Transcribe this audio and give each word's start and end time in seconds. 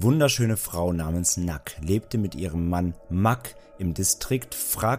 Eine 0.00 0.06
wunderschöne 0.06 0.56
Frau 0.56 0.94
namens 0.94 1.36
Nak 1.36 1.76
lebte 1.82 2.16
mit 2.16 2.34
ihrem 2.34 2.70
Mann 2.70 2.94
Mak 3.10 3.54
im 3.76 3.92
Distrikt 3.92 4.54
Phra 4.54 4.98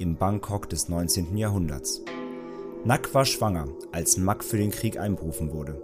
im 0.00 0.16
Bangkok 0.16 0.68
des 0.68 0.88
19. 0.88 1.36
Jahrhunderts. 1.36 2.02
Nak 2.84 3.14
war 3.14 3.24
schwanger, 3.24 3.68
als 3.92 4.16
Mak 4.16 4.42
für 4.42 4.56
den 4.56 4.72
Krieg 4.72 4.98
einberufen 4.98 5.52
wurde. 5.52 5.80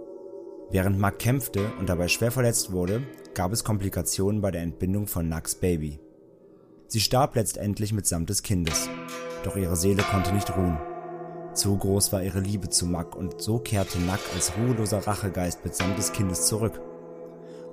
Während 0.71 0.99
Mak 0.99 1.19
kämpfte 1.19 1.71
und 1.79 1.87
dabei 1.87 2.09
schwer 2.09 2.31
verletzt 2.31 2.73
wurde, 2.73 3.03
gab 3.33 3.53
es 3.53 3.63
Komplikationen 3.63 4.41
bei 4.41 4.51
der 4.51 4.63
Entbindung 4.63 5.07
von 5.07 5.29
Naks 5.29 5.55
Baby. 5.55 6.01
Sie 6.87 6.99
starb 6.99 7.37
letztendlich 7.37 7.93
mitsamt 7.93 8.29
des 8.29 8.43
Kindes, 8.43 8.89
doch 9.45 9.55
ihre 9.55 9.77
Seele 9.77 10.03
konnte 10.03 10.33
nicht 10.33 10.53
ruhen. 10.57 10.77
Zu 11.53 11.77
groß 11.77 12.11
war 12.11 12.21
ihre 12.21 12.41
Liebe 12.41 12.67
zu 12.67 12.87
Mak 12.87 13.15
und 13.15 13.41
so 13.41 13.59
kehrte 13.59 13.99
Nak 13.99 14.19
als 14.35 14.51
ruheloser 14.57 15.07
Rachegeist 15.07 15.63
mitsamt 15.63 15.97
des 15.97 16.11
Kindes 16.11 16.45
zurück. 16.45 16.81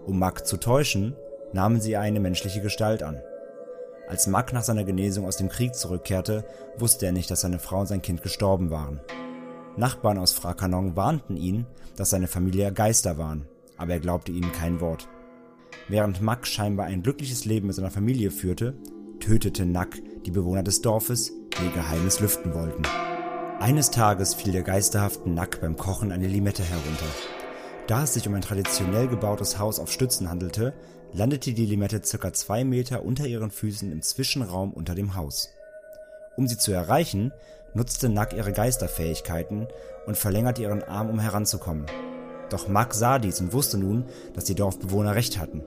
Um 0.06 0.18
Mack 0.18 0.46
zu 0.46 0.56
täuschen, 0.56 1.14
nahmen 1.52 1.80
sie 1.80 1.96
eine 1.96 2.20
menschliche 2.20 2.60
Gestalt 2.60 3.02
an. 3.02 3.20
Als 4.08 4.26
Mack 4.26 4.52
nach 4.52 4.64
seiner 4.64 4.84
Genesung 4.84 5.26
aus 5.26 5.36
dem 5.36 5.48
Krieg 5.48 5.74
zurückkehrte, 5.74 6.44
wusste 6.78 7.06
er 7.06 7.12
nicht, 7.12 7.30
dass 7.30 7.42
seine 7.42 7.58
Frau 7.58 7.80
und 7.80 7.86
sein 7.86 8.02
Kind 8.02 8.22
gestorben 8.22 8.70
waren. 8.70 9.00
Nachbarn 9.76 10.18
aus 10.18 10.32
Frakanong 10.32 10.96
warnten 10.96 11.36
ihn, 11.36 11.66
dass 11.96 12.10
seine 12.10 12.26
Familie 12.26 12.72
Geister 12.72 13.18
waren, 13.18 13.46
aber 13.76 13.92
er 13.92 14.00
glaubte 14.00 14.32
ihnen 14.32 14.52
kein 14.52 14.80
Wort. 14.80 15.08
Während 15.88 16.20
Mack 16.22 16.46
scheinbar 16.46 16.86
ein 16.86 17.02
glückliches 17.02 17.44
Leben 17.44 17.68
mit 17.68 17.76
seiner 17.76 17.90
Familie 17.90 18.30
führte, 18.30 18.74
tötete 19.20 19.64
Nack 19.64 20.00
die 20.24 20.30
Bewohner 20.30 20.62
des 20.62 20.82
Dorfes, 20.82 21.32
die 21.58 21.64
ihr 21.66 21.72
Geheimnis 21.72 22.20
lüften 22.20 22.54
wollten. 22.54 22.82
Eines 23.60 23.90
Tages 23.90 24.34
fiel 24.34 24.52
der 24.52 24.62
geisterhaften 24.62 25.34
Nack 25.34 25.60
beim 25.60 25.76
Kochen 25.76 26.12
eine 26.12 26.26
Limette 26.26 26.62
herunter. 26.62 27.06
Da 27.90 28.04
es 28.04 28.14
sich 28.14 28.28
um 28.28 28.34
ein 28.36 28.40
traditionell 28.40 29.08
gebautes 29.08 29.58
Haus 29.58 29.80
auf 29.80 29.90
Stützen 29.90 30.30
handelte, 30.30 30.74
landete 31.12 31.52
die 31.54 31.66
Limette 31.66 32.00
circa 32.04 32.32
zwei 32.32 32.62
Meter 32.62 33.04
unter 33.04 33.26
ihren 33.26 33.50
Füßen 33.50 33.90
im 33.90 34.00
Zwischenraum 34.00 34.72
unter 34.72 34.94
dem 34.94 35.16
Haus. 35.16 35.48
Um 36.36 36.46
sie 36.46 36.56
zu 36.56 36.70
erreichen, 36.70 37.32
nutzte 37.74 38.08
Nack 38.08 38.32
ihre 38.32 38.52
Geisterfähigkeiten 38.52 39.66
und 40.06 40.16
verlängerte 40.16 40.62
ihren 40.62 40.84
Arm, 40.84 41.10
um 41.10 41.18
heranzukommen. 41.18 41.86
Doch 42.48 42.68
Mack 42.68 42.94
sah 42.94 43.18
dies 43.18 43.40
und 43.40 43.52
wusste 43.52 43.76
nun, 43.76 44.04
dass 44.34 44.44
die 44.44 44.54
Dorfbewohner 44.54 45.16
recht 45.16 45.40
hatten. 45.40 45.64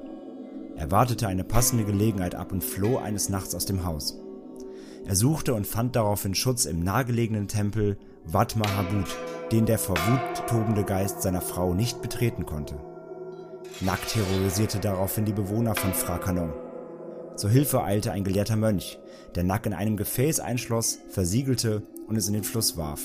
Er 0.77 0.91
wartete 0.91 1.27
eine 1.27 1.43
passende 1.43 1.83
Gelegenheit 1.83 2.35
ab 2.35 2.53
und 2.53 2.63
floh 2.63 2.99
eines 2.99 3.27
Nachts 3.27 3.53
aus 3.53 3.65
dem 3.65 3.83
Haus. 3.83 4.17
Er 5.05 5.17
suchte 5.17 5.53
und 5.53 5.67
fand 5.67 5.97
daraufhin 5.97 6.35
Schutz 6.35 6.63
im 6.63 6.85
nahegelegenen 6.85 7.49
Tempel 7.49 7.97
Wat 8.25 8.55
Mahabut, 8.55 9.07
den 9.51 9.65
der 9.65 9.77
vor 9.77 9.97
Wut 9.97 10.47
tobende 10.47 10.83
Geist 10.83 11.21
seiner 11.21 11.41
Frau 11.41 11.73
nicht 11.73 12.01
betreten 12.01 12.45
konnte. 12.45 12.75
Nack 13.81 14.07
terrorisierte 14.07 14.79
daraufhin 14.79 15.25
die 15.25 15.33
Bewohner 15.33 15.75
von 15.75 15.93
Frakanon. 15.93 16.53
Zur 17.35 17.49
Hilfe 17.49 17.83
eilte 17.83 18.11
ein 18.11 18.23
gelehrter 18.23 18.55
Mönch, 18.55 18.99
der 19.35 19.43
Nack 19.43 19.65
in 19.65 19.73
einem 19.73 19.97
Gefäß 19.97 20.39
einschloss, 20.39 20.99
versiegelte 21.09 21.83
und 22.07 22.15
es 22.15 22.27
in 22.27 22.33
den 22.33 22.43
Fluss 22.43 22.77
warf. 22.77 23.01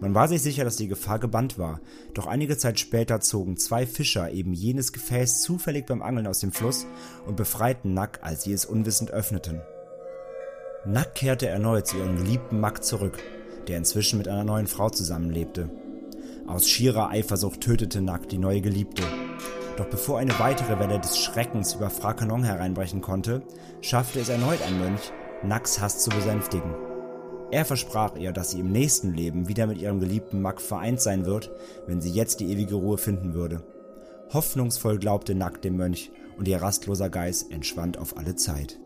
Man 0.00 0.14
war 0.14 0.28
sich 0.28 0.42
sicher, 0.42 0.64
dass 0.64 0.76
die 0.76 0.86
Gefahr 0.86 1.18
gebannt 1.18 1.58
war, 1.58 1.80
doch 2.14 2.28
einige 2.28 2.56
Zeit 2.56 2.78
später 2.78 3.20
zogen 3.20 3.56
zwei 3.56 3.84
Fischer 3.84 4.30
eben 4.30 4.52
jenes 4.52 4.92
Gefäß 4.92 5.42
zufällig 5.42 5.86
beim 5.86 6.02
Angeln 6.02 6.28
aus 6.28 6.38
dem 6.38 6.52
Fluss 6.52 6.86
und 7.26 7.36
befreiten 7.36 7.94
Nack, 7.94 8.20
als 8.22 8.44
sie 8.44 8.52
es 8.52 8.64
unwissend 8.64 9.10
öffneten. 9.10 9.60
Nack 10.86 11.16
kehrte 11.16 11.48
erneut 11.48 11.88
zu 11.88 11.96
ihrem 11.96 12.16
geliebten 12.16 12.60
Mack 12.60 12.84
zurück, 12.84 13.18
der 13.68 13.76
inzwischen 13.76 14.18
mit 14.18 14.28
einer 14.28 14.44
neuen 14.44 14.66
Frau 14.66 14.90
zusammenlebte. 14.90 15.70
Aus 16.46 16.68
schierer 16.68 17.10
Eifersucht 17.10 17.60
tötete 17.60 18.00
Nack 18.00 18.28
die 18.28 18.38
neue 18.38 18.60
Geliebte. 18.60 19.02
Doch 19.76 19.86
bevor 19.86 20.18
eine 20.18 20.38
weitere 20.38 20.78
Welle 20.80 20.98
des 20.98 21.18
Schreckens 21.18 21.74
über 21.74 21.90
Frakanon 21.90 22.42
hereinbrechen 22.42 23.00
konnte, 23.00 23.42
schaffte 23.80 24.18
es 24.18 24.28
erneut 24.28 24.60
ein 24.66 24.78
Mönch, 24.78 25.12
Nacks 25.42 25.80
Hass 25.80 26.02
zu 26.02 26.10
besänftigen. 26.10 26.74
Er 27.50 27.64
versprach 27.64 28.16
ihr, 28.16 28.32
dass 28.32 28.50
sie 28.50 28.60
im 28.60 28.72
nächsten 28.72 29.14
Leben 29.14 29.48
wieder 29.48 29.66
mit 29.66 29.78
ihrem 29.78 30.00
geliebten 30.00 30.42
Mack 30.42 30.60
vereint 30.60 31.00
sein 31.00 31.24
wird, 31.26 31.50
wenn 31.86 32.00
sie 32.00 32.10
jetzt 32.10 32.40
die 32.40 32.50
ewige 32.50 32.74
Ruhe 32.74 32.98
finden 32.98 33.34
würde. 33.34 33.62
Hoffnungsvoll 34.32 34.98
glaubte 34.98 35.34
Nack 35.34 35.62
dem 35.62 35.76
Mönch 35.76 36.10
und 36.36 36.48
ihr 36.48 36.60
rastloser 36.60 37.08
Geist 37.08 37.50
entschwand 37.50 37.98
auf 37.98 38.16
alle 38.18 38.36
Zeit. 38.36 38.78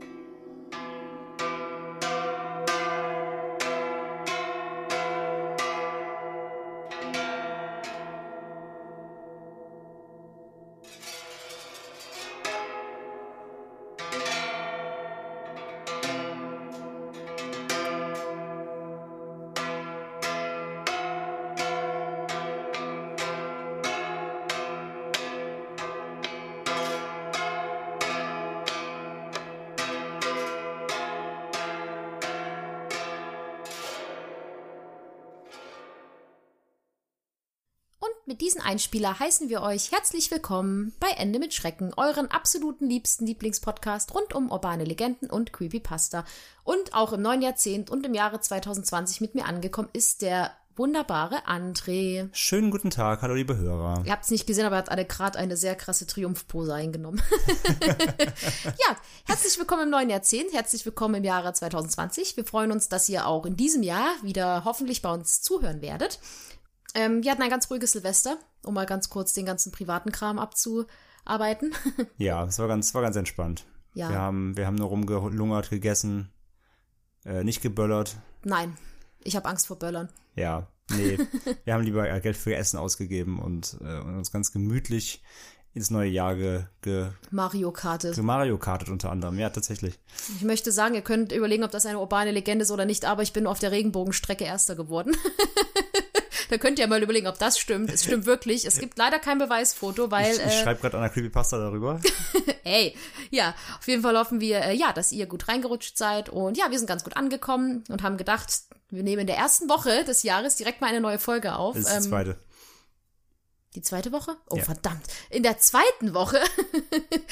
Einspieler 38.72 39.18
heißen 39.18 39.50
wir 39.50 39.60
euch 39.60 39.92
herzlich 39.92 40.30
willkommen 40.30 40.94
bei 40.98 41.08
Ende 41.18 41.38
mit 41.38 41.52
Schrecken, 41.52 41.92
euren 41.94 42.30
absoluten 42.30 42.88
liebsten 42.88 43.26
Lieblingspodcast 43.26 44.14
rund 44.14 44.32
um 44.32 44.50
urbane 44.50 44.84
Legenden 44.84 45.28
und 45.28 45.52
Creepypasta. 45.52 46.24
Und 46.64 46.94
auch 46.94 47.12
im 47.12 47.20
neuen 47.20 47.42
Jahrzehnt 47.42 47.90
und 47.90 48.06
im 48.06 48.14
Jahre 48.14 48.40
2020 48.40 49.20
mit 49.20 49.34
mir 49.34 49.44
angekommen 49.44 49.90
ist 49.92 50.22
der 50.22 50.52
wunderbare 50.74 51.46
André. 51.46 52.30
Schönen 52.32 52.70
guten 52.70 52.88
Tag, 52.88 53.20
hallo 53.20 53.34
liebe 53.34 53.58
Hörer. 53.58 54.04
Ihr 54.06 54.12
habt 54.12 54.24
es 54.24 54.30
nicht 54.30 54.46
gesehen, 54.46 54.64
aber 54.64 54.76
er 54.76 54.84
hat 54.84 54.90
alle 54.90 55.04
gerade 55.04 55.38
eine 55.38 55.58
sehr 55.58 55.74
krasse 55.74 56.06
Triumphpose 56.06 56.72
eingenommen. 56.72 57.20
ja, 58.64 58.96
herzlich 59.26 59.58
willkommen 59.58 59.82
im 59.82 59.90
neuen 59.90 60.08
Jahrzehnt, 60.08 60.50
herzlich 60.54 60.86
willkommen 60.86 61.16
im 61.16 61.24
Jahre 61.24 61.52
2020. 61.52 62.38
Wir 62.38 62.46
freuen 62.46 62.72
uns, 62.72 62.88
dass 62.88 63.06
ihr 63.10 63.26
auch 63.26 63.44
in 63.44 63.54
diesem 63.54 63.82
Jahr 63.82 64.08
wieder 64.22 64.64
hoffentlich 64.64 65.02
bei 65.02 65.12
uns 65.12 65.42
zuhören 65.42 65.82
werdet. 65.82 66.18
Ähm, 66.94 67.22
wir 67.22 67.30
hatten 67.30 67.42
ein 67.42 67.50
ganz 67.50 67.70
ruhiges 67.70 67.92
Silvester, 67.92 68.38
um 68.64 68.74
mal 68.74 68.86
ganz 68.86 69.08
kurz 69.08 69.32
den 69.32 69.46
ganzen 69.46 69.72
privaten 69.72 70.12
Kram 70.12 70.38
abzuarbeiten. 70.38 71.74
Ja, 72.18 72.44
es 72.44 72.58
war 72.58 72.68
ganz, 72.68 72.94
war 72.94 73.02
ganz 73.02 73.16
entspannt. 73.16 73.64
Ja. 73.94 74.08
Wir 74.08 74.18
haben, 74.18 74.56
wir 74.56 74.66
haben 74.66 74.76
nur 74.76 74.88
rumgelungert, 74.88 75.70
gegessen, 75.70 76.30
äh, 77.24 77.44
nicht 77.44 77.62
geböllert. 77.62 78.16
Nein, 78.44 78.76
ich 79.22 79.36
habe 79.36 79.48
Angst 79.48 79.66
vor 79.66 79.78
Böllern. 79.78 80.08
Ja, 80.34 80.68
nee, 80.90 81.18
wir 81.64 81.74
haben 81.74 81.84
lieber 81.84 82.08
äh, 82.08 82.20
Geld 82.20 82.36
für 82.36 82.54
Essen 82.54 82.78
ausgegeben 82.78 83.38
und, 83.38 83.76
äh, 83.80 84.00
und 84.00 84.16
uns 84.16 84.32
ganz 84.32 84.52
gemütlich 84.52 85.22
ins 85.74 85.90
neue 85.90 86.10
Jahr 86.10 86.34
ge, 86.36 86.64
ge, 86.82 87.08
Mario 87.30 87.72
Karte. 87.72 88.12
ge 88.12 88.22
Mario 88.22 88.58
kartet 88.58 88.90
unter 88.90 89.10
anderem. 89.10 89.38
Ja, 89.38 89.48
tatsächlich. 89.50 89.98
Ich 90.36 90.42
möchte 90.42 90.70
sagen, 90.70 90.94
ihr 90.94 91.02
könnt 91.02 91.32
überlegen, 91.32 91.64
ob 91.64 91.70
das 91.70 91.86
eine 91.86 91.98
urbane 91.98 92.30
Legende 92.30 92.64
ist 92.64 92.70
oder 92.70 92.84
nicht, 92.84 93.06
aber 93.06 93.22
ich 93.22 93.32
bin 93.32 93.46
auf 93.46 93.58
der 93.58 93.70
Regenbogenstrecke 93.70 94.44
Erster 94.44 94.74
geworden. 94.76 95.16
da 96.52 96.58
könnt 96.58 96.78
ihr 96.78 96.86
mal 96.86 97.02
überlegen, 97.02 97.26
ob 97.26 97.38
das 97.38 97.58
stimmt. 97.58 97.90
Es 97.92 98.04
stimmt 98.04 98.26
wirklich. 98.26 98.64
Es 98.66 98.78
gibt 98.78 98.98
leider 98.98 99.18
kein 99.18 99.38
Beweisfoto, 99.38 100.10
weil. 100.10 100.30
ich 100.32 100.38
ich 100.38 100.44
äh, 100.44 100.62
schreibe 100.62 100.80
gerade 100.80 100.96
an 100.98 101.02
der 101.02 101.10
Creepypasta 101.10 101.58
darüber. 101.58 102.00
Ey, 102.64 102.94
ja, 103.30 103.54
auf 103.78 103.88
jeden 103.88 104.02
Fall 104.02 104.16
hoffen 104.16 104.40
wir, 104.40 104.60
äh, 104.62 104.74
ja, 104.76 104.92
dass 104.92 105.10
ihr 105.12 105.26
gut 105.26 105.48
reingerutscht 105.48 105.96
seid. 105.96 106.28
Und 106.28 106.56
ja, 106.58 106.70
wir 106.70 106.78
sind 106.78 106.86
ganz 106.86 107.02
gut 107.04 107.16
angekommen 107.16 107.82
und 107.88 108.02
haben 108.02 108.16
gedacht, 108.18 108.52
wir 108.90 109.02
nehmen 109.02 109.22
in 109.22 109.26
der 109.26 109.36
ersten 109.38 109.68
Woche 109.68 110.04
des 110.04 110.22
Jahres 110.22 110.56
direkt 110.56 110.80
mal 110.80 110.88
eine 110.88 111.00
neue 111.00 111.18
Folge 111.18 111.54
auf. 111.56 111.74
Das 111.74 111.84
ist 111.84 111.90
die 111.92 111.96
Ähm, 111.96 112.10
zweite. 112.10 112.36
die 113.74 113.82
zweite 113.82 114.12
Woche? 114.12 114.36
Oh, 114.50 114.56
Ja. 114.56 114.64
verdammt. 114.64 115.02
In 115.30 115.42
der 115.42 115.58
zweiten 115.58 116.12
Woche. 116.14 116.38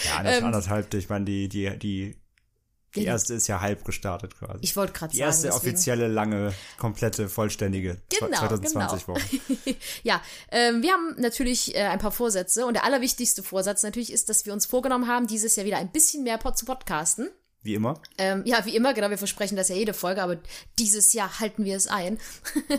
Ja, 0.05 0.25
ähm, 0.25 0.45
anderthalb. 0.47 0.93
Ich 0.95 1.09
meine, 1.11 1.27
die, 1.27 1.49
die, 1.49 1.79
die 1.79 2.17
Die 2.97 3.05
erste 3.05 3.35
ist 3.35 3.47
ja 3.47 3.61
halb 3.61 3.85
gestartet 3.85 4.37
quasi. 4.39 4.59
Ich 4.63 4.75
wollte 4.77 4.93
gerade 4.93 5.13
Die 5.13 5.19
sagen. 5.19 5.29
erste 5.29 5.47
deswegen- 5.49 5.57
offizielle, 5.61 6.09
lange, 6.09 6.53
komplette, 6.77 7.29
vollständige 7.29 7.99
Genau, 8.19 8.37
2020 8.37 9.07
genau. 9.07 9.17
Woche. 9.19 9.77
ja, 10.03 10.21
ähm, 10.51 10.83
wir 10.83 10.93
haben 10.93 11.15
natürlich 11.19 11.75
äh, 11.77 11.83
ein 11.85 11.99
paar 12.01 12.11
Vorsätze 12.13 12.67
und 12.67 12.75
der 12.75 12.85
allerwichtigste 12.85 13.43
Vorsatz 13.43 13.83
natürlich 13.83 14.13
ist, 14.13 14.29
dass 14.29 14.45
wir 14.45 14.53
uns 14.53 14.67
vorgenommen 14.67 15.07
haben, 15.07 15.27
dieses 15.27 15.55
Jahr 15.57 15.67
wieder 15.67 15.77
ein 15.79 15.93
bisschen 15.93 16.25
mehr 16.25 16.39
pod 16.39 16.59
zu 16.59 16.65
podcasten. 16.65 17.29
Wie 17.63 17.75
immer. 17.75 18.01
Ähm, 18.17 18.43
ja, 18.47 18.65
wie 18.65 18.75
immer, 18.75 18.95
genau, 18.95 19.11
wir 19.11 19.19
versprechen 19.19 19.57
das 19.57 19.69
ja 19.69 19.75
jede 19.75 19.93
Folge, 19.93 20.23
aber 20.23 20.39
dieses 20.79 21.13
Jahr 21.13 21.41
halten 21.41 21.65
wir 21.65 21.77
es 21.77 21.89
ein. 21.89 22.19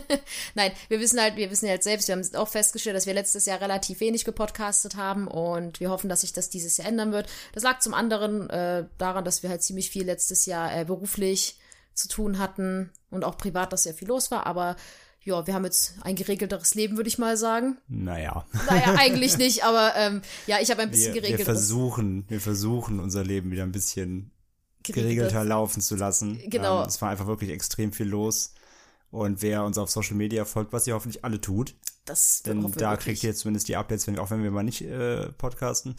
Nein, 0.56 0.72
wir 0.88 0.98
wissen 0.98 1.20
halt, 1.20 1.36
wir 1.36 1.52
wissen 1.52 1.68
halt 1.68 1.84
selbst, 1.84 2.08
wir 2.08 2.16
haben 2.16 2.34
auch 2.34 2.48
festgestellt, 2.48 2.96
dass 2.96 3.06
wir 3.06 3.14
letztes 3.14 3.46
Jahr 3.46 3.60
relativ 3.60 4.00
wenig 4.00 4.24
gepodcastet 4.24 4.96
haben 4.96 5.28
und 5.28 5.78
wir 5.78 5.90
hoffen, 5.90 6.08
dass 6.08 6.22
sich 6.22 6.32
das 6.32 6.50
dieses 6.50 6.78
Jahr 6.78 6.88
ändern 6.88 7.12
wird. 7.12 7.28
Das 7.52 7.62
lag 7.62 7.78
zum 7.78 7.94
anderen 7.94 8.50
äh, 8.50 8.86
daran, 8.98 9.24
dass 9.24 9.44
wir 9.44 9.50
halt 9.50 9.62
ziemlich 9.62 9.88
viel 9.88 10.04
letztes 10.04 10.46
Jahr 10.46 10.76
äh, 10.76 10.84
beruflich 10.84 11.60
zu 11.94 12.08
tun 12.08 12.38
hatten 12.40 12.90
und 13.10 13.24
auch 13.24 13.38
privat, 13.38 13.72
dass 13.72 13.84
sehr 13.84 13.94
viel 13.94 14.08
los 14.08 14.32
war, 14.32 14.46
aber 14.46 14.74
ja, 15.24 15.46
wir 15.46 15.54
haben 15.54 15.64
jetzt 15.64 15.94
ein 16.02 16.16
geregelteres 16.16 16.74
Leben, 16.74 16.96
würde 16.96 17.06
ich 17.06 17.18
mal 17.18 17.36
sagen. 17.36 17.78
Naja. 17.86 18.44
Naja, 18.68 18.94
eigentlich 18.98 19.38
nicht, 19.38 19.64
aber 19.64 19.92
ähm, 19.96 20.22
ja, 20.48 20.56
ich 20.60 20.72
habe 20.72 20.82
ein 20.82 20.90
bisschen 20.90 21.14
Wir, 21.14 21.22
wir 21.22 21.28
geregelteres. 21.28 21.58
versuchen, 21.58 22.24
wir 22.28 22.40
versuchen 22.40 22.98
unser 22.98 23.22
Leben 23.22 23.52
wieder 23.52 23.62
ein 23.62 23.70
bisschen 23.70 24.32
geregelter 24.82 25.44
laufen 25.44 25.80
zu 25.80 25.96
lassen. 25.96 26.40
Genau. 26.48 26.82
Ähm, 26.82 26.88
es 26.88 27.00
war 27.02 27.10
einfach 27.10 27.26
wirklich 27.26 27.50
extrem 27.50 27.92
viel 27.92 28.06
los. 28.08 28.54
Und 29.10 29.42
wer 29.42 29.64
uns 29.64 29.76
auf 29.76 29.90
Social 29.90 30.14
Media 30.16 30.44
folgt, 30.44 30.72
was 30.72 30.86
ihr 30.86 30.94
hoffentlich 30.94 31.22
alle 31.24 31.40
tut, 31.40 31.74
Das 32.06 32.42
denn 32.42 32.62
da 32.72 32.92
wirklich. 32.92 32.98
kriegt 33.04 33.24
ihr 33.24 33.34
zumindest 33.34 33.68
die 33.68 33.76
Updates, 33.76 34.06
wenn, 34.06 34.18
auch 34.18 34.30
wenn 34.30 34.42
wir 34.42 34.50
mal 34.50 34.62
nicht 34.62 34.80
äh, 34.82 35.28
podcasten. 35.32 35.96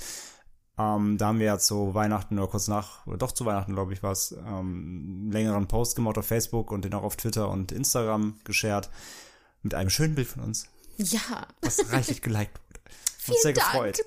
Ähm, 0.79 1.19
da 1.19 1.27
haben 1.27 1.37
wir 1.37 1.45
ja 1.45 1.59
zu 1.59 1.93
Weihnachten 1.93 2.39
oder 2.39 2.47
kurz 2.47 2.67
nach, 2.67 3.05
oder 3.05 3.17
doch 3.17 3.31
zu 3.31 3.45
Weihnachten, 3.45 3.73
glaube 3.73 3.93
ich, 3.93 4.01
war 4.01 4.11
es, 4.11 4.31
ähm, 4.31 5.21
einen 5.25 5.31
längeren 5.31 5.67
Post 5.67 5.95
gemacht 5.95 6.17
auf 6.17 6.25
Facebook 6.25 6.71
und 6.71 6.83
den 6.85 6.95
auch 6.95 7.03
auf 7.03 7.15
Twitter 7.15 7.49
und 7.49 7.71
Instagram 7.71 8.39
geshared 8.43 8.89
mit 9.61 9.75
einem 9.75 9.91
schönen 9.91 10.15
Bild 10.15 10.27
von 10.27 10.41
uns, 10.43 10.67
Ja, 10.97 11.47
was 11.61 11.91
reichlich 11.91 12.23
geliked 12.23 12.59
wurde. 12.67 12.79
Uns 13.31 13.41
sehr 13.41 13.53
Dank. 13.53 13.71
gefreut. 13.71 13.99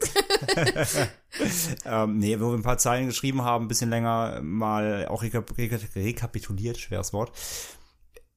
ähm, 1.85 2.19
nee, 2.19 2.39
wo 2.41 2.51
wir 2.51 2.59
ein 2.59 2.63
paar 2.63 2.79
Zeilen 2.79 3.07
geschrieben 3.07 3.43
haben, 3.43 3.65
ein 3.65 3.69
bisschen 3.69 3.91
länger 3.91 4.41
mal 4.43 5.07
auch 5.09 5.23
rekap 5.23 5.57
rekap 5.57 5.81
rekapituliert, 5.95 6.79
schweres 6.79 7.13
Wort, 7.13 7.33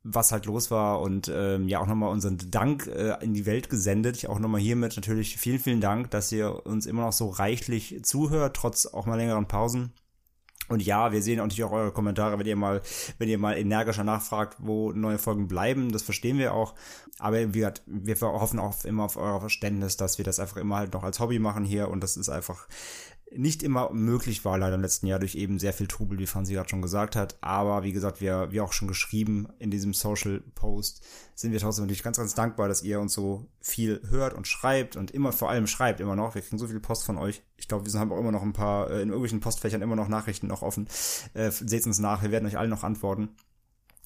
was 0.03 0.31
halt 0.31 0.45
los 0.45 0.71
war 0.71 1.01
und 1.01 1.31
ähm, 1.33 1.67
ja 1.67 1.79
auch 1.79 1.87
nochmal 1.87 2.11
unseren 2.11 2.37
Dank 2.51 2.87
äh, 2.87 3.15
in 3.21 3.33
die 3.33 3.45
Welt 3.45 3.69
gesendet. 3.69 4.17
Ich 4.17 4.29
auch 4.29 4.39
nochmal 4.39 4.61
hiermit 4.61 4.95
natürlich 4.95 5.37
vielen, 5.37 5.59
vielen 5.59 5.81
Dank, 5.81 6.11
dass 6.11 6.31
ihr 6.31 6.65
uns 6.65 6.85
immer 6.85 7.03
noch 7.03 7.13
so 7.13 7.29
reichlich 7.29 8.03
zuhört, 8.03 8.55
trotz 8.55 8.85
auch 8.85 9.05
mal 9.05 9.15
längeren 9.15 9.47
Pausen. 9.47 9.93
Und 10.69 10.83
ja, 10.83 11.11
wir 11.11 11.21
sehen 11.21 11.37
natürlich 11.37 11.63
auch 11.63 11.71
eure 11.71 11.91
Kommentare, 11.91 12.39
wenn 12.39 12.45
ihr 12.45 12.55
mal, 12.55 12.81
wenn 13.17 13.29
ihr 13.29 13.37
mal 13.37 13.57
energischer 13.57 14.03
nachfragt, 14.03 14.57
wo 14.59 14.91
neue 14.91 15.17
Folgen 15.17 15.47
bleiben. 15.47 15.91
Das 15.91 16.03
verstehen 16.03 16.37
wir 16.37 16.53
auch. 16.53 16.75
Aber 17.17 17.43
gesagt, 17.45 17.81
wir 17.85 18.15
hoffen 18.21 18.59
auch 18.59 18.85
immer 18.85 19.03
auf 19.03 19.17
euer 19.17 19.39
Verständnis, 19.39 19.97
dass 19.97 20.17
wir 20.17 20.25
das 20.25 20.39
einfach 20.39 20.57
immer 20.57 20.77
halt 20.77 20.93
noch 20.93 21.03
als 21.03 21.19
Hobby 21.19 21.39
machen 21.39 21.65
hier. 21.65 21.89
Und 21.89 22.01
das 22.01 22.15
ist 22.15 22.29
einfach 22.29 22.67
nicht 23.35 23.63
immer 23.63 23.91
möglich 23.91 24.43
war, 24.45 24.57
leider 24.57 24.75
im 24.75 24.81
letzten 24.81 25.07
Jahr 25.07 25.19
durch 25.19 25.35
eben 25.35 25.59
sehr 25.59 25.73
viel 25.73 25.87
Trubel, 25.87 26.17
wie 26.17 26.25
Franzi 26.25 26.53
gerade 26.53 26.69
schon 26.69 26.81
gesagt 26.81 27.15
hat. 27.15 27.37
Aber 27.41 27.83
wie 27.83 27.91
gesagt, 27.91 28.21
wir, 28.21 28.51
wie 28.51 28.61
auch 28.61 28.73
schon 28.73 28.87
geschrieben 28.87 29.47
in 29.59 29.71
diesem 29.71 29.93
Social 29.93 30.41
Post, 30.55 31.03
sind 31.35 31.51
wir 31.51 31.59
trotzdem 31.59 31.85
natürlich 31.85 32.03
ganz, 32.03 32.17
ganz 32.17 32.33
dankbar, 32.33 32.67
dass 32.67 32.83
ihr 32.83 32.99
uns 32.99 33.13
so 33.13 33.45
viel 33.61 34.01
hört 34.09 34.33
und 34.33 34.47
schreibt 34.47 34.95
und 34.95 35.11
immer 35.11 35.31
vor 35.31 35.49
allem 35.49 35.67
schreibt 35.67 35.99
immer 35.99 36.15
noch. 36.15 36.35
Wir 36.35 36.41
kriegen 36.41 36.57
so 36.57 36.67
viel 36.67 36.79
Post 36.79 37.03
von 37.03 37.17
euch. 37.17 37.43
Ich 37.57 37.67
glaube, 37.67 37.85
wir 37.85 37.99
haben 37.99 38.11
auch 38.11 38.19
immer 38.19 38.31
noch 38.31 38.43
ein 38.43 38.53
paar, 38.53 38.89
äh, 38.89 39.01
in 39.01 39.09
irgendwelchen 39.09 39.39
Postfächern 39.39 39.81
immer 39.81 39.95
noch 39.95 40.07
Nachrichten 40.07 40.47
noch 40.47 40.61
offen. 40.61 40.87
Äh, 41.33 41.51
Seht 41.51 41.85
uns 41.85 41.99
nach, 41.99 42.23
wir 42.23 42.31
werden 42.31 42.47
euch 42.47 42.57
allen 42.57 42.69
noch 42.69 42.83
antworten. 42.83 43.29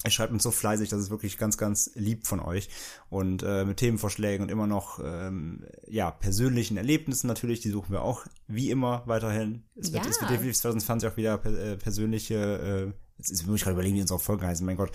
Ihr 0.04 0.10
schreibt 0.10 0.32
uns 0.32 0.42
so 0.42 0.50
fleißig, 0.50 0.90
das 0.90 1.00
ist 1.00 1.10
wirklich 1.10 1.38
ganz, 1.38 1.56
ganz 1.56 1.90
lieb 1.94 2.26
von 2.26 2.40
euch. 2.40 2.68
Und 3.08 3.42
äh, 3.42 3.64
mit 3.64 3.78
Themenvorschlägen 3.78 4.42
und 4.44 4.50
immer 4.50 4.66
noch, 4.66 5.00
ähm, 5.02 5.64
ja, 5.86 6.10
persönlichen 6.10 6.76
Erlebnissen 6.76 7.26
natürlich, 7.26 7.60
die 7.60 7.70
suchen 7.70 7.92
wir 7.92 8.02
auch 8.02 8.26
wie 8.46 8.70
immer 8.70 9.02
weiterhin. 9.06 9.62
Es 9.76 9.92
wird, 9.92 10.04
Ja. 10.04 10.10
es 10.10 10.20
wird 10.20 10.30
definitiv 10.30 10.56
2020 10.60 11.08
auch 11.10 11.16
wieder 11.16 11.38
per, 11.38 11.52
äh, 11.52 11.76
persönliche, 11.78 12.34
äh, 12.34 12.92
jetzt 13.16 13.30
ist- 13.30 13.46
muss 13.46 13.56
ich 13.56 13.62
gerade 13.62 13.74
überlegen, 13.76 13.96
wie 13.96 14.02
unsere 14.02 14.18
Folgen 14.18 14.46
heißen, 14.46 14.66
mein 14.66 14.76
Gott. 14.76 14.90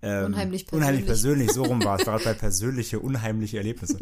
Ähm, 0.00 0.26
Unheimlich 0.26 0.72
Unheimlich 0.72 1.04
persönlich. 1.04 1.48
persönlich, 1.48 1.52
so 1.52 1.64
rum 1.64 1.84
war 1.84 1.98
es. 1.98 2.04
Gerade 2.06 2.24
bei 2.24 2.32
persönliche, 2.32 3.00
unheimliche 3.00 3.58
Erlebnisse. 3.58 3.98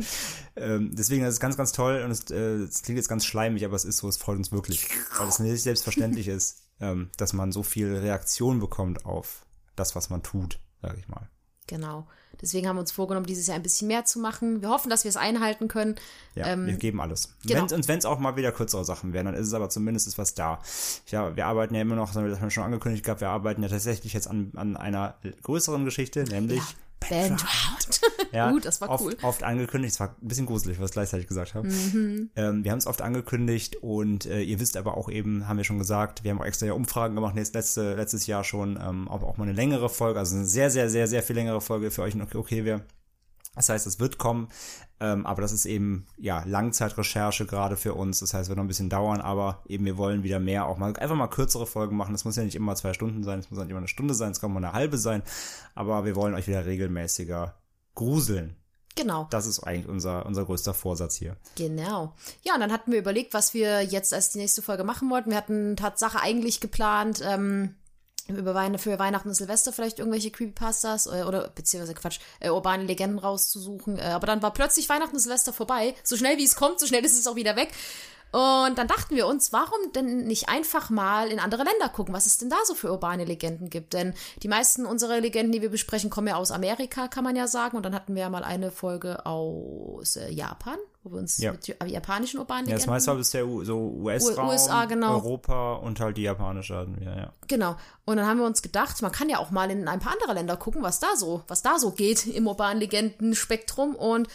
ähm, 0.54 0.94
deswegen, 0.94 1.24
das 1.24 1.34
ist 1.34 1.40
ganz, 1.40 1.56
ganz 1.56 1.72
toll 1.72 2.02
und 2.04 2.12
es, 2.12 2.30
äh, 2.30 2.36
es 2.62 2.82
klingt 2.82 2.98
jetzt 2.98 3.08
ganz 3.08 3.24
schleimig, 3.24 3.64
aber 3.64 3.74
es 3.74 3.84
ist 3.84 3.96
so, 3.96 4.08
es 4.08 4.16
freut 4.16 4.36
uns 4.38 4.52
wirklich. 4.52 4.86
Weil 5.18 5.26
es 5.28 5.40
nicht 5.40 5.60
selbstverständlich 5.60 6.28
ist, 6.28 6.62
ähm, 6.80 7.10
dass 7.16 7.32
man 7.32 7.50
so 7.50 7.64
viel 7.64 7.92
Reaktion 7.96 8.60
bekommt 8.60 9.06
auf 9.06 9.44
das, 9.76 9.94
was 9.94 10.10
man 10.10 10.22
tut, 10.22 10.58
sage 10.80 10.98
ich 10.98 11.08
mal. 11.08 11.28
Genau. 11.66 12.06
Deswegen 12.40 12.66
haben 12.66 12.76
wir 12.76 12.80
uns 12.80 12.90
vorgenommen, 12.90 13.26
dieses 13.26 13.46
Jahr 13.46 13.56
ein 13.56 13.62
bisschen 13.62 13.86
mehr 13.88 14.04
zu 14.04 14.18
machen. 14.18 14.62
Wir 14.62 14.68
hoffen, 14.70 14.90
dass 14.90 15.04
wir 15.04 15.08
es 15.10 15.16
einhalten 15.16 15.68
können. 15.68 15.94
Ja, 16.34 16.48
Ähm, 16.48 16.66
wir 16.66 16.74
geben 16.74 17.00
alles. 17.00 17.34
genau. 17.46 17.62
Wenn's, 17.62 17.72
und 17.72 17.86
wenn 17.88 17.98
es 17.98 18.04
auch 18.04 18.18
mal 18.18 18.36
wieder 18.36 18.50
kürzere 18.50 18.84
Sachen 18.84 19.12
werden, 19.12 19.26
dann 19.26 19.34
ist 19.34 19.46
es 19.46 19.54
aber 19.54 19.68
zumindest 19.70 20.06
ist 20.08 20.18
was 20.18 20.34
da. 20.34 20.60
Ja, 21.06 21.36
wir 21.36 21.46
arbeiten 21.46 21.74
ja 21.74 21.82
immer 21.82 21.94
noch, 21.94 22.08
das 22.12 22.16
haben 22.16 22.40
wir 22.42 22.50
schon 22.50 22.64
angekündigt 22.64 23.04
gehabt, 23.04 23.20
wir 23.20 23.28
arbeiten 23.28 23.62
ja 23.62 23.68
tatsächlich 23.68 24.12
jetzt 24.12 24.26
an, 24.26 24.50
an 24.56 24.76
einer 24.76 25.14
größeren 25.42 25.84
Geschichte, 25.84 26.24
nämlich 26.24 26.62
Bandround. 27.08 28.00
Ja, 28.32 28.50
Gut, 28.50 28.64
das 28.64 28.80
war 28.80 28.88
oft, 28.88 29.04
cool. 29.04 29.16
Oft 29.20 29.42
angekündigt, 29.42 29.92
es 29.92 30.00
war 30.00 30.16
ein 30.20 30.28
bisschen 30.28 30.46
gruselig, 30.46 30.80
was 30.80 30.90
ich 30.90 30.94
gleichzeitig 30.94 31.26
gesagt 31.26 31.54
habe. 31.54 31.68
Mhm. 31.68 32.30
Ähm, 32.34 32.64
wir 32.64 32.70
haben 32.70 32.78
es 32.78 32.86
oft 32.86 33.02
angekündigt 33.02 33.76
und 33.82 34.24
äh, 34.24 34.40
ihr 34.40 34.58
wisst 34.58 34.78
aber 34.78 34.96
auch 34.96 35.10
eben, 35.10 35.46
haben 35.48 35.58
wir 35.58 35.64
schon 35.64 35.78
gesagt, 35.78 36.24
wir 36.24 36.30
haben 36.30 36.40
auch 36.40 36.46
extra 36.46 36.66
ja 36.66 36.72
Umfragen 36.72 37.14
gemacht, 37.14 37.36
jetzt 37.36 37.54
letzte, 37.54 37.94
letztes 37.94 38.26
Jahr 38.26 38.42
schon, 38.42 38.78
ähm, 38.82 39.06
ob 39.08 39.22
auch 39.22 39.36
mal 39.36 39.44
eine 39.44 39.52
längere 39.52 39.90
Folge, 39.90 40.18
also 40.18 40.36
eine 40.36 40.46
sehr, 40.46 40.70
sehr, 40.70 40.88
sehr, 40.88 41.06
sehr 41.06 41.22
viel 41.22 41.36
längere 41.36 41.60
Folge 41.60 41.90
für 41.90 42.02
euch 42.02 42.14
okay, 42.14 42.38
okay 42.38 42.64
wäre. 42.64 42.82
Das 43.54 43.68
heißt, 43.68 43.86
es 43.86 44.00
wird 44.00 44.18
kommen, 44.18 44.48
ähm, 44.98 45.26
aber 45.26 45.42
das 45.42 45.52
ist 45.52 45.66
eben 45.66 46.06
ja 46.16 46.42
Langzeitrecherche 46.46 47.44
gerade 47.44 47.76
für 47.76 47.94
uns. 47.94 48.20
Das 48.20 48.32
heißt, 48.32 48.44
es 48.44 48.48
wird 48.48 48.56
noch 48.56 48.64
ein 48.64 48.68
bisschen 48.68 48.88
dauern, 48.88 49.20
aber 49.20 49.62
eben 49.66 49.84
wir 49.84 49.98
wollen 49.98 50.22
wieder 50.22 50.40
mehr 50.40 50.66
auch 50.66 50.78
mal 50.78 50.96
einfach 50.96 51.16
mal 51.16 51.26
kürzere 51.28 51.66
Folgen 51.66 51.96
machen. 51.96 52.12
Das 52.12 52.24
muss 52.24 52.36
ja 52.36 52.44
nicht 52.44 52.54
immer 52.54 52.74
zwei 52.76 52.92
Stunden 52.94 53.22
sein, 53.24 53.40
es 53.40 53.50
muss 53.50 53.58
auch 53.58 53.64
nicht 53.64 53.70
immer 53.70 53.78
eine 53.78 53.88
Stunde 53.88 54.14
sein, 54.14 54.32
es 54.32 54.40
kann 54.40 54.52
mal 54.52 54.64
eine 54.64 54.72
halbe 54.72 54.96
sein, 54.96 55.22
aber 55.74 56.04
wir 56.04 56.16
wollen 56.16 56.34
euch 56.34 56.48
wieder 56.48 56.64
regelmäßiger 56.64 57.54
gruseln. 57.94 58.56
Genau. 58.94 59.26
Das 59.30 59.46
ist 59.46 59.60
eigentlich 59.60 59.88
unser, 59.88 60.26
unser 60.26 60.44
größter 60.44 60.74
Vorsatz 60.74 61.16
hier. 61.16 61.36
Genau. 61.56 62.14
Ja, 62.42 62.54
und 62.54 62.60
dann 62.60 62.72
hatten 62.72 62.92
wir 62.92 62.98
überlegt, 62.98 63.32
was 63.34 63.54
wir 63.54 63.82
jetzt 63.82 64.12
als 64.12 64.30
die 64.30 64.38
nächste 64.38 64.62
Folge 64.62 64.84
machen 64.84 65.10
wollten. 65.10 65.30
Wir 65.30 65.36
hatten 65.36 65.76
Tatsache 65.76 66.20
eigentlich 66.20 66.60
geplant, 66.60 67.22
ähm, 67.24 67.74
über 68.36 68.54
Weine, 68.54 68.78
für 68.78 68.98
Weihnachten 68.98 69.28
und 69.28 69.34
Silvester 69.34 69.72
vielleicht 69.72 69.98
irgendwelche 69.98 70.30
Creepypastas 70.30 71.06
äh, 71.06 71.24
oder 71.26 71.48
beziehungsweise 71.48 71.94
Quatsch, 71.94 72.20
äh, 72.40 72.50
urbane 72.50 72.84
Legenden 72.84 73.18
rauszusuchen. 73.18 73.98
Äh, 73.98 74.02
aber 74.02 74.26
dann 74.26 74.42
war 74.42 74.52
plötzlich 74.52 74.88
Weihnachten 74.88 75.16
und 75.16 75.20
Silvester 75.20 75.52
vorbei. 75.52 75.94
So 76.04 76.16
schnell 76.16 76.38
wie 76.38 76.44
es 76.44 76.56
kommt, 76.56 76.80
so 76.80 76.86
schnell 76.86 77.04
ist 77.04 77.18
es 77.18 77.26
auch 77.26 77.36
wieder 77.36 77.56
weg. 77.56 77.72
Und 78.32 78.78
dann 78.78 78.88
dachten 78.88 79.14
wir 79.14 79.26
uns, 79.26 79.52
warum 79.52 79.92
denn 79.94 80.24
nicht 80.24 80.48
einfach 80.48 80.88
mal 80.88 81.30
in 81.30 81.38
andere 81.38 81.64
Länder 81.64 81.90
gucken, 81.90 82.14
was 82.14 82.24
es 82.24 82.38
denn 82.38 82.48
da 82.48 82.56
so 82.64 82.74
für 82.74 82.90
urbane 82.90 83.26
Legenden 83.26 83.68
gibt? 83.68 83.92
Denn 83.92 84.14
die 84.42 84.48
meisten 84.48 84.86
unserer 84.86 85.20
Legenden, 85.20 85.52
die 85.52 85.60
wir 85.60 85.68
besprechen, 85.68 86.08
kommen 86.08 86.28
ja 86.28 86.36
aus 86.36 86.50
Amerika, 86.50 87.08
kann 87.08 87.24
man 87.24 87.36
ja 87.36 87.46
sagen. 87.46 87.76
Und 87.76 87.82
dann 87.84 87.94
hatten 87.94 88.14
wir 88.14 88.22
ja 88.22 88.30
mal 88.30 88.42
eine 88.42 88.70
Folge 88.70 89.26
aus 89.26 90.16
äh, 90.16 90.30
Japan, 90.30 90.78
wo 91.02 91.10
wir 91.12 91.18
uns 91.18 91.38
Ja. 91.38 91.52
mit 91.52 91.66
ja- 91.66 91.84
japanischen 91.84 92.38
urbanen 92.38 92.68
Ja, 92.68 92.76
das 92.76 92.86
meiste 92.86 93.08
war 93.10 93.16
bisher 93.16 93.46
U- 93.46 93.64
so 93.64 93.76
US-Raum, 93.76 94.48
USA, 94.50 94.84
genau. 94.84 95.14
Europa 95.14 95.74
und 95.74 95.98
halt 96.00 96.16
die 96.16 96.22
japanische 96.22 96.76
hatten 96.76 96.98
wir, 97.00 97.06
ja. 97.16 97.32
Genau. 97.48 97.76
Und 98.04 98.18
dann 98.18 98.26
haben 98.26 98.38
wir 98.38 98.46
uns 98.46 98.62
gedacht, 98.62 99.02
man 99.02 99.10
kann 99.12 99.28
ja 99.28 99.38
auch 99.38 99.50
mal 99.50 99.70
in 99.70 99.88
ein 99.88 99.98
paar 100.00 100.12
andere 100.12 100.34
Länder 100.34 100.56
gucken, 100.56 100.82
was 100.82 101.00
da 101.00 101.16
so, 101.16 101.42
was 101.48 101.62
da 101.62 101.78
so 101.78 101.90
geht 101.90 102.26
im 102.26 102.46
urbanen 102.46 102.78
Legenden-Spektrum. 102.80 103.94
Und 103.96 104.28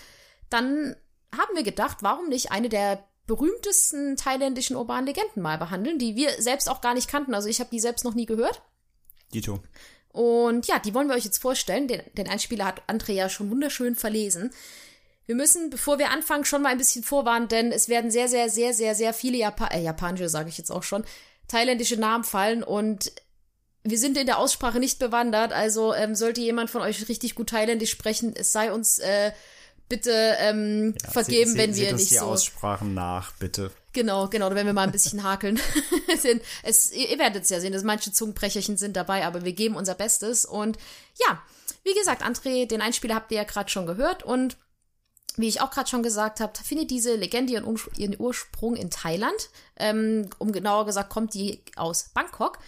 dann 0.49 0.95
haben 1.35 1.55
wir 1.55 1.63
gedacht, 1.63 1.97
warum 2.01 2.29
nicht 2.29 2.51
eine 2.51 2.69
der 2.69 3.03
berühmtesten 3.27 4.15
thailändischen 4.15 4.75
urbanen 4.77 5.05
Legenden 5.05 5.41
mal 5.41 5.57
behandeln, 5.57 5.99
die 5.99 6.15
wir 6.15 6.41
selbst 6.41 6.69
auch 6.69 6.81
gar 6.81 6.93
nicht 6.93 7.09
kannten. 7.09 7.33
Also 7.33 7.49
ich 7.49 7.59
habe 7.59 7.69
die 7.69 7.79
selbst 7.79 8.05
noch 8.05 8.13
nie 8.13 8.25
gehört. 8.25 8.61
Dito. 9.33 9.59
Und 10.13 10.65
ja, 10.67 10.79
die 10.79 10.93
wollen 10.93 11.09
wir 11.09 11.15
euch 11.15 11.25
jetzt 11.25 11.41
vorstellen. 11.41 11.87
Den, 11.87 12.01
den 12.17 12.27
Einspieler 12.27 12.65
hat 12.65 12.81
Andrea 12.87 13.29
schon 13.29 13.51
wunderschön 13.51 13.95
verlesen. 13.95 14.51
Wir 15.27 15.35
müssen, 15.35 15.69
bevor 15.69 15.99
wir 15.99 16.09
anfangen, 16.09 16.45
schon 16.45 16.61
mal 16.63 16.69
ein 16.69 16.77
bisschen 16.77 17.03
vorwarnen, 17.03 17.47
denn 17.47 17.71
es 17.71 17.87
werden 17.89 18.09
sehr, 18.11 18.27
sehr, 18.29 18.49
sehr, 18.49 18.73
sehr, 18.73 18.95
sehr 18.95 19.13
viele 19.13 19.37
Japa 19.37 19.67
äh, 19.67 19.83
japanische, 19.83 20.29
sage 20.29 20.49
ich 20.49 20.57
jetzt 20.57 20.71
auch 20.71 20.83
schon, 20.83 21.03
thailändische 21.47 21.97
Namen 21.97 22.23
fallen 22.23 22.63
und 22.63 23.11
wir 23.83 23.97
sind 23.97 24.17
in 24.17 24.25
der 24.25 24.37
Aussprache 24.39 24.79
nicht 24.79 24.99
bewandert, 24.99 25.53
also 25.53 25.93
ähm, 25.93 26.15
sollte 26.15 26.41
jemand 26.41 26.69
von 26.69 26.81
euch 26.81 27.07
richtig 27.07 27.35
gut 27.35 27.49
thailändisch 27.51 27.91
sprechen, 27.91 28.33
es 28.35 28.51
sei 28.51 28.71
uns 28.73 28.99
äh, 28.99 29.31
bitte 29.87 30.11
ähm, 30.39 30.93
vergeben, 31.09 31.51
Se- 31.51 31.57
wenn 31.57 31.75
wir 31.75 31.93
nicht 31.93 32.11
die 32.11 32.15
so 32.15 32.25
Aussprachen 32.25 32.93
nach, 32.93 33.31
bitte. 33.33 33.71
Genau, 33.93 34.27
genau, 34.27 34.53
wenn 34.53 34.65
wir 34.65 34.73
mal 34.73 34.83
ein 34.83 34.91
bisschen 34.91 35.23
hakeln. 35.23 35.59
Denn 36.23 36.39
es, 36.63 36.91
ihr, 36.91 37.09
ihr 37.09 37.17
werdet 37.19 37.43
es 37.43 37.49
ja 37.49 37.59
sehen, 37.61 37.71
dass 37.73 37.83
manche 37.83 38.11
Zungenbrecherchen 38.11 38.77
sind 38.77 38.95
dabei, 38.97 39.25
aber 39.25 39.43
wir 39.45 39.53
geben 39.53 39.75
unser 39.75 39.95
Bestes. 39.95 40.45
Und 40.45 40.77
ja, 41.27 41.41
wie 41.83 41.93
gesagt, 41.95 42.21
André, 42.23 42.67
den 42.67 42.81
Einspieler 42.81 43.15
habt 43.15 43.31
ihr 43.31 43.37
ja 43.37 43.43
gerade 43.43 43.69
schon 43.69 43.87
gehört 43.87 44.21
und 44.23 44.57
wie 45.37 45.47
ich 45.47 45.61
auch 45.61 45.71
gerade 45.71 45.89
schon 45.89 46.03
gesagt 46.03 46.39
habe, 46.39 46.53
findet 46.63 46.91
diese 46.91 47.15
Legende 47.15 47.53
ihren, 47.53 47.65
Urs- 47.65 47.89
ihren 47.97 48.19
Ursprung 48.19 48.75
in 48.75 48.89
Thailand. 48.89 49.49
Ähm, 49.77 50.29
um 50.39 50.51
genauer 50.51 50.85
gesagt, 50.85 51.09
kommt 51.09 51.33
die 51.33 51.61
aus 51.75 52.09
Bangkok. 52.13 52.59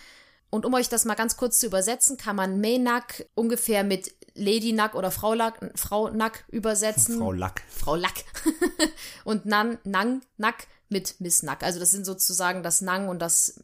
Und 0.51 0.65
um 0.65 0.73
euch 0.73 0.89
das 0.89 1.05
mal 1.05 1.15
ganz 1.15 1.37
kurz 1.37 1.59
zu 1.59 1.67
übersetzen, 1.67 2.17
kann 2.17 2.35
man 2.35 2.59
Maynak 2.61 3.25
ungefähr 3.35 3.83
mit 3.83 4.13
Lady 4.33 4.71
Nack 4.71 4.95
oder 4.95 5.11
Frau 5.11 5.33
Lack, 5.33 5.59
Frau 5.75 6.09
Nack 6.09 6.45
übersetzen. 6.49 7.17
Frau 7.19 7.31
Lack. 7.31 7.61
Frau 7.69 7.95
Lack. 7.95 8.23
und 9.25 9.45
Nan, 9.45 9.77
Nang, 9.83 10.21
Nack 10.37 10.67
mit 10.89 11.19
Miss 11.19 11.43
Nack. 11.43 11.63
Also 11.63 11.79
das 11.79 11.91
sind 11.91 12.05
sozusagen 12.05 12.63
das 12.63 12.81
Nang 12.81 13.09
und 13.09 13.19
das 13.19 13.63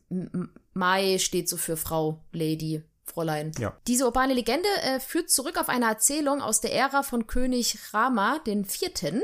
Mai 0.74 1.18
steht 1.18 1.50
so 1.50 1.58
für 1.58 1.78
Frau, 1.78 2.20
Lady, 2.32 2.84
Fräulein. 3.06 3.52
Ja. 3.60 3.78
Diese 3.88 4.06
urbane 4.06 4.34
Legende 4.34 4.68
äh, 4.82 5.00
führt 5.00 5.30
zurück 5.30 5.58
auf 5.60 5.70
eine 5.70 5.86
Erzählung 5.86 6.42
aus 6.42 6.60
der 6.62 6.74
Ära 6.74 7.04
von 7.04 7.28
König 7.28 7.78
Rama 7.94 8.40
Vierten, 8.68 9.22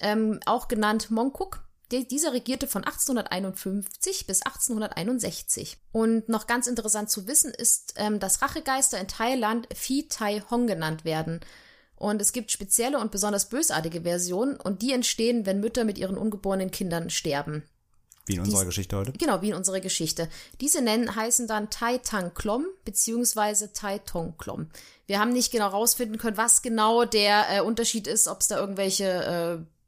ähm, 0.00 0.40
auch 0.46 0.66
genannt 0.68 1.10
Mongkok. 1.10 1.62
Der- 1.90 2.04
Dieser 2.04 2.32
regierte 2.32 2.66
von 2.66 2.84
1851 2.84 4.26
bis 4.26 4.42
1861. 4.42 5.78
Und 5.92 6.28
noch 6.28 6.46
ganz 6.46 6.66
interessant 6.66 7.10
zu 7.10 7.26
wissen 7.26 7.52
ist, 7.52 7.94
ähm, 7.96 8.18
dass 8.18 8.42
Rachegeister 8.42 8.98
in 8.98 9.08
Thailand 9.08 9.68
Phi 9.74 10.06
Tai 10.08 10.42
Hong 10.50 10.66
genannt 10.66 11.04
werden. 11.04 11.40
Und 11.96 12.20
es 12.22 12.32
gibt 12.32 12.50
spezielle 12.52 12.98
und 12.98 13.10
besonders 13.10 13.48
bösartige 13.48 14.02
Versionen 14.02 14.56
und 14.56 14.82
die 14.82 14.92
entstehen, 14.92 15.46
wenn 15.46 15.60
Mütter 15.60 15.84
mit 15.84 15.98
ihren 15.98 16.16
ungeborenen 16.16 16.70
Kindern 16.70 17.10
sterben. 17.10 17.64
Wie 18.28 18.34
in 18.34 18.40
unserer 18.40 18.64
Geschichte 18.64 18.96
heute. 18.96 19.12
Genau, 19.12 19.42
wie 19.42 19.50
in 19.50 19.54
unserer 19.54 19.80
Geschichte. 19.80 20.28
Diese 20.60 20.82
nennen, 20.82 21.14
heißen 21.14 21.46
dann 21.46 21.70
Tai 21.70 21.98
Tang 21.98 22.34
Klom 22.34 22.66
beziehungsweise 22.84 23.72
Tai 23.72 23.98
Tong 23.98 24.36
Klom. 24.38 24.68
Wir 25.06 25.18
haben 25.18 25.32
nicht 25.32 25.50
genau 25.50 25.68
rausfinden 25.68 26.18
können, 26.18 26.36
was 26.36 26.62
genau 26.62 27.04
der 27.04 27.46
äh, 27.50 27.60
Unterschied 27.60 28.06
ist, 28.06 28.28
ob 28.28 28.40
es 28.40 28.48
da 28.48 28.58
irgendwelche, 28.58 29.04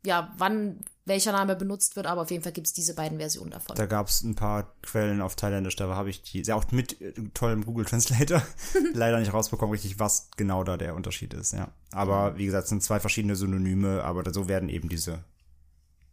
äh, 0.05 0.09
ja, 0.09 0.33
wann 0.39 0.83
welcher 1.11 1.33
Name 1.33 1.57
benutzt 1.57 1.97
wird, 1.97 2.07
aber 2.07 2.23
auf 2.23 2.31
jeden 2.31 2.43
Fall 2.43 2.53
gibt 2.53 2.69
es 2.69 2.73
diese 2.73 2.95
beiden 2.95 3.19
Versionen 3.19 3.51
davon. 3.51 3.77
Da 3.77 3.87
gab 3.87 4.09
es 4.09 4.23
ein 4.23 4.35
paar 4.35 4.73
Quellen 4.83 5.21
auf 5.21 5.35
Thailändisch, 5.35 5.77
da 5.77 5.95
habe 5.95 6.09
ich 6.09 6.23
die, 6.23 6.51
auch 6.53 6.71
mit 6.71 7.01
äh, 7.01 7.13
tollem 7.35 7.67
Google 7.67 7.85
Translator, 7.85 8.43
leider 8.95 9.19
nicht 9.19 9.33
rausbekommen, 9.33 9.73
richtig, 9.73 9.99
was 9.99 10.31
genau 10.37 10.65
da 10.65 10.77
der 10.77 10.95
Unterschied 10.95 11.35
ist, 11.35 11.53
ja. 11.53 11.69
Aber 11.93 12.39
wie 12.39 12.47
gesagt, 12.47 12.65
es 12.65 12.71
sind 12.71 12.83
zwei 12.83 13.01
verschiedene 13.01 13.37
Synonyme, 13.37 14.05
aber 14.05 14.33
so 14.33 14.49
werden 14.49 14.69
eben 14.69 14.89
diese, 14.89 15.25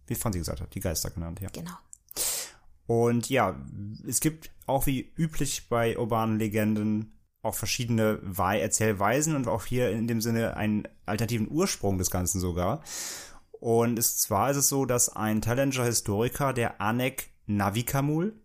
wie 0.08 0.16
Franzi 0.16 0.40
gesagt 0.40 0.62
hat, 0.62 0.74
die 0.74 0.80
Geister 0.80 1.12
genannt, 1.12 1.40
ja. 1.42 1.50
genau. 1.54 1.78
Und 2.88 3.30
ja, 3.30 3.56
es 4.08 4.22
gibt 4.22 4.52
auch 4.66 4.86
wie 4.86 5.12
üblich 5.16 5.70
bei 5.70 5.98
urbanen 5.98 6.40
Legenden 6.40 7.14
auch 7.44 7.56
verschiedene 7.56 8.20
Wei 8.24 8.60
Erzählweisen 8.60 9.36
und 9.36 9.48
auch 9.48 9.66
hier 9.66 9.92
in 9.92 10.08
dem 10.08 10.22
Sinne 10.22 10.58
einen 10.58 10.88
alternativen 11.06 11.50
Ursprung 11.50 11.98
des 11.98 12.10
Ganzen 12.10 12.40
sogar. 12.40 12.82
Und 13.52 14.00
es, 14.00 14.18
zwar 14.18 14.52
ist 14.52 14.58
es 14.58 14.70
so, 14.70 14.86
dass 14.86 15.10
ein 15.10 15.42
thailändischer 15.42 15.86
Historiker, 15.86 16.54
der 16.54 16.82
Anek 16.82 17.30
Navikamul, 17.46 18.40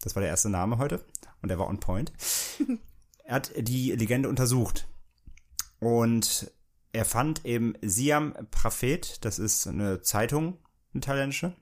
das 0.00 0.14
war 0.14 0.20
der 0.20 0.30
erste 0.30 0.50
Name 0.50 0.78
heute, 0.78 1.04
und 1.42 1.50
er 1.50 1.58
war 1.58 1.68
on 1.68 1.80
point, 1.80 2.12
er 3.24 3.34
hat 3.34 3.52
die 3.56 3.92
Legende 3.92 4.28
untersucht. 4.28 4.88
Und 5.80 6.52
er 6.92 7.04
fand 7.04 7.44
im 7.44 7.76
Siam 7.82 8.34
Prophet, 8.50 9.24
das 9.24 9.38
ist 9.38 9.66
eine 9.66 10.00
Zeitung, 10.00 10.58
eine 10.92 11.00
thailändische, 11.00 11.54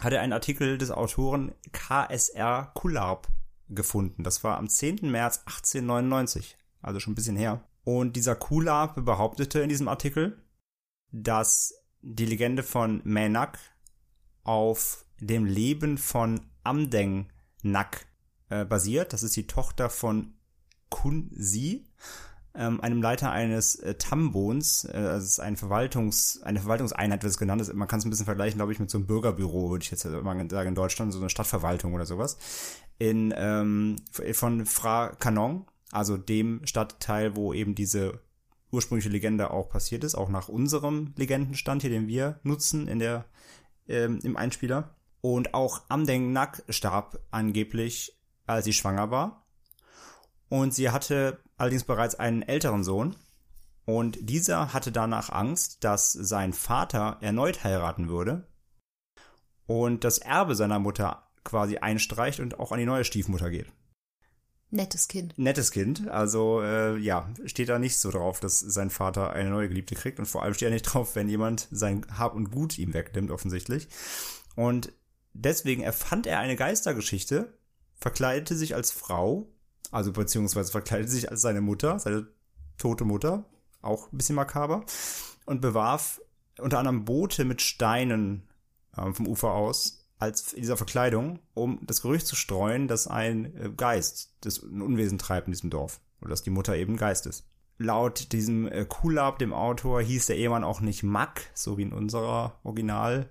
hat 0.00 0.12
er 0.12 0.20
einen 0.20 0.32
Artikel 0.32 0.78
des 0.78 0.90
Autoren 0.90 1.52
KSR 1.72 2.72
Kularb 2.74 3.28
gefunden. 3.68 4.22
Das 4.22 4.44
war 4.44 4.58
am 4.58 4.68
10. 4.68 5.10
März 5.10 5.38
1899, 5.46 6.56
also 6.82 7.00
schon 7.00 7.12
ein 7.12 7.16
bisschen 7.16 7.36
her. 7.36 7.64
Und 7.84 8.16
dieser 8.16 8.34
Kularb 8.34 9.04
behauptete 9.04 9.60
in 9.60 9.68
diesem 9.68 9.88
Artikel, 9.88 10.42
dass 11.12 11.74
die 12.02 12.26
Legende 12.26 12.62
von 12.62 13.00
Mänak 13.04 13.58
auf 14.42 15.04
dem 15.20 15.44
Leben 15.44 15.98
von 15.98 16.40
Amdeng 16.62 17.32
Nak 17.62 18.06
äh, 18.48 18.64
basiert. 18.64 19.12
Das 19.12 19.22
ist 19.22 19.36
die 19.36 19.46
Tochter 19.46 19.90
von 19.90 20.34
Kun 20.90 21.30
Si, 21.34 21.86
ähm, 22.56 22.80
einem 22.80 23.02
Leiter 23.02 23.30
eines 23.30 23.76
äh, 23.76 23.94
Tambons. 23.94 24.84
Äh, 24.84 24.96
also 24.96 25.24
ist 25.24 25.40
ein 25.40 25.56
Verwaltungs, 25.56 26.42
eine 26.42 26.60
Verwaltungseinheit 26.60 27.22
wird 27.22 27.30
es 27.30 27.38
genannt. 27.38 27.60
Das, 27.60 27.72
man 27.72 27.88
kann 27.88 27.98
es 27.98 28.04
ein 28.04 28.10
bisschen 28.10 28.26
vergleichen, 28.26 28.58
glaube 28.58 28.72
ich, 28.72 28.78
mit 28.78 28.90
so 28.90 28.98
einem 28.98 29.06
Bürgerbüro, 29.06 29.70
würde 29.70 29.82
ich 29.82 29.90
jetzt 29.90 30.04
mal 30.04 30.48
sagen, 30.50 30.68
in 30.68 30.74
Deutschland, 30.74 31.12
so 31.12 31.18
eine 31.18 31.30
Stadtverwaltung 31.30 31.94
oder 31.94 32.06
sowas. 32.06 32.38
In, 32.98 33.32
ähm, 33.36 33.96
von 34.32 34.66
Fra 34.66 35.08
Kanong, 35.18 35.66
also 35.90 36.16
dem 36.16 36.64
Stadtteil, 36.64 37.36
wo 37.36 37.52
eben 37.52 37.74
diese 37.74 38.20
ursprüngliche 38.72 39.08
Legende 39.08 39.50
auch 39.50 39.68
passiert 39.68 40.04
ist, 40.04 40.14
auch 40.14 40.28
nach 40.28 40.48
unserem 40.48 41.14
Legendenstand 41.16 41.82
hier, 41.82 41.90
den 41.90 42.08
wir 42.08 42.40
nutzen 42.42 42.88
in 42.88 42.98
der, 42.98 43.26
ähm, 43.88 44.18
im 44.22 44.36
Einspieler. 44.36 44.96
Und 45.20 45.54
auch 45.54 45.82
Amdeng 45.88 46.32
Nak 46.32 46.62
starb 46.68 47.18
angeblich, 47.30 48.16
als 48.46 48.64
sie 48.64 48.72
schwanger 48.72 49.10
war. 49.10 49.45
Und 50.48 50.74
sie 50.74 50.90
hatte 50.90 51.38
allerdings 51.56 51.84
bereits 51.84 52.14
einen 52.14 52.42
älteren 52.42 52.84
Sohn. 52.84 53.16
Und 53.84 54.18
dieser 54.28 54.72
hatte 54.72 54.90
danach 54.90 55.30
Angst, 55.30 55.84
dass 55.84 56.12
sein 56.12 56.52
Vater 56.52 57.18
erneut 57.20 57.62
heiraten 57.62 58.08
würde 58.08 58.46
und 59.66 60.04
das 60.04 60.18
Erbe 60.18 60.54
seiner 60.54 60.78
Mutter 60.78 61.28
quasi 61.44 61.78
einstreicht 61.78 62.40
und 62.40 62.58
auch 62.58 62.72
an 62.72 62.78
die 62.78 62.86
neue 62.86 63.04
Stiefmutter 63.04 63.50
geht. 63.50 63.72
Nettes 64.70 65.06
Kind. 65.06 65.38
Nettes 65.38 65.70
Kind, 65.70 66.08
also 66.08 66.60
äh, 66.60 66.98
ja, 66.98 67.32
steht 67.44 67.68
da 67.68 67.78
nicht 67.78 67.96
so 67.98 68.10
drauf, 68.10 68.40
dass 68.40 68.58
sein 68.58 68.90
Vater 68.90 69.30
eine 69.30 69.50
neue 69.50 69.68
Geliebte 69.68 69.94
kriegt 69.94 70.18
und 70.18 70.26
vor 70.26 70.42
allem 70.42 70.54
steht 70.54 70.68
er 70.68 70.74
nicht 70.74 70.82
drauf, 70.82 71.14
wenn 71.14 71.28
jemand 71.28 71.68
sein 71.70 72.04
Hab 72.18 72.34
und 72.34 72.50
Gut 72.50 72.76
ihm 72.76 72.92
wegnimmt, 72.92 73.30
offensichtlich. 73.30 73.88
Und 74.56 74.92
deswegen 75.34 75.82
erfand 75.82 76.26
er 76.26 76.40
eine 76.40 76.56
Geistergeschichte, 76.56 77.56
verkleidete 77.94 78.56
sich 78.56 78.74
als 78.74 78.90
Frau, 78.90 79.48
also 79.92 80.12
beziehungsweise 80.12 80.72
verkleidete 80.72 81.10
sich 81.10 81.30
als 81.30 81.42
seine 81.42 81.60
Mutter, 81.60 81.98
seine 81.98 82.26
tote 82.78 83.04
Mutter, 83.04 83.44
auch 83.82 84.12
ein 84.12 84.18
bisschen 84.18 84.36
makaber, 84.36 84.84
und 85.44 85.60
bewarf 85.60 86.20
unter 86.58 86.78
anderem 86.78 87.04
Boote 87.04 87.44
mit 87.44 87.62
Steinen 87.62 88.48
ähm, 88.96 89.14
vom 89.14 89.26
Ufer 89.26 89.52
aus 89.52 90.06
als 90.18 90.52
in 90.52 90.62
dieser 90.62 90.76
Verkleidung, 90.76 91.40
um 91.54 91.80
das 91.82 92.00
Gerücht 92.00 92.26
zu 92.26 92.36
streuen, 92.36 92.88
dass 92.88 93.06
ein 93.06 93.54
äh, 93.56 93.70
Geist 93.76 94.34
das 94.40 94.62
ein 94.62 94.82
Unwesen 94.82 95.18
treibt 95.18 95.46
in 95.46 95.52
diesem 95.52 95.70
Dorf. 95.70 96.00
Oder 96.20 96.30
dass 96.30 96.42
die 96.42 96.50
Mutter 96.50 96.74
eben 96.76 96.94
ein 96.94 96.98
Geist 96.98 97.26
ist. 97.26 97.46
Laut 97.78 98.32
diesem 98.32 98.66
äh, 98.68 98.86
Kulab, 98.86 99.38
dem 99.38 99.52
Autor, 99.52 100.00
hieß 100.00 100.26
der 100.26 100.36
Ehemann 100.36 100.64
auch 100.64 100.80
nicht 100.80 101.02
Mak, 101.02 101.50
so 101.52 101.76
wie 101.76 101.82
in 101.82 101.92
unserer 101.92 102.58
Original 102.62 103.30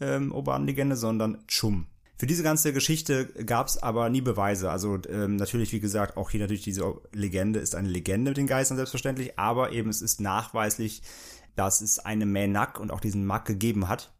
ähm, 0.00 0.32
urbanen 0.32 0.66
Legende, 0.66 0.96
sondern 0.96 1.44
Chum. 1.48 1.86
Für 2.20 2.26
diese 2.26 2.42
ganze 2.42 2.74
Geschichte 2.74 3.28
gab 3.46 3.68
es 3.68 3.82
aber 3.82 4.10
nie 4.10 4.20
Beweise. 4.20 4.70
Also 4.70 4.98
ähm, 5.08 5.36
natürlich, 5.36 5.72
wie 5.72 5.80
gesagt, 5.80 6.18
auch 6.18 6.28
hier 6.28 6.40
natürlich 6.40 6.60
diese 6.60 7.00
Legende 7.14 7.60
ist 7.60 7.74
eine 7.74 7.88
Legende 7.88 8.32
mit 8.32 8.36
den 8.36 8.46
Geistern 8.46 8.76
selbstverständlich, 8.76 9.38
aber 9.38 9.72
eben 9.72 9.88
es 9.88 10.02
ist 10.02 10.20
nachweislich, 10.20 11.00
dass 11.56 11.80
es 11.80 11.98
eine 11.98 12.26
Mänak 12.26 12.78
und 12.78 12.90
auch 12.90 13.00
diesen 13.00 13.24
Mak 13.24 13.46
gegeben 13.46 13.88
hat 13.88 14.12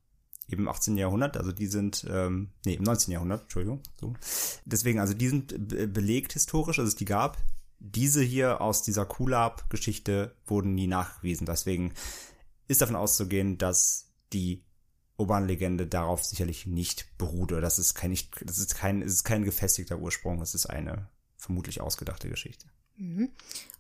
eben 0.49 0.63
im 0.63 0.69
18. 0.69 0.97
Jahrhundert, 0.97 1.37
also 1.37 1.53
die 1.53 1.67
sind, 1.67 2.07
ähm, 2.11 2.49
nee, 2.65 2.73
im 2.73 2.85
19. 2.85 3.13
Jahrhundert, 3.13 3.43
Entschuldigung. 3.43 3.83
So. 4.01 4.15
Deswegen, 4.65 4.99
also 4.99 5.13
die 5.13 5.29
sind 5.29 5.69
be 5.69 5.87
belegt 5.87 6.33
historisch, 6.33 6.79
also 6.79 6.89
es 6.89 6.97
die 6.97 7.05
gab. 7.05 7.37
Diese 7.81 8.23
hier 8.23 8.63
aus 8.63 8.83
dieser 8.83 9.05
Kulab-Geschichte 9.05 10.35
wurden 10.47 10.75
nie 10.75 10.87
nachgewiesen. 10.87 11.45
Deswegen 11.45 11.93
ist 12.67 12.81
davon 12.81 12.97
auszugehen, 12.97 13.59
dass 13.59 14.11
die 14.33 14.65
urbane 15.21 15.47
Legende 15.47 15.87
darauf 15.87 16.25
sicherlich 16.25 16.67
nicht 16.67 17.07
beruht 17.19 17.53
oder 17.53 17.61
das 17.61 17.79
ist 17.79 17.95
kein, 17.95 18.11
nicht, 18.11 18.31
das 18.45 18.59
ist 18.59 18.75
kein, 18.75 19.03
es 19.03 19.13
ist 19.13 19.25
kein 19.25 19.45
gefestigter 19.45 19.99
Ursprung, 19.99 20.41
es 20.43 20.55
ist 20.55 20.67
eine 20.67 21.09
vermutlich 21.37 21.81
ausgedachte 21.81 22.29
Geschichte. 22.29 22.67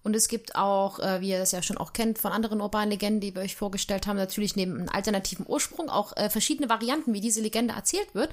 Und 0.03 0.17
es 0.17 0.29
gibt 0.29 0.55
auch, 0.55 0.99
äh, 0.99 1.21
wie 1.21 1.31
ihr 1.31 1.39
das 1.39 1.53
ja 1.53 1.63
schon 1.63 1.77
auch 1.77 1.93
kennt, 1.93 2.19
von 2.19 2.33
anderen 2.33 2.61
urbanen 2.61 2.91
Legenden, 2.91 3.21
die 3.21 3.35
wir 3.35 3.43
euch 3.43 3.55
vorgestellt 3.55 4.07
haben, 4.07 4.17
natürlich 4.17 4.57
neben 4.57 4.77
einem 4.77 4.89
alternativen 4.89 5.45
Ursprung 5.47 5.91
auch 5.91 6.17
äh, 6.17 6.31
verschiedene 6.31 6.71
Varianten, 6.71 7.13
wie 7.13 7.21
diese 7.21 7.43
Legende 7.43 7.75
erzählt 7.75 8.15
wird. 8.15 8.31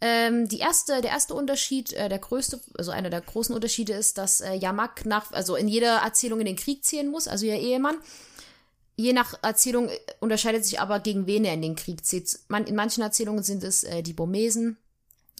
Ähm, 0.00 0.46
die 0.48 0.58
erste, 0.58 1.00
der 1.00 1.10
erste 1.10 1.34
Unterschied, 1.34 1.92
äh, 1.94 2.08
der 2.08 2.20
größte, 2.20 2.60
also 2.78 2.92
einer 2.92 3.10
der 3.10 3.22
großen 3.22 3.54
Unterschiede 3.54 3.94
ist, 3.94 4.18
dass 4.18 4.42
Yamak 4.60 5.04
nach, 5.04 5.32
also 5.32 5.56
in 5.56 5.66
jeder 5.66 5.96
Erzählung 5.96 6.38
in 6.40 6.46
den 6.46 6.56
Krieg 6.56 6.84
ziehen 6.84 7.10
muss, 7.10 7.26
also 7.26 7.46
ihr 7.46 7.58
Ehemann. 7.58 7.96
Je 8.96 9.12
nach 9.12 9.34
Erzählung 9.42 9.88
äh, 9.88 9.98
unterscheidet 10.20 10.64
sich 10.64 10.80
aber, 10.80 11.00
gegen 11.00 11.26
wen 11.26 11.44
er 11.44 11.54
in 11.54 11.62
den 11.62 11.76
Krieg 11.76 12.04
zieht. 12.04 12.38
Man, 12.48 12.66
in 12.66 12.76
manchen 12.76 13.02
Erzählungen 13.02 13.42
sind 13.42 13.64
es 13.64 13.84
äh, 13.84 14.02
die 14.02 14.12
Burmesen, 14.12 14.76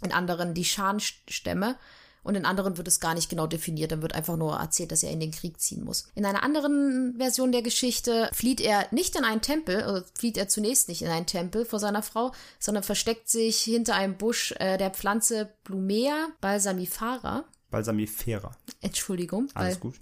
in 0.03 0.13
anderen 0.13 0.55
die 0.55 0.65
Shan-Stämme 0.65 1.77
und 2.25 2.35
in 2.35 2.47
anderen 2.47 2.77
wird 2.79 2.89
es 2.89 3.01
gar 3.01 3.15
nicht 3.15 3.29
genau 3.29 3.47
definiert. 3.47 3.93
Dann 3.93 4.03
wird 4.03 4.15
einfach 4.15 4.37
nur 4.37 4.57
erzählt, 4.57 4.91
dass 4.91 5.03
er 5.03 5.11
in 5.11 5.21
den 5.21 5.31
Krieg 5.31 5.61
ziehen 5.61 5.85
muss. 5.85 6.09
In 6.15 6.25
einer 6.25 6.43
anderen 6.43 7.15
Version 7.19 7.53
der 7.53 7.63
Geschichte 7.63 8.31
flieht 8.33 8.61
er 8.61 8.89
nicht 8.91 9.15
in 9.15 9.25
einen 9.25 9.43
Tempel, 9.43 9.83
also 9.83 10.05
flieht 10.15 10.37
er 10.37 10.49
zunächst 10.49 10.89
nicht 10.89 11.03
in 11.03 11.09
einen 11.09 11.27
Tempel 11.27 11.65
vor 11.65 11.79
seiner 11.79 12.03
Frau, 12.03 12.33
sondern 12.59 12.83
versteckt 12.83 13.29
sich 13.29 13.61
hinter 13.61 13.95
einem 13.95 14.17
Busch 14.17 14.53
äh, 14.59 14.79
der 14.79 14.91
Pflanze 14.91 15.51
Blumea 15.65 16.29
balsamifera. 16.41 17.45
Balsamifera. 17.71 18.57
Entschuldigung. 18.81 19.49
Alles 19.55 19.79
gut. 19.79 19.95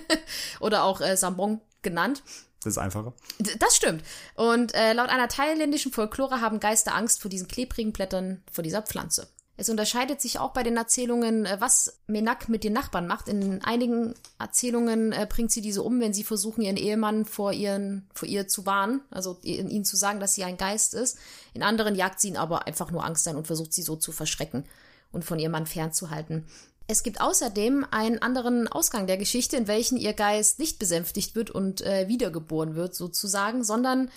Oder 0.60 0.84
auch 0.84 1.00
äh, 1.00 1.16
Sambong 1.16 1.60
genannt. 1.82 2.22
Das 2.66 2.74
ist 2.74 2.78
einfacher. 2.78 3.14
Das 3.60 3.76
stimmt. 3.76 4.02
Und 4.34 4.74
äh, 4.74 4.92
laut 4.92 5.08
einer 5.08 5.28
thailändischen 5.28 5.92
Folklore 5.92 6.40
haben 6.40 6.58
Geister 6.58 6.96
Angst 6.96 7.22
vor 7.22 7.28
diesen 7.28 7.46
klebrigen 7.46 7.92
Blättern 7.92 8.42
von 8.50 8.64
dieser 8.64 8.82
Pflanze. 8.82 9.28
Es 9.56 9.68
unterscheidet 9.70 10.20
sich 10.20 10.40
auch 10.40 10.50
bei 10.50 10.64
den 10.64 10.76
Erzählungen, 10.76 11.46
äh, 11.46 11.58
was 11.60 12.00
Menak 12.08 12.48
mit 12.48 12.64
den 12.64 12.72
Nachbarn 12.72 13.06
macht. 13.06 13.28
In 13.28 13.62
einigen 13.62 14.14
Erzählungen 14.40 15.12
äh, 15.12 15.28
bringt 15.30 15.52
sie 15.52 15.60
diese 15.60 15.84
um, 15.84 16.00
wenn 16.00 16.12
sie 16.12 16.24
versuchen, 16.24 16.62
ihren 16.62 16.76
Ehemann 16.76 17.24
vor, 17.24 17.52
ihren, 17.52 18.08
vor 18.14 18.28
ihr 18.28 18.48
zu 18.48 18.66
warnen, 18.66 19.00
also 19.12 19.38
ihnen 19.42 19.84
zu 19.84 19.96
sagen, 19.96 20.18
dass 20.18 20.34
sie 20.34 20.42
ein 20.42 20.56
Geist 20.56 20.92
ist. 20.92 21.18
In 21.54 21.62
anderen 21.62 21.94
jagt 21.94 22.20
sie 22.20 22.28
ihn 22.28 22.36
aber 22.36 22.66
einfach 22.66 22.90
nur 22.90 23.04
Angst 23.04 23.28
ein 23.28 23.36
und 23.36 23.46
versucht 23.46 23.72
sie 23.72 23.82
so 23.82 23.94
zu 23.94 24.10
verschrecken 24.10 24.64
und 25.12 25.24
von 25.24 25.38
ihrem 25.38 25.52
Mann 25.52 25.66
fernzuhalten. 25.66 26.46
Es 26.88 27.02
gibt 27.02 27.20
außerdem 27.20 27.84
einen 27.90 28.22
anderen 28.22 28.68
Ausgang 28.68 29.06
der 29.06 29.16
Geschichte, 29.16 29.56
in 29.56 29.66
welchen 29.66 29.96
ihr 29.96 30.12
Geist 30.12 30.58
nicht 30.58 30.78
besänftigt 30.78 31.34
wird 31.34 31.50
und 31.50 31.80
äh, 31.80 32.06
wiedergeboren 32.08 32.76
wird, 32.76 32.94
sozusagen, 32.94 33.64
sondern 33.64 34.10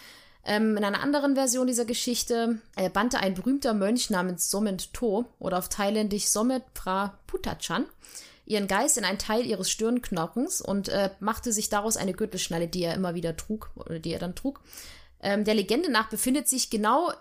ähm, 0.45 0.77
in 0.77 0.83
einer 0.83 1.01
anderen 1.01 1.35
Version 1.35 1.67
dieser 1.67 1.85
Geschichte 1.85 2.59
äh, 2.75 2.89
bannte 2.89 3.19
ein 3.19 3.33
berühmter 3.33 3.73
Mönch 3.73 4.09
namens 4.09 4.49
Somet 4.49 4.93
To 4.93 5.25
oder 5.39 5.57
auf 5.57 5.69
thailändisch 5.69 6.27
Somet 6.27 6.73
Pra 6.73 7.17
Putachan 7.27 7.85
ihren 8.49 8.67
Geist 8.67 8.97
in 8.97 9.05
einen 9.05 9.19
Teil 9.19 9.45
ihres 9.45 9.69
Stirnknochens 9.69 10.59
und 10.59 10.89
äh, 10.89 11.11
machte 11.19 11.53
sich 11.53 11.69
daraus 11.69 11.97
eine 11.97 12.13
Gürtelschnalle, 12.13 12.67
die 12.67 12.83
er 12.83 12.95
immer 12.95 13.13
wieder 13.13 13.37
trug 13.37 13.69
oder 13.75 13.99
die 13.99 14.11
er 14.11 14.19
dann 14.19 14.35
trug. 14.35 14.61
Ähm, 15.21 15.43
der 15.43 15.53
Legende 15.53 15.91
nach 15.91 16.09
befindet 16.09 16.47
sich 16.47 16.71
genau 16.71 17.11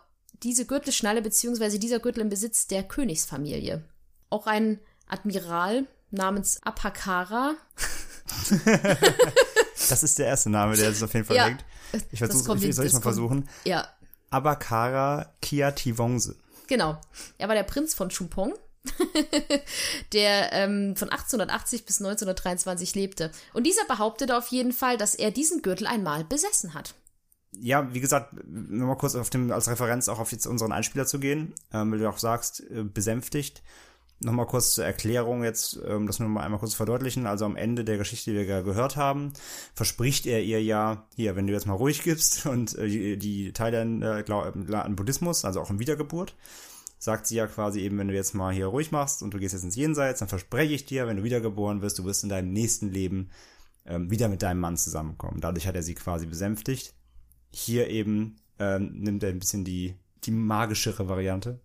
diese 0.42 0.64
Gürtelschnalle 0.64 1.20
bzw. 1.20 1.78
dieser 1.78 1.98
Gürtel 1.98 2.22
im 2.22 2.30
Besitz 2.30 2.66
der 2.66 2.82
Königsfamilie. 2.82 3.84
Auch 4.30 4.46
ein 4.46 4.80
Admiral 5.08 5.86
namens 6.10 6.60
Apakara 6.62 7.54
Das 9.88 10.02
ist 10.02 10.18
der 10.18 10.26
erste 10.26 10.50
Name, 10.50 10.76
der 10.76 10.90
es 10.90 11.02
auf 11.02 11.14
jeden 11.14 11.24
Fall 11.24 11.36
Ja, 11.36 11.46
liegt. 11.46 11.64
Ich 12.12 12.18
versuche, 12.18 12.56
ich 12.66 12.74
soll 12.74 12.86
ich 12.86 12.92
mal 12.92 13.00
versuchen. 13.00 13.48
Ja, 13.64 13.88
Abakara 14.30 15.32
Kiativongse. 15.40 16.36
Genau. 16.66 17.00
Er 17.38 17.48
war 17.48 17.54
der 17.54 17.62
Prinz 17.62 17.94
von 17.94 18.10
Chumpong, 18.10 18.52
der 20.12 20.52
ähm, 20.52 20.94
von 20.96 21.08
1880 21.08 21.86
bis 21.86 22.00
1923 22.00 22.94
lebte. 22.94 23.30
Und 23.54 23.64
dieser 23.64 23.84
behauptete 23.86 24.36
auf 24.36 24.48
jeden 24.48 24.72
Fall, 24.72 24.98
dass 24.98 25.14
er 25.14 25.30
diesen 25.30 25.62
Gürtel 25.62 25.86
einmal 25.86 26.24
besessen 26.24 26.74
hat. 26.74 26.94
Ja, 27.52 27.92
wie 27.94 28.00
gesagt, 28.00 28.34
nur 28.46 28.88
mal 28.88 28.96
kurz 28.96 29.14
auf 29.14 29.30
dem, 29.30 29.50
als 29.50 29.68
Referenz 29.68 30.08
auch 30.10 30.18
auf 30.18 30.32
jetzt 30.32 30.46
unseren 30.46 30.72
Einspieler 30.72 31.06
zu 31.06 31.18
gehen, 31.18 31.54
ähm, 31.72 31.90
weil 31.90 31.98
du 31.98 32.08
auch 32.08 32.18
sagst, 32.18 32.60
äh, 32.70 32.84
besänftigt. 32.84 33.62
Nochmal 34.20 34.46
kurz 34.46 34.74
zur 34.74 34.84
Erklärung 34.84 35.44
jetzt, 35.44 35.78
ähm, 35.86 36.08
das 36.08 36.18
nur 36.18 36.28
mal 36.28 36.42
einmal 36.42 36.58
kurz 36.58 36.74
verdeutlichen. 36.74 37.26
Also 37.26 37.44
am 37.44 37.54
Ende 37.54 37.84
der 37.84 37.98
Geschichte, 37.98 38.32
die 38.32 38.36
wir 38.36 38.62
gehört 38.62 38.96
haben, 38.96 39.32
verspricht 39.74 40.26
er 40.26 40.42
ihr 40.42 40.60
ja, 40.62 41.06
hier, 41.14 41.36
wenn 41.36 41.46
du 41.46 41.52
jetzt 41.52 41.66
mal 41.66 41.74
ruhig 41.74 42.02
gibst 42.02 42.44
und 42.46 42.76
äh, 42.76 42.88
die, 42.88 43.16
die 43.16 43.52
Thailänder 43.52 44.24
glauben 44.24 44.72
an 44.74 44.96
Buddhismus, 44.96 45.44
also 45.44 45.60
auch 45.60 45.70
in 45.70 45.78
Wiedergeburt, 45.78 46.34
sagt 46.98 47.28
sie 47.28 47.36
ja 47.36 47.46
quasi 47.46 47.80
eben, 47.80 47.96
wenn 47.98 48.08
du 48.08 48.14
jetzt 48.14 48.34
mal 48.34 48.52
hier 48.52 48.66
ruhig 48.66 48.90
machst 48.90 49.22
und 49.22 49.34
du 49.34 49.38
gehst 49.38 49.54
jetzt 49.54 49.62
ins 49.62 49.76
Jenseits, 49.76 50.18
dann 50.18 50.28
verspreche 50.28 50.74
ich 50.74 50.84
dir, 50.84 51.06
wenn 51.06 51.18
du 51.18 51.22
wiedergeboren 51.22 51.80
wirst, 51.80 52.00
du 52.00 52.04
wirst 52.04 52.24
in 52.24 52.28
deinem 52.28 52.52
nächsten 52.52 52.90
Leben 52.90 53.30
ähm, 53.86 54.10
wieder 54.10 54.28
mit 54.28 54.42
deinem 54.42 54.58
Mann 54.58 54.76
zusammenkommen. 54.76 55.40
Dadurch 55.40 55.68
hat 55.68 55.76
er 55.76 55.84
sie 55.84 55.94
quasi 55.94 56.26
besänftigt. 56.26 56.92
Hier 57.52 57.88
eben 57.88 58.34
ähm, 58.58 58.98
nimmt 58.98 59.22
er 59.22 59.30
ein 59.30 59.38
bisschen 59.38 59.64
die, 59.64 59.94
die 60.24 60.32
magischere 60.32 61.08
Variante 61.08 61.60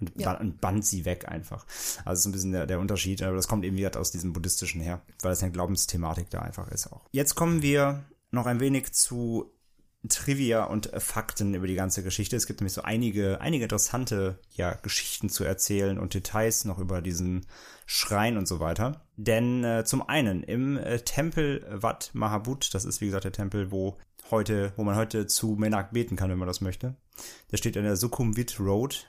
und, 0.00 0.12
Ja. 0.20 0.32
ban 0.32 0.40
und 0.40 0.60
bannt 0.60 0.84
sie 0.86 1.04
weg 1.04 1.28
einfach. 1.28 1.66
Also 2.04 2.22
so 2.22 2.28
ein 2.28 2.32
bisschen 2.32 2.52
der, 2.52 2.66
der 2.66 2.80
Unterschied, 2.80 3.22
aber 3.22 3.36
das 3.36 3.48
kommt 3.48 3.64
eben 3.64 3.76
wieder 3.76 3.98
aus 3.98 4.10
diesem 4.10 4.32
buddhistischen 4.32 4.80
her, 4.80 5.02
weil 5.22 5.30
das 5.32 5.42
eine 5.42 5.52
Glaubensthematik 5.52 6.30
da 6.30 6.40
einfach 6.40 6.68
ist 6.68 6.92
auch. 6.92 7.06
Jetzt 7.12 7.34
kommen 7.34 7.62
wir 7.62 8.04
noch 8.30 8.46
ein 8.46 8.60
wenig 8.60 8.92
zu 8.92 9.52
Trivia 10.08 10.64
und 10.64 10.90
Fakten 10.96 11.52
über 11.54 11.66
die 11.66 11.74
ganze 11.74 12.02
Geschichte. 12.02 12.34
Es 12.34 12.46
gibt 12.46 12.60
nämlich 12.60 12.72
so 12.72 12.80
einige, 12.82 13.40
einige 13.42 13.64
interessante 13.64 14.38
ja, 14.54 14.72
Geschichten 14.72 15.28
zu 15.28 15.44
erzählen 15.44 15.98
und 15.98 16.14
Details 16.14 16.64
noch 16.64 16.78
über 16.78 17.02
diesen 17.02 17.46
Schrein 17.84 18.38
und 18.38 18.48
so 18.48 18.60
weiter. 18.60 19.04
Denn 19.16 19.62
äh, 19.62 19.84
zum 19.84 20.08
einen 20.08 20.42
im 20.42 20.78
äh, 20.78 21.00
Tempel 21.00 21.66
Wat 21.70 22.10
Mahabut, 22.14 22.72
das 22.72 22.86
ist 22.86 23.02
wie 23.02 23.06
gesagt 23.06 23.24
der 23.24 23.32
Tempel, 23.32 23.70
wo 23.72 23.98
heute, 24.30 24.72
wo 24.76 24.84
man 24.84 24.96
heute 24.96 25.26
zu 25.26 25.56
Menak 25.58 25.92
beten 25.92 26.16
kann, 26.16 26.30
wenn 26.30 26.38
man 26.38 26.48
das 26.48 26.62
möchte. 26.62 26.96
Der 27.50 27.58
steht 27.58 27.76
an 27.76 27.84
der 27.84 27.96
Sukhumvit 27.96 28.58
Road 28.58 29.06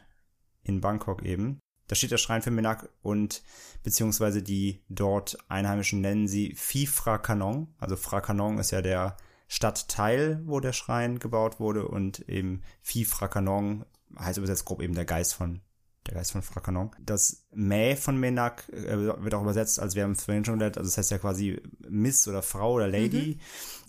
in 0.64 0.82
Bangkok 0.82 1.24
eben. 1.24 1.60
Da 1.88 1.96
steht 1.96 2.12
der 2.12 2.18
Schrein 2.18 2.42
für 2.42 2.52
Menak 2.52 2.88
und 3.02 3.44
beziehungsweise 3.84 4.42
die 4.42 4.82
dort 4.88 5.38
Einheimischen 5.50 6.00
nennen 6.00 6.28
sie 6.28 6.56
Phi 6.56 6.88
Phra 6.88 7.18
Kanong. 7.18 7.68
Also 7.80 7.98
Phra 7.98 8.22
Kanong 8.22 8.60
ist 8.60 8.72
ja 8.72 8.82
der 8.82 9.18
Stadtteil, 9.50 10.42
wo 10.46 10.62
der 10.62 10.72
Schrein 10.72 11.20
gebaut 11.20 11.60
wurde 11.60 11.86
und 11.88 12.20
eben 12.30 12.62
Phi 12.82 13.04
Phra 13.04 13.28
Kanong 13.28 13.86
heißt 14.18 14.38
übersetzt 14.38 14.66
grob 14.66 14.82
eben 14.82 14.96
der 14.96 15.06
Geist 15.06 15.34
von 15.34 15.62
der 16.08 16.16
Geist 16.16 16.32
von 16.32 16.42
Phra 16.42 16.62
Kanong. 16.62 16.96
Das 17.00 17.46
Mä 17.54 17.96
von 17.96 18.18
Menak 18.18 18.70
äh, 18.70 18.98
wird 18.98 19.34
auch 19.34 19.42
übersetzt, 19.42 19.80
als 19.80 19.96
wir 19.96 20.04
haben 20.04 20.14
es 20.14 20.24
vorhin 20.24 20.46
schon 20.46 20.60
gelernt, 20.60 20.78
also 20.78 20.88
das 20.88 20.98
heißt 20.98 21.12
ja 21.12 21.18
quasi 21.18 21.62
Miss 21.88 22.28
oder 22.28 22.42
Frau 22.42 22.74
oder 22.74 22.88
Lady. 22.88 23.40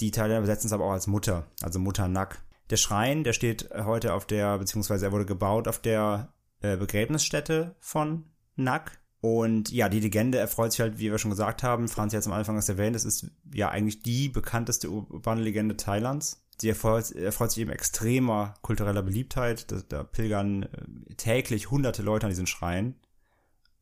Die 0.00 0.10
Thailänder 0.10 0.38
übersetzen 0.38 0.66
es 0.66 0.72
aber 0.72 0.84
auch 0.84 0.92
als 0.92 1.06
Mutter, 1.06 1.46
also 1.62 1.78
Mutter 1.78 2.08
Nak. 2.08 2.42
Der 2.70 2.76
Schrein, 2.76 3.24
der 3.24 3.32
steht 3.32 3.70
heute 3.72 4.14
auf 4.14 4.26
der, 4.26 4.58
beziehungsweise 4.58 5.06
er 5.06 5.12
wurde 5.12 5.26
gebaut 5.26 5.68
auf 5.68 5.78
der 5.78 6.32
äh, 6.62 6.76
Begräbnisstätte 6.76 7.74
von 7.80 8.24
Nak. 8.56 9.00
Und 9.20 9.70
ja, 9.70 9.88
die 9.88 10.00
Legende 10.00 10.38
erfreut 10.38 10.72
sich 10.72 10.80
halt, 10.80 10.98
wie 10.98 11.10
wir 11.10 11.18
schon 11.18 11.30
gesagt 11.30 11.62
haben, 11.62 11.88
Franz 11.88 12.12
hat 12.12 12.20
es 12.20 12.26
am 12.26 12.32
Anfang 12.32 12.56
erst 12.56 12.68
erwähnt, 12.68 12.96
es 12.96 13.04
ist 13.04 13.30
ja 13.54 13.68
eigentlich 13.68 14.02
die 14.02 14.28
bekannteste 14.28 14.90
urbane 14.90 15.42
Legende 15.42 15.76
Thailands. 15.76 16.44
Sie 16.58 16.68
erfreut, 16.68 17.12
erfreut 17.12 17.52
sich 17.52 17.62
eben 17.62 17.70
extremer 17.70 18.54
kultureller 18.62 19.02
Beliebtheit. 19.02 19.70
Da, 19.70 19.80
da 19.88 20.04
pilgern 20.04 20.64
äh, 20.64 21.14
täglich 21.16 21.70
hunderte 21.70 22.02
Leute 22.02 22.26
an 22.26 22.30
diesen 22.30 22.46
Schrein. 22.46 22.96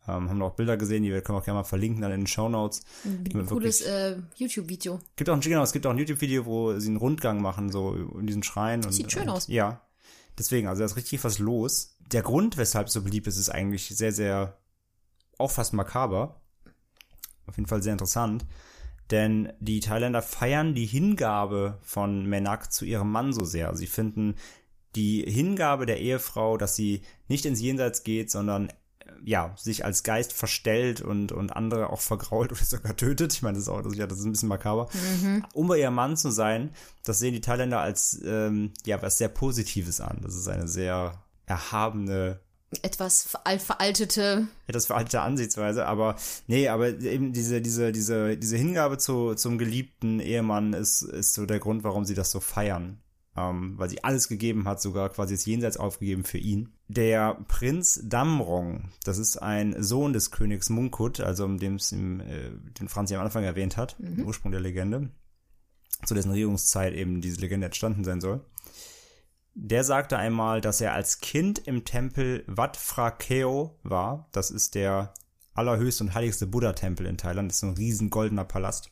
Ähm, 0.09 0.31
haben 0.31 0.43
auch 0.43 0.55
Bilder 0.55 0.77
gesehen, 0.77 1.03
die 1.03 1.11
wir 1.11 1.21
können 1.21 1.37
wir 1.37 1.41
auch 1.41 1.45
gerne 1.45 1.61
mal 1.61 1.65
verlinken 1.65 2.01
dann 2.01 2.13
in 2.13 2.23
den 2.23 2.27
Show 2.27 2.49
Notes. 2.49 2.83
Ein 3.05 3.47
cooles 3.47 3.83
äh, 3.83 4.17
YouTube-Video. 4.37 4.99
Gibt 5.17 5.29
auch 5.29 5.35
ein, 5.35 5.41
genau, 5.41 5.63
es 5.63 5.73
gibt 5.73 5.87
auch 5.87 5.91
ein 5.91 5.99
YouTube-Video, 5.99 6.47
wo 6.47 6.79
sie 6.79 6.89
einen 6.89 6.97
Rundgang 6.97 7.43
machen, 7.43 7.71
so 7.71 7.95
in 8.19 8.27
diesen 8.27 8.43
Schrein. 8.43 8.85
und, 8.85 8.93
sieht 8.93 9.13
schön 9.13 9.25
und, 9.25 9.31
aus. 9.31 9.49
Ja. 9.49 9.83
Deswegen, 10.39 10.69
also 10.69 10.81
da 10.81 10.87
ist 10.87 10.97
richtig 10.97 11.23
was 11.23 11.39
los. 11.39 11.99
Der 12.13 12.23
Grund, 12.23 12.57
weshalb 12.57 12.89
es 12.89 12.93
so 12.93 13.03
beliebt 13.03 13.27
ist, 13.27 13.37
ist 13.37 13.51
eigentlich 13.51 13.89
sehr, 13.89 14.13
sehr, 14.13 14.59
auch 15.39 15.51
fast 15.51 15.73
makaber. 15.73 16.41
Auf 17.47 17.57
jeden 17.57 17.69
Fall 17.69 17.83
sehr 17.83 17.93
interessant. 17.93 18.47
Denn 19.11 19.53
die 19.59 19.81
Thailänder 19.81 20.23
feiern 20.23 20.75
die 20.75 20.87
Hingabe 20.87 21.79
von 21.83 22.27
Menak 22.27 22.73
zu 22.73 22.85
ihrem 22.85 23.11
Mann 23.11 23.33
so 23.33 23.45
sehr. 23.45 23.75
Sie 23.75 23.89
finden 23.89 24.37
die 24.95 25.23
Hingabe 25.23 25.87
der 25.87 26.01
Ehefrau, 26.01 26.57
dass 26.57 26.77
sie 26.77 27.03
nicht 27.29 27.45
ins 27.45 27.61
Jenseits 27.61 28.03
geht, 28.03 28.31
sondern 28.31 28.69
äh, 28.69 28.73
ja, 29.25 29.55
sich 29.57 29.85
als 29.85 30.03
Geist 30.03 30.33
verstellt 30.33 31.01
und, 31.01 31.33
und 31.33 31.51
andere 31.51 31.91
auch 31.91 32.01
vergrault 32.01 32.53
oder 32.53 32.65
sogar 32.65 32.97
tötet. 32.97 33.33
Ich 33.33 33.43
meine, 33.43 33.55
das 33.55 33.65
ist 33.65 33.69
auch, 33.69 33.83
das 33.83 33.93
ist, 33.93 33.99
ja, 33.99 34.07
das 34.07 34.19
ist 34.19 34.25
ein 34.25 34.33
bisschen 34.33 34.49
makaber. 34.49 34.89
Um 35.55 35.69
bei 35.69 35.79
ihrem 35.79 35.95
Mann 35.95 36.17
zu 36.17 36.31
sein, 36.31 36.71
das 37.05 37.19
sehen 37.19 37.35
die 37.35 37.41
Thailänder 37.41 37.81
als, 37.81 38.21
ähm, 38.25 38.73
ja, 38.85 39.01
was 39.03 39.19
sehr 39.19 39.29
Positives 39.29 40.01
an. 40.01 40.21
Das 40.23 40.35
ist 40.35 40.49
eine 40.49 40.69
sehr 40.69 41.21
erhabene, 41.51 42.41
Etwas 42.83 43.23
ver- 43.25 43.59
veraltete. 43.59 44.47
etwas 44.69 44.87
veraltete 44.87 45.21
Ansichtsweise, 45.23 45.87
aber 45.87 46.15
nee, 46.47 46.69
aber 46.69 47.01
eben 47.01 47.33
diese, 47.33 47.61
diese, 47.61 47.91
diese, 47.93 48.37
diese 48.37 48.57
Hingabe 48.57 48.97
zu, 48.97 49.35
zum 49.35 49.59
geliebten 49.59 50.21
Ehemann 50.21 50.73
ist, 50.73 51.03
ist 51.03 51.35
so 51.35 51.47
der 51.47 51.59
Grund, 51.59 51.83
warum 51.83 52.05
sie 52.05 52.15
das 52.15 52.31
so 52.31 52.39
feiern. 52.41 53.01
Ähm, 53.37 53.75
weil 53.79 53.89
sie 53.89 54.03
alles 54.03 54.27
gegeben 54.27 54.67
hat, 54.67 54.83
sogar 54.83 55.09
quasi 55.09 55.35
das 55.35 55.47
Jenseits 55.47 55.77
aufgegeben 55.77 56.25
für 56.25 56.39
ihn. 56.39 56.71
Der 56.89 57.39
Prinz 57.47 58.01
Damrong, 58.03 58.91
das 59.05 59.19
ist 59.19 59.37
ein 59.37 59.81
Sohn 59.83 60.13
des 60.13 60.33
Königs 60.33 60.69
Munkut, 60.69 61.21
also 61.21 61.45
um 61.45 61.59
dem 61.59 61.77
es 61.77 61.93
im, 61.93 62.19
äh, 62.21 62.51
den 62.81 62.89
Franz 62.89 63.11
ja 63.11 63.19
am 63.21 63.25
Anfang 63.25 63.45
erwähnt 63.45 63.77
hat, 63.77 63.95
der 64.01 64.27
Ursprung 64.27 64.51
der 64.51 64.61
Legende, 64.61 65.11
zu 66.05 66.15
dessen 66.15 66.31
Regierungszeit 66.33 66.93
eben 66.93 67.21
diese 67.21 67.41
Legende 67.41 67.67
entstanden 67.67 68.03
sein 68.03 68.21
soll. 68.21 68.45
Der 69.63 69.85
sagte 69.85 70.17
einmal, 70.17 70.63
dass 70.63 70.81
er 70.81 70.95
als 70.95 71.21
Kind 71.21 71.59
im 71.59 71.85
Tempel 71.85 72.45
Wat 72.47 72.79
Phra 72.79 73.11
Keo 73.11 73.79
war. 73.83 74.27
Das 74.33 74.51
ist 74.51 74.75
der 74.75 75.13
allerhöchste 75.53 76.05
und 76.05 76.15
heiligste 76.15 76.47
Buddha-Tempel 76.47 77.05
in 77.05 77.19
Thailand. 77.19 77.51
Das 77.51 77.59
ist 77.59 77.65
ein 77.65 77.75
riesen 77.75 78.09
goldener 78.09 78.47
Palast. 78.47 78.91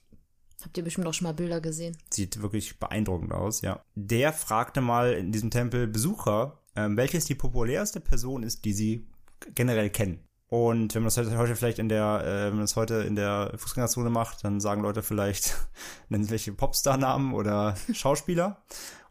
Habt 0.62 0.76
ihr 0.76 0.85
bestimmt 0.85 1.07
auch 1.07 1.14
schon 1.14 1.24
mal 1.24 1.33
Bilder 1.33 1.62
gesehen. 1.62 1.96
Sieht 2.11 2.42
wirklich 2.42 2.78
beeindruckend 2.78 3.33
aus, 3.33 3.62
ja. 3.62 3.83
Der 3.94 4.35
fragte 4.35 4.83
mal 4.83 5.14
in 5.14 5.33
diesem 5.33 5.50
Tempel 5.50 5.87
Besucher, 5.87 6.59
ähm, 6.76 6.98
welches 6.98 7.24
die 7.24 7.35
populärste 7.35 8.00
Person 8.00 8.42
ist, 8.42 8.66
die 8.66 8.74
sie 8.74 9.07
generell 9.54 9.88
kennen. 9.88 10.22
Und 10.48 10.94
wenn 10.94 11.00
man 11.00 11.07
das 11.07 11.16
heute 11.16 11.38
heute 11.38 11.57
vielleicht 11.57 11.78
in 11.78 11.88
der, 11.88 12.22
äh, 12.24 12.46
wenn 12.48 12.57
man 12.57 12.64
das 12.64 12.76
heute 12.76 12.96
in 12.96 13.16
der 13.16 13.54
Fußgängerzone 13.57 14.11
macht, 14.11 14.44
dann 14.44 14.61
sagen 14.61 14.83
Leute 14.83 15.02
vielleicht, 15.02 15.57
nennen 16.11 16.24
sie 16.24 16.31
welche 16.31 16.52
Popstar-Namen 16.52 17.33
oder 17.33 17.74
Schauspieler. 17.94 18.62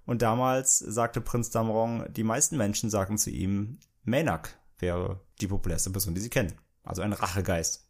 Und 0.07 0.21
damals 0.21 0.79
sagte 0.79 1.19
Prinz 1.19 1.49
Damrong, 1.49 2.11
die 2.13 2.23
meisten 2.23 2.55
Menschen 2.55 2.89
sagten 2.89 3.17
zu 3.17 3.29
ihm, 3.29 3.77
Menak 4.03 4.57
wäre 4.79 5.19
die 5.41 5.47
populärste 5.47 5.91
Person, 5.91 6.15
die 6.15 6.21
sie 6.21 6.29
kennen. 6.29 6.53
Also 6.81 7.01
ein 7.01 7.11
Rachegeist. 7.11 7.85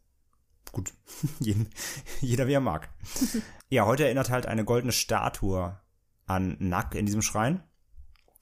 Gut, 0.72 0.92
jeder 2.20 2.48
wie 2.48 2.54
er 2.54 2.60
mag. 2.60 2.90
ja, 3.70 3.86
heute 3.86 4.06
erinnert 4.06 4.32
halt 4.32 4.48
eine 4.48 4.66
goldene 4.66 4.92
Statue 4.92 5.80
an 6.26 6.58
Nak 6.60 6.96
in 6.96 7.06
diesem 7.06 7.22
Schrein. 7.22 7.62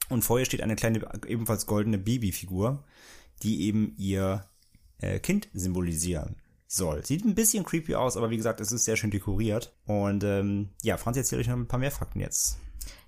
Und 0.08 0.24
vor 0.24 0.40
ihr 0.40 0.46
steht 0.46 0.62
eine 0.62 0.78
kleine, 0.78 1.06
ebenfalls 1.28 1.66
goldene 1.66 1.98
Babyfigur, 1.98 2.86
die 3.44 3.64
eben 3.64 3.94
ihr 3.98 4.46
äh, 5.00 5.20
Kind 5.20 5.50
symbolisieren 5.54 6.38
soll. 6.66 7.06
Sieht 7.06 7.26
ein 7.26 7.36
bisschen 7.36 7.66
creepy 7.66 7.96
aus, 7.96 8.16
aber 8.16 8.30
wie 8.30 8.38
gesagt, 8.38 8.62
es 8.62 8.72
ist 8.72 8.86
sehr 8.86 8.96
schön 8.96 9.12
dekoriert. 9.12 9.76
Und 9.86 10.24
ähm, 10.24 10.70
ja, 10.82 10.96
Franz 10.96 11.18
erzählt 11.18 11.42
euch 11.42 11.50
noch 11.50 11.58
ein 11.58 11.68
paar 11.68 11.80
mehr 11.80 11.92
Fakten 11.92 12.22
jetzt. 12.22 12.58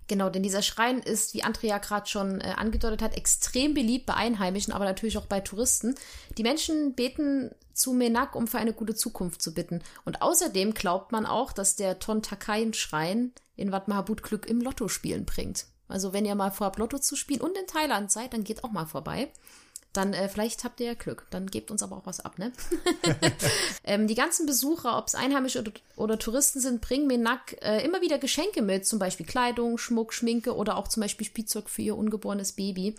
Genau, 0.08 0.30
denn 0.30 0.44
dieser 0.44 0.62
Schrein 0.62 1.00
ist, 1.00 1.34
wie 1.34 1.44
Andrea 1.44 1.80
gerade 1.80 2.08
schon 2.08 2.40
äh, 2.40 2.54
angedeutet 2.56 3.02
hat, 3.02 3.18
extrem 3.18 3.74
beliebt 3.74 4.06
bei 4.06 4.14
Einheimischen, 4.14 4.74
aber 4.74 4.86
natürlich 4.86 5.18
auch 5.18 5.26
bei 5.26 5.42
Touristen. 5.42 5.96
Die 6.38 6.44
Menschen 6.44 6.96
beten 6.96 7.52
zu 7.74 7.94
Menak, 7.94 8.36
um 8.36 8.48
für 8.48 8.58
eine 8.58 8.74
gute 8.74 8.96
Zukunft 8.96 9.42
zu 9.42 9.54
bitten. 9.54 9.84
Und 10.06 10.22
außerdem 10.22 10.74
glaubt 10.74 11.12
man 11.12 11.26
auch, 11.26 11.52
dass 11.52 11.76
der 11.76 12.00
Tontakain-Schrein 12.00 13.34
in 13.56 13.72
Wat 13.72 13.88
Mahabut 13.88 14.24
Glück 14.24 14.46
im 14.48 14.62
Lotto 14.62 14.88
spielen 14.88 15.26
bringt. 15.26 15.66
Also 15.90 16.14
wenn 16.14 16.26
ihr 16.26 16.36
mal 16.36 16.52
vorhabt, 16.52 16.80
Lotto 16.80 17.00
zu 17.00 17.16
spielen 17.16 17.42
und 17.42 17.58
in 17.58 17.68
Thailand 17.68 18.12
seid, 18.12 18.34
dann 18.34 18.44
geht 18.44 18.64
auch 18.64 18.72
mal 18.72 18.86
vorbei 18.86 19.30
dann 19.94 20.14
äh, 20.14 20.30
vielleicht 20.30 20.64
habt 20.64 20.80
ihr 20.80 20.88
ja 20.88 20.94
Glück. 20.94 21.26
Dann 21.30 21.48
gebt 21.48 21.72
uns 21.72 21.82
aber 21.82 21.98
auch 21.98 22.06
was 22.06 22.20
ab, 22.20 22.38
ne? 22.38 22.52
ähm, 23.84 24.08
die 24.08 24.16
ganzen 24.16 24.46
Besucher, 24.46 24.98
ob 24.98 25.08
es 25.08 25.16
Einheimische 25.16 25.60
oder, 25.60 25.72
oder, 25.96 26.20
Touristen 26.20 26.60
sind, 26.60 26.82
bringen 26.82 27.08
mir 27.08 27.18
nack 27.18 27.56
äh, 27.62 27.84
immer 27.84 28.02
wieder 28.02 28.18
Geschenke 28.20 28.62
mit, 28.62 28.86
zum 28.86 29.00
Beispiel 29.00 29.26
Kleidung, 29.26 29.78
Schmuck, 29.78 30.14
Schminke 30.14 30.56
oder 30.56 30.78
auch 30.78 30.88
zum 30.88 31.02
Beispiel 31.02 31.26
Spielzeug 31.26 31.70
für 31.70 31.82
ihr 31.82 31.98
ungeborenes 31.98 32.52
Baby. 32.52 32.96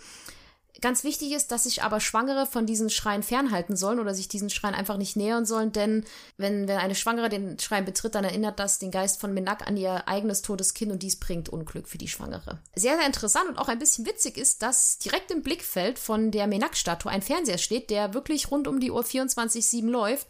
Ganz 0.81 1.03
wichtig 1.03 1.31
ist, 1.33 1.51
dass 1.51 1.63
sich 1.63 1.83
aber 1.83 1.99
Schwangere 1.99 2.45
von 2.45 2.65
diesen 2.65 2.89
Schreien 2.89 3.23
fernhalten 3.23 3.75
sollen 3.75 3.99
oder 3.99 4.13
sich 4.13 4.27
diesen 4.27 4.49
Schreien 4.49 4.75
einfach 4.75 4.97
nicht 4.97 5.15
nähern 5.15 5.45
sollen, 5.45 5.71
denn 5.71 6.05
wenn, 6.37 6.67
wenn 6.67 6.77
eine 6.77 6.95
Schwangere 6.95 7.29
den 7.29 7.59
Schrein 7.59 7.85
betritt, 7.85 8.15
dann 8.15 8.23
erinnert 8.23 8.59
das 8.59 8.79
den 8.79 8.91
Geist 8.91 9.19
von 9.19 9.33
Menak 9.33 9.67
an 9.67 9.77
ihr 9.77 10.07
eigenes 10.07 10.41
totes 10.41 10.73
Kind 10.73 10.91
und 10.91 11.03
dies 11.03 11.17
bringt 11.17 11.49
Unglück 11.49 11.87
für 11.87 11.97
die 11.97 12.07
Schwangere. 12.07 12.59
Sehr, 12.75 12.97
sehr 12.97 13.05
interessant 13.05 13.49
und 13.49 13.57
auch 13.57 13.67
ein 13.67 13.79
bisschen 13.79 14.05
witzig 14.05 14.37
ist, 14.37 14.61
dass 14.61 14.99
direkt 14.99 15.31
im 15.31 15.41
Blickfeld 15.41 15.99
von 15.99 16.31
der 16.31 16.47
Menak-Statue 16.47 17.11
ein 17.11 17.21
Fernseher 17.21 17.57
steht, 17.57 17.89
der 17.89 18.13
wirklich 18.13 18.51
rund 18.51 18.67
um 18.67 18.79
die 18.79 18.91
Uhr 18.91 19.03
24-7 19.03 19.89
läuft. 19.89 20.27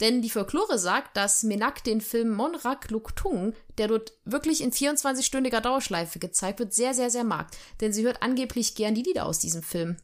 Denn 0.00 0.22
die 0.22 0.30
Folklore 0.30 0.78
sagt, 0.78 1.16
dass 1.16 1.42
Menak 1.42 1.82
den 1.82 2.00
Film 2.00 2.32
Monrak 2.32 2.90
Luktung, 2.90 3.54
der 3.78 3.88
dort 3.88 4.12
wirklich 4.24 4.60
in 4.60 4.72
24-stündiger 4.72 5.60
Dauerschleife 5.60 6.18
gezeigt 6.18 6.60
wird, 6.60 6.72
sehr, 6.72 6.94
sehr, 6.94 7.10
sehr 7.10 7.24
mag. 7.24 7.48
Denn 7.80 7.92
sie 7.92 8.04
hört 8.04 8.22
angeblich 8.22 8.74
gern 8.74 8.94
die 8.94 9.02
Lieder 9.02 9.26
aus 9.26 9.40
diesem 9.40 9.62
Film. 9.62 9.96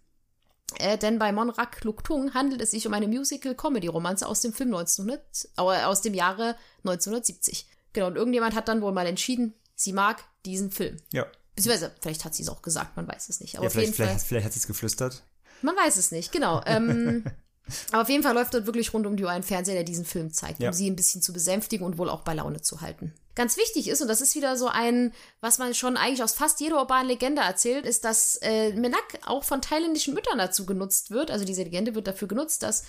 Äh, 0.79 0.99
denn 0.99 1.19
bei 1.19 1.31
Monrak 1.31 1.85
Luktung 1.85 2.35
handelt 2.35 2.61
es 2.61 2.73
sich 2.73 2.87
um 2.87 2.95
eine 2.95 3.07
Musical-Comedy-Romanze 3.07 4.27
aus 4.27 4.41
dem 4.41 4.53
Film 4.53 4.75
1900, 4.75 5.21
äh, 5.57 5.61
aus 5.85 6.03
dem 6.03 6.15
Jahre 6.15 6.57
1970. 6.79 7.69
Genau, 7.93 8.09
und 8.09 8.17
irgendjemand 8.17 8.55
hat 8.57 8.69
dann 8.69 8.83
wohl 8.83 8.93
mal 8.93 9.07
entschieden, 9.07 9.55
sie 9.77 9.93
mag 9.93 10.25
diesen 10.45 10.71
Film. 10.73 10.97
Ja. 11.13 11.27
Beziehungsweise, 11.55 11.93
vielleicht 12.01 12.25
hat 12.25 12.35
sie 12.35 12.43
es 12.43 12.49
auch 12.49 12.63
gesagt, 12.63 12.97
man 12.97 13.07
weiß 13.07 13.29
es 13.29 13.41
nicht. 13.41 13.57
Aber 13.57 13.65
ja, 13.65 13.67
auf 13.69 13.73
vielleicht, 13.73 13.87
jeden 13.87 13.97
vielleicht, 13.97 14.21
Fall. 14.21 14.29
vielleicht 14.29 14.47
hat 14.47 14.53
sie 14.53 14.59
es 14.59 14.67
geflüstert. 14.67 15.23
Man 15.63 15.77
weiß 15.77 15.97
es 15.97 16.11
nicht, 16.11 16.33
genau. 16.33 16.61
Ähm, 16.67 17.25
aber 17.93 18.03
auf 18.03 18.09
jeden 18.09 18.23
Fall 18.23 18.35
läuft 18.35 18.55
dort 18.55 18.67
wirklich 18.67 18.93
rund 18.93 19.07
um 19.07 19.17
die 19.17 19.25
Uhr 19.25 19.31
ein 19.31 19.43
Fernseher, 19.43 19.75
der 19.75 19.85
diesen 19.85 20.05
Film 20.05 20.33
zeigt, 20.33 20.61
Ja. 20.61 20.69
um 20.69 20.75
sie 20.75 20.89
ein 20.91 20.97
bisschen 20.97 21.23
zu 21.23 21.33
besänftigen 21.33 21.87
und 21.87 21.99
wohl 21.99 22.11
auch 22.11 22.21
bei 22.23 22.35
Laune 22.35 22.61
zu 22.61 22.81
halten. 22.81 23.13
Ganz 23.35 23.57
wichtig 23.57 23.89
ist, 23.89 24.01
und 24.01 24.07
das 24.09 24.21
ist 24.21 24.37
wieder 24.37 24.57
so 24.57 24.69
ein, 24.69 25.13
was 25.41 25.59
man 25.59 25.75
schon 25.75 25.97
eigentlich 25.97 26.23
aus 26.23 26.35
fast 26.35 26.61
jeder 26.61 26.79
urbanen 26.79 27.09
Legende 27.09 27.43
erzählt, 27.43 27.85
ist, 27.85 28.05
dass 28.05 28.37
äh, 28.43 28.73
Menak 28.75 29.03
auch 29.27 29.43
von 29.43 29.61
thailändischen 29.61 30.15
Müttern 30.15 30.39
dazu 30.39 30.67
genutzt 30.67 31.11
wird. 31.11 31.31
Also 31.33 31.45
diese 31.45 31.65
Legende 31.65 31.95
wird 31.97 32.07
dafür 32.07 32.29
genutzt, 32.29 32.63
dass 32.63 32.85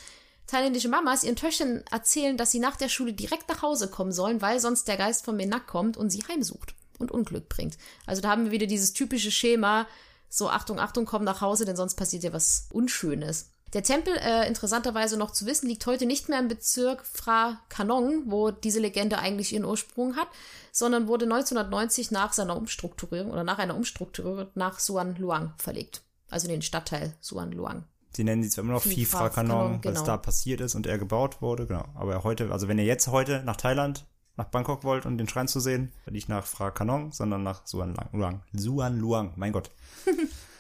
thailändische 0.46 0.90
Mamas 0.90 1.24
ihren 1.24 1.36
Töchtern 1.36 1.84
erzählen, 1.90 2.38
dass 2.38 2.52
sie 2.52 2.60
nach 2.60 2.76
der 2.76 2.90
Schule 2.90 3.14
direkt 3.14 3.50
nach 3.50 3.64
Hause 3.64 3.88
kommen 3.90 4.12
sollen, 4.12 4.42
weil 4.42 4.60
sonst 4.60 4.88
der 4.88 4.98
Geist 4.98 5.26
von 5.26 5.36
Menak 5.36 5.66
kommt 5.66 5.98
und 5.98 6.12
sie 6.12 6.24
heimsucht 6.30 6.76
und 7.00 7.10
Unglück 7.10 7.50
bringt. 7.50 7.78
Also 8.06 8.22
da 8.22 8.30
haben 8.30 8.46
wir 8.46 8.52
wieder 8.52 8.68
dieses 8.68 8.94
typische 8.94 9.32
Schema, 9.32 9.88
so 10.30 10.50
Achtung, 10.50 10.80
Achtung, 10.80 11.06
komm 11.06 11.24
nach 11.24 11.42
Hause, 11.42 11.66
denn 11.66 11.76
sonst 11.76 11.96
passiert 11.96 12.22
dir 12.22 12.34
was 12.34 12.68
Unschönes. 12.72 13.50
Der 13.73 13.84
Tempel, 13.84 14.15
äh, 14.17 14.47
interessanterweise 14.47 15.17
noch 15.17 15.32
zu 15.32 15.45
wissen, 15.45 15.67
liegt 15.67 15.86
heute 15.86 16.06
nicht 16.06 16.30
mehr 16.30 16.39
im 16.39 16.47
Bezirk 16.47 17.06
Phra 17.06 17.60
Kanong, 17.67 18.23
wo 18.28 18.51
diese 18.51 18.80
Legende 18.80 19.19
eigentlich 19.19 19.54
ihren 19.54 19.65
Ursprung 19.65 20.15
hat, 20.15 20.28
sondern 20.71 21.08
wurde 21.08 21.25
1990 21.25 22.12
nach 22.12 22.34
seiner 22.34 22.56
Umstrukturierung 22.56 23.32
oder 23.32 23.43
nach 23.43 23.58
einer 23.58 23.75
Umstrukturierung 23.75 24.47
nach 24.56 24.80
Suan 24.80 25.15
Luang 25.17 25.54
verlegt. 25.58 26.04
Also 26.30 26.47
in 26.47 26.54
den 26.54 26.62
Stadtteil 26.62 27.15
Suan 27.19 27.51
Luang. 27.51 27.84
Sie 28.15 28.23
nennen 28.23 28.43
sie 28.43 28.49
zwar 28.49 28.63
immer 28.63 28.73
noch 28.73 28.82
Phi 28.82 28.89
Phi 28.89 29.06
Fra 29.06 29.17
Fra 29.17 29.30
Kanon, 29.30 29.49
Kanon, 29.49 29.84
weil 29.84 29.93
es 29.93 29.99
genau. 29.99 30.12
da 30.12 30.17
passiert 30.17 30.62
ist 30.62 30.75
und 30.75 30.88
er 30.88 30.97
gebaut 30.97 31.41
wurde, 31.41 31.67
genau. 31.67 31.86
Aber 31.95 32.23
heute, 32.23 32.51
also 32.51 32.69
wenn 32.69 32.78
ihr 32.78 32.86
jetzt 32.86 33.08
heute 33.08 33.43
nach 33.43 33.58
Thailand, 33.58 34.06
nach 34.38 34.45
Bangkok 34.45 34.84
wollt, 34.84 35.06
um 35.06 35.17
den 35.17 35.28
Schrein 35.28 35.49
zu 35.49 35.60
sehen, 35.60 35.91
nicht 36.10 36.30
nach 36.30 36.45
Fra 36.45 36.71
Kanong, 36.71 37.12
sondern 37.12 37.43
nach 37.43 37.65
Suan 37.65 37.95
Luang. 38.13 38.41
Suan 38.54 38.99
Luang, 38.99 39.34
mein 39.36 39.51
Gott. 39.51 39.69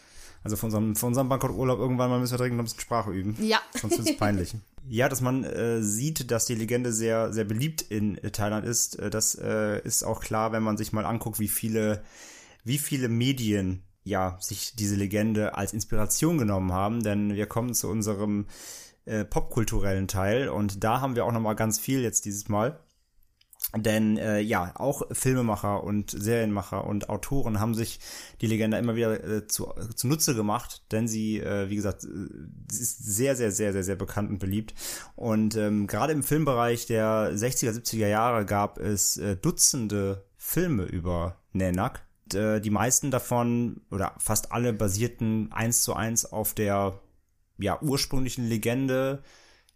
also 0.45 0.57
von 0.57 0.67
unserem, 0.67 0.95
von 0.95 1.07
unserem 1.07 1.27
Bangkok-Urlaub 1.27 1.79
irgendwann 1.79 2.11
mal 2.11 2.19
müssen 2.19 2.33
wir 2.33 2.37
dringend 2.37 2.57
noch 2.57 2.63
ein 2.63 2.65
bisschen 2.65 2.79
Sprache 2.79 3.11
üben. 3.11 3.35
Ja. 3.43 3.59
Sonst 3.81 3.97
wird 3.97 4.09
es 4.09 4.17
peinlich. 4.19 4.53
Ja, 4.87 5.09
dass 5.09 5.19
man 5.19 5.43
äh, 5.43 5.81
sieht, 5.81 6.29
dass 6.29 6.45
die 6.45 6.53
Legende 6.53 6.93
sehr, 6.93 7.33
sehr 7.33 7.45
beliebt 7.45 7.81
in 7.81 8.19
äh, 8.19 8.29
Thailand 8.29 8.63
ist, 8.63 8.99
äh, 8.99 9.09
das 9.09 9.33
äh, 9.33 9.81
ist 9.81 10.03
auch 10.03 10.21
klar, 10.21 10.51
wenn 10.51 10.61
man 10.61 10.77
sich 10.77 10.93
mal 10.93 11.03
anguckt, 11.03 11.39
wie 11.39 11.47
viele, 11.47 12.03
wie 12.63 12.77
viele 12.77 13.09
Medien 13.09 13.81
ja 14.03 14.37
sich 14.39 14.75
diese 14.75 14.95
Legende 14.95 15.55
als 15.55 15.73
Inspiration 15.73 16.37
genommen 16.37 16.71
haben. 16.71 17.01
Denn 17.01 17.33
wir 17.33 17.47
kommen 17.47 17.73
zu 17.73 17.89
unserem 17.89 18.45
äh, 19.05 19.25
popkulturellen 19.25 20.07
Teil 20.07 20.49
und 20.49 20.83
da 20.83 21.01
haben 21.01 21.15
wir 21.15 21.25
auch 21.25 21.31
noch 21.31 21.41
mal 21.41 21.55
ganz 21.55 21.79
viel 21.79 22.01
jetzt 22.01 22.25
dieses 22.25 22.49
Mal. 22.49 22.79
Denn 23.75 24.17
äh, 24.17 24.39
ja, 24.39 24.71
auch 24.75 25.01
Filmemacher 25.11 25.83
und 25.83 26.11
Serienmacher 26.11 26.85
und 26.85 27.09
Autoren 27.09 27.59
haben 27.59 27.73
sich 27.73 27.99
die 28.39 28.47
Legende 28.47 28.77
immer 28.77 28.95
wieder 28.95 29.21
äh, 29.23 29.47
zu, 29.47 29.73
zunutze 29.95 30.33
gemacht, 30.33 30.83
denn 30.91 31.07
sie, 31.07 31.39
äh, 31.39 31.69
wie 31.69 31.75
gesagt, 31.75 32.05
äh, 32.05 32.07
ist 32.71 33.03
sehr, 33.03 33.35
sehr, 33.35 33.51
sehr, 33.51 33.73
sehr, 33.73 33.83
sehr 33.83 33.95
bekannt 33.95 34.29
und 34.29 34.39
beliebt. 34.39 34.73
Und 35.15 35.55
ähm, 35.55 35.87
gerade 35.87 36.13
im 36.13 36.23
Filmbereich 36.23 36.85
der 36.85 37.33
60er, 37.33 37.71
70er 37.71 38.07
Jahre 38.07 38.45
gab 38.45 38.79
es 38.79 39.17
äh, 39.17 39.35
Dutzende 39.35 40.25
Filme 40.37 40.83
über 40.83 41.41
Nanak. 41.51 42.05
Und, 42.25 42.35
äh, 42.35 42.61
die 42.61 42.69
meisten 42.69 43.11
davon 43.11 43.81
oder 43.91 44.13
fast 44.19 44.51
alle 44.51 44.73
basierten 44.73 45.51
eins 45.51 45.83
zu 45.83 45.93
eins 45.93 46.25
auf 46.25 46.53
der 46.53 46.99
ja, 47.57 47.81
ursprünglichen 47.81 48.47
Legende, 48.47 49.21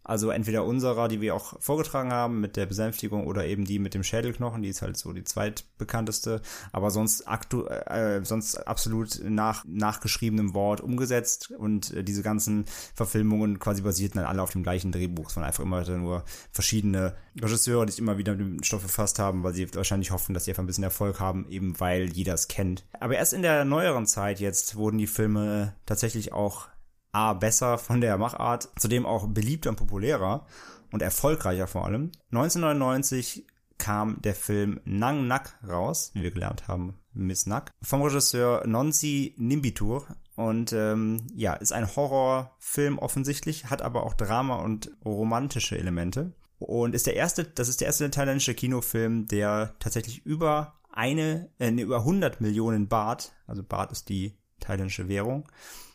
also 0.03 0.31
entweder 0.31 0.65
unserer, 0.65 1.07
die 1.07 1.21
wir 1.21 1.35
auch 1.35 1.61
vorgetragen 1.61 2.11
haben 2.11 2.39
mit 2.39 2.55
der 2.55 2.65
Besänftigung 2.65 3.27
oder 3.27 3.45
eben 3.45 3.65
die 3.65 3.79
mit 3.79 3.93
dem 3.93 4.03
Schädelknochen, 4.03 4.61
die 4.61 4.69
ist 4.69 4.81
halt 4.81 4.97
so 4.97 5.13
die 5.13 5.23
zweitbekannteste, 5.23 6.41
aber 6.71 6.89
sonst 6.89 7.27
aktu 7.27 7.65
äh, 7.65 8.21
sonst 8.23 8.55
absolut 8.67 9.21
nach 9.23 9.65
nachgeschriebenem 9.65 10.53
Wort 10.53 10.81
umgesetzt 10.81 11.51
und 11.51 11.93
äh, 11.93 12.03
diese 12.03 12.23
ganzen 12.23 12.65
Verfilmungen 12.95 13.59
quasi 13.59 13.81
basierten 13.81 14.19
dann 14.19 14.29
alle 14.29 14.41
auf 14.41 14.51
dem 14.51 14.63
gleichen 14.63 14.91
Drehbuch. 14.91 15.29
Es 15.29 15.35
waren 15.35 15.45
einfach 15.45 15.63
immer 15.63 15.87
nur 15.97 16.23
verschiedene 16.51 17.15
Regisseure, 17.39 17.85
die 17.85 17.91
sich 17.91 18.01
immer 18.01 18.17
wieder 18.17 18.35
mit 18.35 18.41
dem 18.41 18.63
Stoff 18.63 18.81
befasst 18.81 19.19
haben, 19.19 19.43
weil 19.43 19.53
sie 19.53 19.73
wahrscheinlich 19.75 20.11
hoffen, 20.11 20.33
dass 20.33 20.45
sie 20.45 20.51
einfach 20.51 20.63
ein 20.63 20.67
bisschen 20.67 20.83
Erfolg 20.83 21.19
haben, 21.19 21.47
eben 21.49 21.79
weil 21.79 22.09
jeder 22.09 22.33
es 22.33 22.47
kennt. 22.47 22.85
Aber 22.99 23.15
erst 23.15 23.33
in 23.33 23.41
der 23.41 23.65
neueren 23.65 24.07
Zeit 24.07 24.39
jetzt 24.39 24.75
wurden 24.75 24.97
die 24.97 25.07
Filme 25.07 25.75
tatsächlich 25.85 26.33
auch 26.33 26.67
A, 27.11 27.33
besser 27.33 27.77
von 27.77 28.01
der 28.01 28.17
Machart, 28.17 28.69
zudem 28.77 29.05
auch 29.05 29.27
beliebter 29.27 29.69
und 29.69 29.75
populärer 29.75 30.45
und 30.91 31.01
erfolgreicher 31.01 31.67
vor 31.67 31.85
allem. 31.85 32.11
1999 32.31 33.45
kam 33.77 34.21
der 34.21 34.35
Film 34.35 34.81
Nang 34.83 35.27
Nak 35.27 35.57
raus, 35.67 36.11
wie 36.13 36.21
wir 36.21 36.31
gelernt 36.31 36.67
haben, 36.67 36.99
Miss 37.13 37.45
Nak, 37.45 37.71
vom 37.81 38.01
Regisseur 38.01 38.67
Nonsi 38.67 39.33
Nimbitur. 39.37 40.05
Und 40.35 40.71
ähm, 40.73 41.27
ja, 41.33 41.53
ist 41.53 41.73
ein 41.73 41.95
Horrorfilm 41.95 42.97
offensichtlich, 42.99 43.65
hat 43.65 43.81
aber 43.81 44.03
auch 44.03 44.13
Drama 44.13 44.57
und 44.57 44.91
romantische 45.03 45.77
Elemente. 45.77 46.33
Und 46.59 46.93
ist 46.93 47.07
der 47.07 47.15
erste, 47.15 47.43
das 47.43 47.69
ist 47.69 47.81
der 47.81 47.87
erste 47.87 48.09
thailändische 48.11 48.53
Kinofilm, 48.53 49.25
der 49.27 49.73
tatsächlich 49.79 50.25
über 50.25 50.79
eine, 50.91 51.49
äh, 51.59 51.71
über 51.71 51.99
100 51.99 52.41
Millionen 52.41 52.87
Baht, 52.87 53.33
also 53.47 53.63
Baht 53.63 53.91
ist 53.91 54.09
die 54.09 54.37
thailändische 54.59 55.07
Währung, 55.07 55.47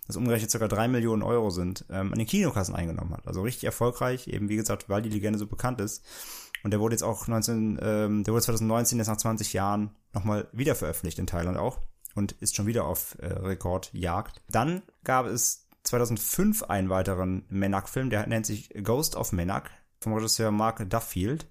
das 0.07 0.17
umgerechnet 0.17 0.53
ca. 0.53 0.69
3 0.69 0.89
Millionen 0.89 1.23
Euro 1.23 1.51
sind, 1.51 1.85
ähm, 1.91 2.13
an 2.13 2.19
den 2.19 2.27
Kinokassen 2.27 2.75
eingenommen 2.75 3.13
hat. 3.13 3.27
Also 3.27 3.43
richtig 3.43 3.65
erfolgreich, 3.65 4.29
eben 4.29 4.49
wie 4.49 4.57
gesagt, 4.57 4.89
weil 4.89 5.03
die 5.03 5.11
Legende 5.11 5.39
so 5.39 5.47
bekannt 5.47 5.81
ist. 5.81 6.05
Und 6.63 6.71
der 6.71 6.81
wurde 6.81 6.95
jetzt 6.95 7.03
auch 7.03 7.27
19, 7.27 7.79
ähm, 7.83 8.25
der 8.25 8.33
wurde 8.33 8.45
2019 8.45 8.99
jetzt 8.99 9.09
nach 9.09 9.17
20 9.17 9.53
Jahren 9.53 9.91
nochmal 10.13 10.49
wieder 10.53 10.75
veröffentlicht 10.75 11.19
in 11.19 11.27
Thailand 11.27 11.59
auch 11.59 11.79
und 12.15 12.33
ist 12.33 12.57
schon 12.57 12.67
wieder 12.67 12.85
auf 12.85 13.17
äh, 13.21 13.27
Rekordjagd. 13.27 14.43
Dann 14.51 14.83
gab 15.05 15.27
es 15.27 15.69
2005 15.83 16.65
einen 16.65 16.89
weiteren 16.89 17.45
Menak-Film, 17.49 18.09
der 18.09 18.27
nennt 18.27 18.47
sich 18.47 18.71
Ghost 18.83 19.17
of 19.17 19.33
Menak 19.33 19.71
vom 20.01 20.15
Regisseur 20.15 20.51
Mark 20.51 20.89
Duffield 20.89 21.47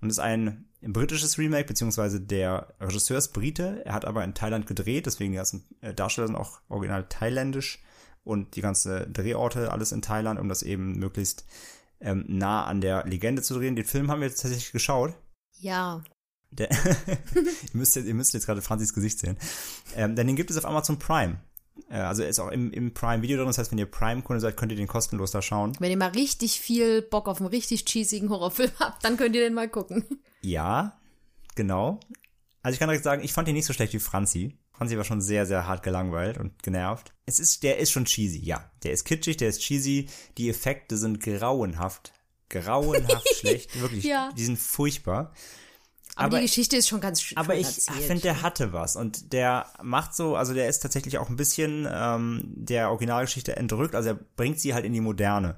und 0.00 0.10
ist 0.10 0.18
ein 0.18 0.66
britisches 0.82 1.38
Remake, 1.38 1.66
beziehungsweise 1.66 2.20
der 2.20 2.74
Regisseur 2.80 3.18
ist 3.18 3.32
Brite, 3.32 3.82
er 3.84 3.94
hat 3.94 4.04
aber 4.04 4.24
in 4.24 4.34
Thailand 4.34 4.66
gedreht, 4.66 5.06
deswegen 5.06 5.32
die 5.32 5.36
ganzen 5.36 5.64
äh, 5.80 5.94
Darsteller 5.94 6.26
sind 6.26 6.36
auch 6.36 6.60
original 6.68 7.06
thailändisch 7.08 7.82
und 8.24 8.56
die 8.56 8.60
ganze 8.60 9.08
Drehorte 9.08 9.70
alles 9.72 9.92
in 9.92 10.02
Thailand, 10.02 10.40
um 10.40 10.48
das 10.48 10.62
eben 10.62 10.98
möglichst 10.98 11.44
ähm, 12.00 12.24
nah 12.26 12.64
an 12.64 12.80
der 12.80 13.06
Legende 13.06 13.42
zu 13.42 13.54
drehen. 13.54 13.76
Den 13.76 13.84
Film 13.84 14.10
haben 14.10 14.20
wir 14.20 14.28
jetzt 14.28 14.42
tatsächlich 14.42 14.72
geschaut. 14.72 15.14
Ja. 15.58 16.02
Der 16.50 16.70
ihr, 17.06 17.18
müsst 17.72 17.96
jetzt, 17.96 18.06
ihr 18.06 18.14
müsst 18.14 18.34
jetzt 18.34 18.46
gerade 18.46 18.62
Franzis 18.62 18.92
Gesicht 18.92 19.18
sehen. 19.18 19.36
Ähm, 19.96 20.16
denn 20.16 20.26
den 20.26 20.36
gibt 20.36 20.50
es 20.50 20.56
auf 20.56 20.66
Amazon 20.66 20.98
Prime. 20.98 21.38
Äh, 21.88 21.96
also 21.98 22.22
er 22.22 22.28
ist 22.28 22.40
auch 22.40 22.50
im, 22.50 22.72
im 22.72 22.92
Prime 22.92 23.22
Video 23.22 23.36
drin. 23.36 23.46
Das 23.46 23.58
heißt, 23.58 23.70
wenn 23.70 23.78
ihr 23.78 23.90
Prime-Kunde 23.90 24.40
seid, 24.40 24.56
könnt 24.56 24.72
ihr 24.72 24.76
den 24.76 24.88
kostenlos 24.88 25.30
da 25.30 25.42
schauen. 25.42 25.72
Wenn 25.78 25.90
ihr 25.90 25.96
mal 25.96 26.10
richtig 26.10 26.60
viel 26.60 27.02
Bock 27.02 27.28
auf 27.28 27.40
einen 27.40 27.48
richtig 27.48 27.84
cheesigen 27.86 28.28
Horrorfilm 28.28 28.72
habt, 28.78 29.04
dann 29.04 29.16
könnt 29.16 29.34
ihr 29.34 29.42
den 29.42 29.54
mal 29.54 29.68
gucken. 29.68 30.04
Ja, 30.42 30.98
genau. 31.54 32.00
Also 32.62 32.74
ich 32.74 32.78
kann 32.78 32.88
direkt 32.88 33.04
sagen, 33.04 33.22
ich 33.24 33.32
fand 33.32 33.48
ihn 33.48 33.54
nicht 33.54 33.66
so 33.66 33.72
schlecht 33.72 33.92
wie 33.92 33.98
Franzi. 33.98 34.56
Franzi 34.72 34.96
war 34.96 35.04
schon 35.04 35.20
sehr, 35.20 35.46
sehr 35.46 35.66
hart 35.66 35.82
gelangweilt 35.82 36.38
und 36.38 36.62
genervt. 36.62 37.12
Es 37.26 37.38
ist, 37.38 37.62
der 37.62 37.78
ist 37.78 37.90
schon 37.90 38.04
cheesy, 38.04 38.38
ja. 38.40 38.70
Der 38.82 38.92
ist 38.92 39.04
kitschig, 39.04 39.36
der 39.36 39.48
ist 39.48 39.60
cheesy. 39.60 40.08
Die 40.38 40.48
Effekte 40.48 40.96
sind 40.96 41.20
grauenhaft. 41.20 42.12
Grauenhaft 42.48 43.28
schlecht. 43.36 43.80
Wirklich, 43.80 44.04
Ja. 44.04 44.30
die 44.36 44.44
sind 44.44 44.58
furchtbar. 44.58 45.32
Aber, 46.14 46.26
Aber- 46.26 46.36
die 46.40 46.46
Geschichte 46.46 46.76
ist 46.76 46.88
schon 46.88 47.00
ganz 47.00 47.22
schön 47.22 47.38
Aber 47.38 47.54
ich 47.56 47.66
finde, 47.66 48.22
der 48.22 48.42
hatte 48.42 48.72
was. 48.72 48.96
Und 48.96 49.32
der 49.32 49.66
macht 49.82 50.14
so, 50.14 50.36
also 50.36 50.52
der 50.52 50.68
ist 50.68 50.80
tatsächlich 50.80 51.18
auch 51.18 51.28
ein 51.30 51.36
bisschen 51.36 51.88
ähm, 51.90 52.42
der 52.54 52.90
Originalgeschichte 52.90 53.56
entrückt. 53.56 53.94
Also 53.94 54.10
er 54.10 54.14
bringt 54.36 54.60
sie 54.60 54.74
halt 54.74 54.84
in 54.84 54.92
die 54.92 55.00
Moderne. 55.00 55.56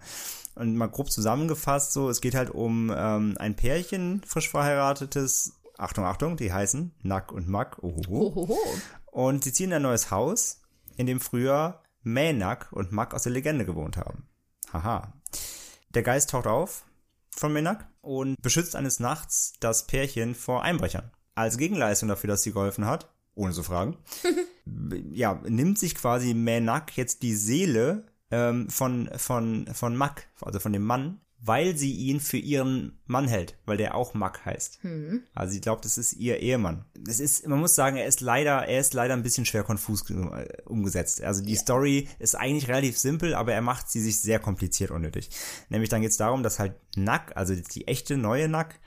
Und 0.55 0.77
mal 0.77 0.87
grob 0.87 1.11
zusammengefasst, 1.11 1.93
so, 1.93 2.09
es 2.09 2.21
geht 2.21 2.35
halt 2.35 2.51
um 2.51 2.93
ähm, 2.97 3.35
ein 3.39 3.57
Pärchen, 3.57 4.23
frisch 4.25 4.51
verheiratetes, 4.51 5.55
Achtung, 5.77 6.05
Achtung, 6.05 6.37
die 6.37 6.53
heißen 6.53 6.95
Nack 7.03 7.33
und 7.33 7.49
Mack, 7.49 7.83
ohoho. 7.83 8.35
Hohoho. 8.35 8.59
Und 9.07 9.45
sie 9.45 9.53
ziehen 9.53 9.71
in 9.71 9.77
ein 9.77 9.83
neues 9.83 10.11
Haus, 10.11 10.61
in 10.97 11.07
dem 11.07 11.21
früher 11.21 11.83
Mänak 12.03 12.69
und 12.73 12.93
Mack 12.93 13.15
aus 13.15 13.25
der 13.25 13.33
Legende 13.33 13.65
gewohnt 13.65 13.97
haben. 13.97 14.29
Haha. 14.73 15.13
Der 15.91 16.03
Geist 16.03 16.31
taucht 16.31 16.47
auf 16.47 16.85
von 17.31 17.53
Mänak 17.53 17.89
und 18.01 18.41
beschützt 18.41 18.77
eines 18.77 19.01
Nachts 19.01 19.55
das 19.61 19.87
Pärchen 19.87 20.35
vor 20.35 20.63
Einbrechern. 20.63 21.11
Als 21.35 21.59
Gegenleistung 21.59 22.09
dafür, 22.09 22.29
dass 22.29 22.43
sie 22.43 22.53
geholfen 22.53 22.87
hat, 22.87 23.13
ohne 23.35 23.53
zu 23.53 23.63
fragen, 23.63 23.97
ja, 25.11 25.41
nimmt 25.45 25.79
sich 25.79 25.95
quasi 25.95 26.35
Mänak 26.35 26.97
jetzt 26.97 27.23
die 27.23 27.35
Seele 27.35 28.07
ähm, 28.35 28.69
von, 28.69 29.09
von, 29.17 29.67
von 29.73 29.97
Mack, 29.97 30.27
also 30.41 30.59
von 30.59 30.73
dem 30.73 30.83
Mann, 30.83 31.21
weil 31.41 31.77
sie 31.77 31.93
ihn 31.93 32.21
für 32.21 32.39
ihren 32.39 32.99
Mann 33.07 33.29
hält, 33.29 33.59
weil 33.67 33.77
der 33.77 33.95
auch 33.95 34.15
Mack 34.15 34.45
heißt. 34.45 34.81
Also 35.35 35.53
sie 35.53 35.61
glaubt, 35.61 35.85
es 35.85 35.99
ist 35.99 36.15
ihr 36.15 36.41
Ehemann. 36.41 36.87
Es 37.07 37.21
ist, 37.21 37.47
man 37.47 37.61
muss 37.61 37.75
sagen, 37.75 37.97
er 37.97 38.07
ist 38.07 38.23
leider, 38.23 38.67
er 38.67 38.81
ist 38.81 38.95
leider 38.95 39.15
ein 39.15 39.23
bisschen 39.23 39.45
schwer 39.45 39.63
konfus 39.63 40.09
äh, 40.11 40.63
umgesetzt. 40.65 41.23
Also 41.23 41.45
die 41.45 41.55
Story 41.55 42.09
ist 42.19 42.35
eigentlich 42.35 42.69
relativ 42.69 42.99
simpel, 42.99 43.35
aber 43.35 43.53
er 43.53 43.61
macht 43.61 43.91
sie 43.91 44.01
sich 44.01 44.21
sehr 44.21 44.39
kompliziert 44.39 44.91
unnötig. 44.91 45.31
Nämlich 45.69 45.91
dann 45.91 46.01
geht 46.01 46.11
es 46.11 46.17
darum, 46.17 46.43
dass 46.43 46.59
halt 46.59 46.75
Nack, 46.97 47.37
also 47.37 47.55
die 47.55 47.87
echte 47.87 48.17
neue 48.17 48.49
Nack, 48.49 48.81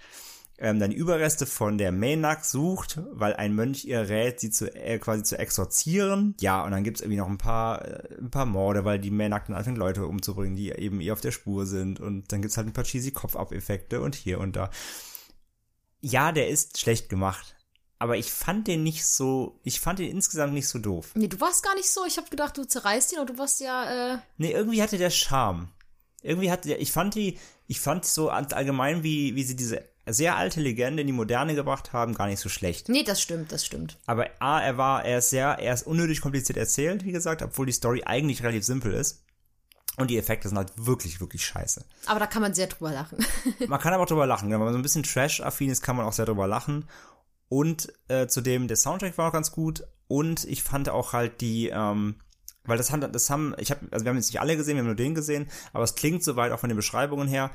ähm, 0.59 0.79
dann 0.79 0.91
Überreste 0.91 1.45
von 1.45 1.77
der 1.77 1.91
Mänak 1.91 2.43
sucht, 2.43 2.99
weil 3.11 3.35
ein 3.35 3.53
Mönch 3.53 3.85
ihr 3.85 4.09
rät, 4.09 4.39
sie 4.39 4.49
zu 4.49 4.73
äh, 4.75 4.97
quasi 4.99 5.23
zu 5.23 5.37
exorzieren. 5.37 6.35
Ja, 6.39 6.63
und 6.63 6.71
dann 6.71 6.83
gibt's 6.83 7.01
irgendwie 7.01 7.17
noch 7.19 7.29
ein 7.29 7.37
paar 7.37 7.85
äh, 7.85 8.15
ein 8.19 8.31
paar 8.31 8.45
Morde, 8.45 8.83
weil 8.85 8.99
die 8.99 9.11
Mänak 9.11 9.47
dann 9.47 9.55
anfängt 9.55 9.77
Leute 9.77 10.05
umzubringen, 10.07 10.55
die 10.55 10.71
eben 10.71 10.99
ihr 10.99 11.13
auf 11.13 11.21
der 11.21 11.31
Spur 11.31 11.65
sind. 11.65 11.99
Und 11.99 12.31
dann 12.31 12.41
gibt's 12.41 12.57
halt 12.57 12.67
ein 12.67 12.73
paar 12.73 12.85
cheesy 12.85 13.11
Kopf-Ab-Effekte 13.11 14.01
und 14.01 14.15
hier 14.15 14.39
und 14.39 14.55
da. 14.55 14.71
Ja, 16.01 16.31
der 16.31 16.47
ist 16.49 16.79
schlecht 16.79 17.09
gemacht. 17.09 17.55
Aber 17.99 18.15
ich 18.15 18.31
fand 18.31 18.67
den 18.67 18.83
nicht 18.83 19.05
so, 19.05 19.59
ich 19.63 19.79
fand 19.79 19.97
den 19.99 20.11
insgesamt 20.11 20.53
nicht 20.53 20.67
so 20.67 20.77
doof. 20.77 21.11
Nee, 21.15 21.27
du 21.27 21.39
warst 21.41 21.63
gar 21.63 21.73
nicht 21.75 21.89
so. 21.89 22.05
Ich 22.05 22.17
habe 22.17 22.29
gedacht, 22.29 22.55
du 22.57 22.63
zerreißt 22.63 23.13
ihn 23.13 23.19
und 23.19 23.31
du 23.31 23.37
warst 23.39 23.59
ja, 23.59 24.13
äh, 24.13 24.17
Nee, 24.37 24.51
irgendwie 24.51 24.81
hatte 24.83 24.99
der 24.99 25.09
Charme. 25.09 25.69
Irgendwie 26.21 26.51
hatte 26.51 26.69
der, 26.69 26.79
ich 26.79 26.91
fand 26.91 27.15
die, 27.15 27.39
ich 27.65 27.79
fand 27.79 28.05
so 28.05 28.29
all- 28.29 28.53
allgemein, 28.53 29.01
wie, 29.03 29.35
wie 29.35 29.43
sie 29.43 29.55
diese 29.55 29.83
sehr 30.07 30.35
alte 30.37 30.61
Legende 30.61 31.01
in 31.01 31.07
die 31.07 31.13
Moderne 31.13 31.55
gebracht 31.55 31.93
haben, 31.93 32.13
gar 32.13 32.27
nicht 32.27 32.39
so 32.39 32.49
schlecht. 32.49 32.89
nee, 32.89 33.03
das 33.03 33.21
stimmt, 33.21 33.51
das 33.51 33.65
stimmt. 33.65 33.97
Aber 34.05 34.27
A, 34.39 34.61
er 34.61 34.77
war, 34.77 35.05
er 35.05 35.19
ist 35.19 35.29
sehr, 35.29 35.59
er 35.59 35.73
ist 35.73 35.85
unnötig 35.85 36.21
kompliziert 36.21 36.57
erzählt, 36.57 37.05
wie 37.05 37.11
gesagt, 37.11 37.41
obwohl 37.41 37.65
die 37.65 37.71
Story 37.71 38.03
eigentlich 38.05 38.43
relativ 38.43 38.63
simpel 38.63 38.93
ist. 38.93 39.23
Und 39.97 40.11
die 40.11 40.17
Effekte 40.17 40.47
sind 40.47 40.57
halt 40.57 40.71
wirklich, 40.75 41.19
wirklich 41.19 41.43
scheiße. 41.43 41.83
Aber 42.05 42.19
da 42.19 42.27
kann 42.27 42.43
man 42.43 42.53
sehr 42.53 42.67
drüber 42.67 42.91
lachen. 42.91 43.17
Man 43.67 43.79
kann 43.79 43.93
aber 43.93 44.03
auch 44.03 44.07
drüber 44.07 44.27
lachen. 44.27 44.51
Wenn 44.51 44.59
man 44.59 44.71
so 44.71 44.77
ein 44.77 44.83
bisschen 44.83 45.01
Trash-affin 45.01 45.71
ist, 45.71 45.81
kann 45.81 45.95
man 45.95 46.05
auch 46.05 46.13
sehr 46.13 46.27
drüber 46.27 46.45
lachen. 46.45 46.85
Und 47.49 47.91
äh, 48.07 48.27
zudem, 48.27 48.67
der 48.67 48.77
Soundtrack 48.77 49.17
war 49.17 49.29
auch 49.29 49.33
ganz 49.33 49.51
gut. 49.51 49.87
Und 50.07 50.45
ich 50.45 50.61
fand 50.61 50.89
auch 50.89 51.13
halt 51.13 51.41
die, 51.41 51.69
ähm, 51.69 52.17
weil 52.63 52.77
das, 52.77 52.91
hat, 52.91 53.15
das 53.15 53.29
haben, 53.31 53.55
ich 53.57 53.71
habe, 53.71 53.87
also 53.91 54.05
wir 54.05 54.09
haben 54.11 54.17
jetzt 54.17 54.31
nicht 54.31 54.39
alle 54.39 54.55
gesehen, 54.55 54.75
wir 54.75 54.81
haben 54.81 54.87
nur 54.87 54.95
den 54.95 55.15
gesehen, 55.15 55.49
aber 55.73 55.83
es 55.83 55.95
klingt 55.95 56.23
soweit 56.23 56.51
auch 56.51 56.59
von 56.59 56.69
den 56.69 56.77
Beschreibungen 56.77 57.27
her, 57.27 57.49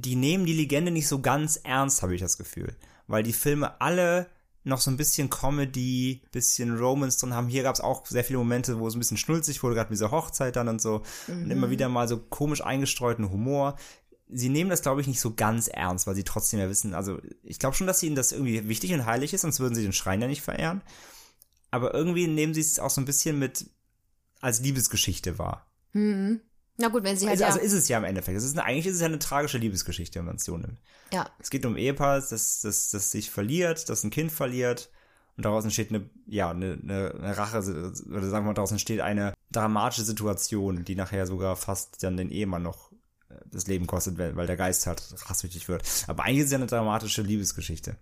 die 0.00 0.16
nehmen 0.16 0.46
die 0.46 0.54
Legende 0.54 0.90
nicht 0.90 1.08
so 1.08 1.20
ganz 1.20 1.56
ernst, 1.56 2.02
habe 2.02 2.14
ich 2.14 2.20
das 2.20 2.38
Gefühl. 2.38 2.76
Weil 3.06 3.22
die 3.22 3.32
Filme 3.32 3.80
alle 3.80 4.28
noch 4.62 4.80
so 4.80 4.90
ein 4.90 4.96
bisschen 4.96 5.30
Comedy, 5.30 6.22
bisschen 6.32 6.76
Romance 6.76 7.18
drin 7.18 7.34
haben. 7.34 7.48
Hier 7.48 7.62
gab 7.62 7.74
es 7.74 7.80
auch 7.80 8.06
sehr 8.06 8.24
viele 8.24 8.38
Momente, 8.38 8.78
wo 8.78 8.86
es 8.86 8.94
ein 8.94 8.98
bisschen 8.98 9.16
schnulzig 9.16 9.62
wurde, 9.62 9.74
gerade 9.74 9.88
mit 9.88 9.96
dieser 9.96 10.10
Hochzeit 10.10 10.56
dann 10.56 10.68
und 10.68 10.82
so. 10.82 11.02
Und 11.28 11.50
immer 11.50 11.70
wieder 11.70 11.88
mal 11.88 12.08
so 12.08 12.18
komisch 12.18 12.62
eingestreuten 12.62 13.30
Humor. 13.30 13.76
Sie 14.28 14.48
nehmen 14.48 14.70
das, 14.70 14.82
glaube 14.82 15.00
ich, 15.00 15.06
nicht 15.06 15.20
so 15.20 15.34
ganz 15.34 15.66
ernst, 15.66 16.06
weil 16.06 16.14
sie 16.14 16.24
trotzdem 16.24 16.60
ja 16.60 16.68
wissen, 16.68 16.94
also 16.94 17.18
ich 17.42 17.58
glaube 17.58 17.74
schon, 17.74 17.88
dass 17.88 18.02
ihnen 18.02 18.14
das 18.14 18.30
irgendwie 18.32 18.68
wichtig 18.68 18.92
und 18.92 19.06
heilig 19.06 19.34
ist, 19.34 19.40
sonst 19.40 19.58
würden 19.58 19.74
sie 19.74 19.82
den 19.82 19.92
Schrein 19.92 20.20
ja 20.20 20.28
nicht 20.28 20.42
verehren. 20.42 20.82
Aber 21.72 21.94
irgendwie 21.94 22.28
nehmen 22.28 22.54
sie 22.54 22.60
es 22.60 22.78
auch 22.78 22.90
so 22.90 23.00
ein 23.00 23.06
bisschen 23.06 23.38
mit 23.38 23.66
als 24.40 24.60
Liebesgeschichte 24.60 25.38
wahr. 25.38 25.66
Na 26.80 26.88
gut, 26.88 27.04
wenn 27.04 27.16
sie 27.16 27.28
halt 27.28 27.42
Also, 27.42 27.44
also 27.44 27.58
ja, 27.58 27.64
ist 27.64 27.72
es 27.72 27.88
ja 27.88 27.98
im 27.98 28.04
Endeffekt. 28.04 28.38
Es 28.38 28.44
ist 28.44 28.56
eine, 28.58 28.64
eigentlich 28.64 28.86
ist 28.86 28.94
es 28.94 29.00
ja 29.00 29.06
eine 29.06 29.18
tragische 29.18 29.58
Liebesgeschichte, 29.58 30.18
wenn 30.18 30.26
man 30.26 30.36
es 30.36 30.44
so 30.44 30.56
nimmt. 30.56 30.78
ja, 31.12 31.28
Es 31.38 31.50
geht 31.50 31.66
um 31.66 31.76
Ehepaar, 31.76 32.20
das, 32.20 32.60
das, 32.60 32.90
das 32.90 33.10
sich 33.10 33.30
verliert, 33.30 33.88
das 33.88 34.04
ein 34.04 34.10
Kind 34.10 34.32
verliert 34.32 34.90
und 35.36 35.44
daraus 35.44 35.64
entsteht 35.64 35.90
eine, 35.90 36.08
ja, 36.26 36.50
eine, 36.50 36.78
eine, 36.82 37.36
Rache, 37.36 37.58
oder 37.58 38.28
sagen 38.28 38.44
wir 38.44 38.48
mal, 38.48 38.54
daraus 38.54 38.72
entsteht 38.72 39.00
eine 39.00 39.34
dramatische 39.50 40.04
Situation, 40.04 40.84
die 40.84 40.94
nachher 40.94 41.26
sogar 41.26 41.56
fast 41.56 42.02
dann 42.02 42.16
den 42.16 42.30
Ehemann 42.30 42.62
noch 42.62 42.92
äh, 43.30 43.34
das 43.50 43.66
Leben 43.66 43.86
kostet, 43.86 44.18
weil, 44.18 44.46
der 44.46 44.56
Geist 44.56 44.86
halt 44.86 45.02
rachsüchtig 45.26 45.68
wird. 45.68 45.82
Aber 46.06 46.24
eigentlich 46.24 46.40
ist 46.40 46.44
es 46.46 46.52
ja 46.52 46.58
eine 46.58 46.66
dramatische 46.66 47.22
Liebesgeschichte. 47.22 47.96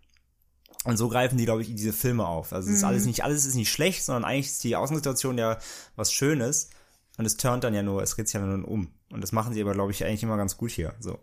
Und 0.84 0.96
so 0.96 1.08
greifen 1.08 1.38
die, 1.38 1.44
glaube 1.44 1.62
ich, 1.62 1.74
diese 1.74 1.92
Filme 1.92 2.26
auf. 2.26 2.52
Also 2.52 2.70
es 2.70 2.76
ist 2.76 2.84
alles 2.84 3.04
nicht, 3.04 3.24
alles 3.24 3.44
ist 3.44 3.54
nicht 3.54 3.70
schlecht, 3.70 4.04
sondern 4.04 4.24
eigentlich 4.24 4.46
ist 4.46 4.64
die 4.64 4.76
Außensituation 4.76 5.36
ja 5.36 5.58
was 5.96 6.12
Schönes. 6.12 6.70
Und 7.18 7.24
es 7.26 7.36
turnt 7.36 7.64
dann 7.64 7.74
ja 7.74 7.82
nur, 7.82 8.02
es 8.02 8.10
dreht 8.12 8.28
sich 8.28 8.40
ja 8.40 8.46
nur 8.46 8.66
um. 8.66 8.92
Und 9.10 9.20
das 9.22 9.32
machen 9.32 9.52
sie 9.52 9.60
aber, 9.60 9.72
glaube 9.74 9.90
ich, 9.90 10.04
eigentlich 10.04 10.22
immer 10.22 10.36
ganz 10.36 10.56
gut 10.56 10.70
hier. 10.70 10.94
So. 11.00 11.18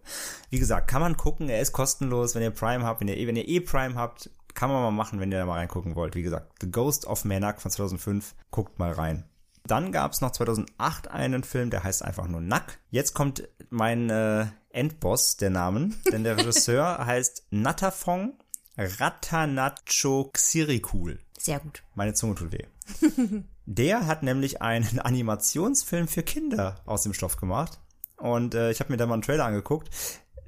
Wie 0.49 0.59
gesagt, 0.59 0.87
kann 0.89 1.01
man 1.01 1.15
gucken, 1.17 1.49
er 1.49 1.61
ist 1.61 1.71
kostenlos, 1.71 2.35
wenn 2.35 2.43
ihr 2.43 2.51
Prime 2.51 2.83
habt, 2.85 2.99
wenn 3.01 3.07
ihr, 3.07 3.17
eh- 3.17 3.25
wenn 3.27 3.35
ihr 3.37 3.47
eh 3.47 3.61
Prime 3.61 3.95
habt, 3.95 4.29
kann 4.53 4.69
man 4.69 4.81
mal 4.83 4.91
machen, 4.91 5.19
wenn 5.19 5.31
ihr 5.31 5.39
da 5.39 5.45
mal 5.45 5.55
reingucken 5.57 5.95
wollt. 5.95 6.15
Wie 6.15 6.21
gesagt, 6.21 6.51
The 6.61 6.69
Ghost 6.69 7.05
of 7.07 7.25
Manak 7.25 7.61
von 7.61 7.71
2005, 7.71 8.35
guckt 8.51 8.77
mal 8.77 8.91
rein. 8.91 9.23
Dann 9.67 9.91
gab 9.91 10.11
es 10.11 10.21
noch 10.21 10.31
2008 10.31 11.07
einen 11.09 11.43
Film, 11.43 11.69
der 11.71 11.83
heißt 11.83 12.03
einfach 12.03 12.27
nur 12.27 12.39
Nack. 12.41 12.77
Jetzt 12.91 13.13
kommt 13.15 13.47
mein 13.69 14.09
äh, 14.11 14.45
Endboss 14.69 15.37
der 15.37 15.49
Namen, 15.49 15.95
denn 16.11 16.23
der 16.23 16.37
Regisseur 16.37 16.97
heißt 17.05 17.47
Natafong 17.49 18.33
Ratanacho 18.77 20.29
Xirikul. 20.33 21.19
sehr 21.37 21.59
gut. 21.59 21.83
Meine 21.95 22.13
Zunge 22.13 22.35
tut 22.35 22.51
weh. 22.51 22.65
Der 23.65 24.07
hat 24.07 24.23
nämlich 24.23 24.61
einen 24.61 24.99
Animationsfilm 24.99 26.07
für 26.07 26.23
Kinder 26.23 26.81
aus 26.85 27.03
dem 27.03 27.13
Stoff 27.13 27.37
gemacht. 27.37 27.79
Und 28.17 28.55
äh, 28.55 28.71
ich 28.71 28.79
habe 28.79 28.91
mir 28.91 28.97
da 28.97 29.05
mal 29.05 29.13
einen 29.13 29.23
Trailer 29.23 29.45
angeguckt. 29.45 29.89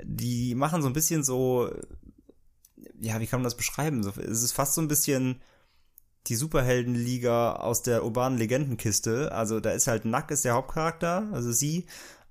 Die 0.04 0.56
machen 0.56 0.82
so 0.82 0.88
ein 0.88 0.94
bisschen 0.94 1.24
so, 1.24 1.70
ja, 3.00 3.20
wie 3.20 3.28
kann 3.28 3.40
man 3.40 3.46
das 3.46 3.58
beschreiben? 3.58 4.04
So, 4.04 4.12
es 4.12 4.44
ist 4.44 4.54
fast 4.54 4.74
so 4.74 4.82
ein 4.82 4.88
bisschen 4.88 5.42
die 6.28 6.36
Superheldenliga 6.36 7.54
aus 7.54 7.84
der 7.84 8.04
urbanen 8.04 8.38
Legendenkiste. 8.38 9.32
Also 9.32 9.60
da 9.60 9.72
ist 9.72 9.88
halt 9.88 10.06
Nack 10.06 10.32
ist 10.32 10.46
der 10.46 10.54
Hauptcharakter, 10.54 11.28
also 11.32 11.52
sie. 11.52 11.86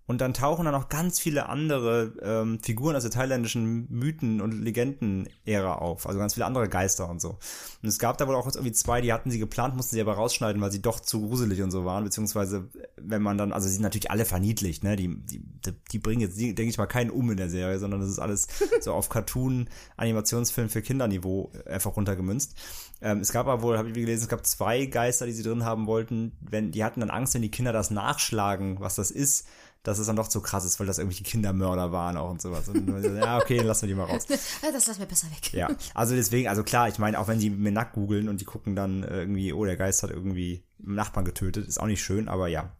Und 0.06 0.20
dann 0.20 0.34
tauchen 0.34 0.64
da 0.64 0.70
noch 0.70 0.88
ganz 0.88 1.18
viele 1.18 1.48
andere 1.48 2.12
ähm, 2.22 2.60
Figuren 2.62 2.94
aus 2.94 3.02
der 3.02 3.10
thailändischen 3.10 3.88
Mythen- 3.90 4.40
und 4.40 4.52
Legenden-Ära 4.52 5.74
auf. 5.74 6.06
Also 6.06 6.20
ganz 6.20 6.34
viele 6.34 6.46
andere 6.46 6.68
Geister 6.68 7.08
und 7.08 7.20
so. 7.20 7.38
Und 7.82 7.88
es 7.88 7.98
gab 7.98 8.16
da 8.16 8.28
wohl 8.28 8.36
auch 8.36 8.46
irgendwie 8.46 8.72
zwei, 8.72 9.00
die 9.00 9.12
hatten 9.12 9.32
sie 9.32 9.40
geplant, 9.40 9.74
mussten 9.74 9.96
sie 9.96 10.00
aber 10.00 10.14
rausschneiden, 10.14 10.62
weil 10.62 10.70
sie 10.70 10.80
doch 10.80 11.00
zu 11.00 11.26
gruselig 11.26 11.60
und 11.62 11.72
so 11.72 11.84
waren. 11.84 12.04
Beziehungsweise, 12.04 12.68
wenn 12.96 13.20
man 13.20 13.36
dann, 13.36 13.52
also 13.52 13.66
sie 13.66 13.74
sind 13.74 13.82
natürlich 13.82 14.10
alle 14.10 14.24
verniedlicht, 14.24 14.84
ne? 14.84 14.94
Die, 14.94 15.08
die, 15.08 15.42
die 15.90 15.98
bringen 15.98 16.20
jetzt, 16.20 16.38
denke 16.38 16.62
ich 16.62 16.78
mal, 16.78 16.86
keinen 16.86 17.10
um 17.10 17.28
in 17.32 17.36
der 17.36 17.50
Serie, 17.50 17.80
sondern 17.80 18.00
das 18.00 18.10
ist 18.10 18.20
alles 18.20 18.46
so 18.80 18.92
auf 18.92 19.08
Cartoon-Animationsfilm 19.08 20.68
für 20.68 20.82
Kinderniveau 20.82 21.50
einfach 21.66 21.96
runtergemünzt. 21.96 22.54
Ähm, 23.02 23.20
es 23.20 23.32
gab 23.32 23.46
aber 23.46 23.62
wohl, 23.62 23.76
habe 23.76 23.88
ich 23.88 23.94
gelesen, 23.94 24.22
es 24.22 24.28
gab 24.28 24.46
zwei 24.46 24.86
Geister, 24.86 25.26
die 25.26 25.32
sie 25.32 25.42
drin 25.42 25.64
haben 25.64 25.86
wollten. 25.86 26.32
Wenn, 26.40 26.70
die 26.70 26.84
hatten 26.84 27.00
dann 27.00 27.10
Angst, 27.10 27.34
wenn 27.34 27.42
die 27.42 27.50
Kinder 27.50 27.72
das 27.72 27.90
nachschlagen, 27.90 28.80
was 28.80 28.94
das 28.94 29.10
ist, 29.10 29.46
dass 29.86 30.00
es 30.00 30.08
dann 30.08 30.16
doch 30.16 30.26
zu 30.26 30.40
krass 30.40 30.64
ist, 30.64 30.80
weil 30.80 30.86
das 30.88 30.98
irgendwelche 30.98 31.22
Kindermörder 31.22 31.92
waren 31.92 32.16
auch 32.16 32.28
und 32.28 32.42
sowas. 32.42 32.68
Und, 32.68 32.88
ja, 33.16 33.38
okay, 33.38 33.58
dann 33.58 33.68
lassen 33.68 33.82
wir 33.82 33.88
die 33.88 33.94
mal 33.94 34.04
raus. 34.04 34.26
Das 34.72 34.86
lassen 34.88 34.98
wir 34.98 35.06
besser 35.06 35.28
weg. 35.28 35.52
Ja, 35.52 35.68
also 35.94 36.16
deswegen, 36.16 36.48
also 36.48 36.64
klar, 36.64 36.88
ich 36.88 36.98
meine, 36.98 37.20
auch 37.20 37.28
wenn 37.28 37.38
sie 37.38 37.50
mir 37.50 37.70
nackt 37.70 37.94
googeln 37.94 38.28
und 38.28 38.40
die 38.40 38.44
gucken 38.44 38.74
dann 38.74 39.04
irgendwie, 39.04 39.52
oh, 39.52 39.64
der 39.64 39.76
Geist 39.76 40.02
hat 40.02 40.10
irgendwie 40.10 40.64
einen 40.84 40.96
Nachbarn 40.96 41.24
getötet, 41.24 41.68
ist 41.68 41.78
auch 41.78 41.86
nicht 41.86 42.02
schön, 42.02 42.28
aber 42.28 42.48
ja. 42.48 42.76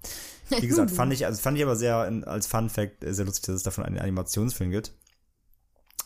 Wie 0.49 0.67
gesagt, 0.67 0.91
fand 0.91 1.13
ich, 1.13 1.27
also 1.27 1.41
fand 1.41 1.57
ich 1.57 1.63
aber 1.63 1.77
sehr 1.77 1.97
als 2.27 2.49
Fun 2.49 2.71
Fact 2.71 3.05
äh, 3.05 3.15
sehr 3.15 3.25
lustig, 3.25 3.47
dass 3.47 3.55
es 3.55 3.63
davon 3.63 3.85
einen 3.85 3.99
Animationsfilm 3.99 4.73
gibt. 4.73 4.93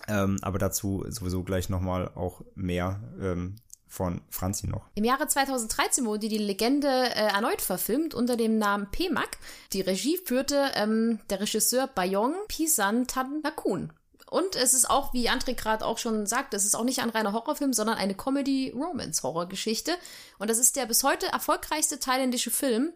Ähm, 0.07 0.37
aber 0.43 0.59
dazu 0.59 1.05
sowieso 1.09 1.43
gleich 1.45 1.71
nochmal 1.71 2.09
auch 2.15 2.43
mehr. 2.55 3.01
Ähm, 3.21 3.57
von 3.91 4.23
Franzi 4.31 4.69
noch. 4.69 4.89
Im 4.95 5.05
Jahre 5.05 5.27
2013 5.27 6.07
wurde 6.07 6.29
die 6.29 6.39
Legende 6.39 6.89
äh, 6.89 7.27
erneut 7.27 7.61
verfilmt 7.61 8.15
unter 8.15 8.37
dem 8.37 8.57
Namen 8.57 8.89
Pemak. 8.91 9.37
Die 9.73 9.81
Regie 9.81 10.17
führte 10.17 10.71
ähm, 10.75 11.19
der 11.29 11.41
Regisseur 11.41 11.89
Bayong 11.89 12.35
Pisan 12.47 13.09
Tanakun. 13.09 13.93
Und 14.31 14.55
es 14.55 14.75
ist 14.75 14.89
auch, 14.89 15.13
wie 15.13 15.29
André 15.29 15.55
gerade 15.55 15.85
auch 15.85 15.99
schon 15.99 16.25
sagt, 16.27 16.55
es 16.55 16.65
ist 16.65 16.77
auch 16.77 16.85
nicht 16.85 17.01
ein 17.01 17.11
reiner 17.11 17.33
Horrorfilm, 17.33 17.73
sondern 17.73 17.99
eine 17.99 18.15
Comedy-Romance-Horrorgeschichte. 18.15 19.93
Und 20.39 20.49
das 20.49 20.59
ist 20.59 20.77
der 20.77 20.87
bis 20.87 21.03
heute 21.03 21.27
erfolgreichste 21.27 21.99
thailändische 21.99 22.53
Film 22.53 22.93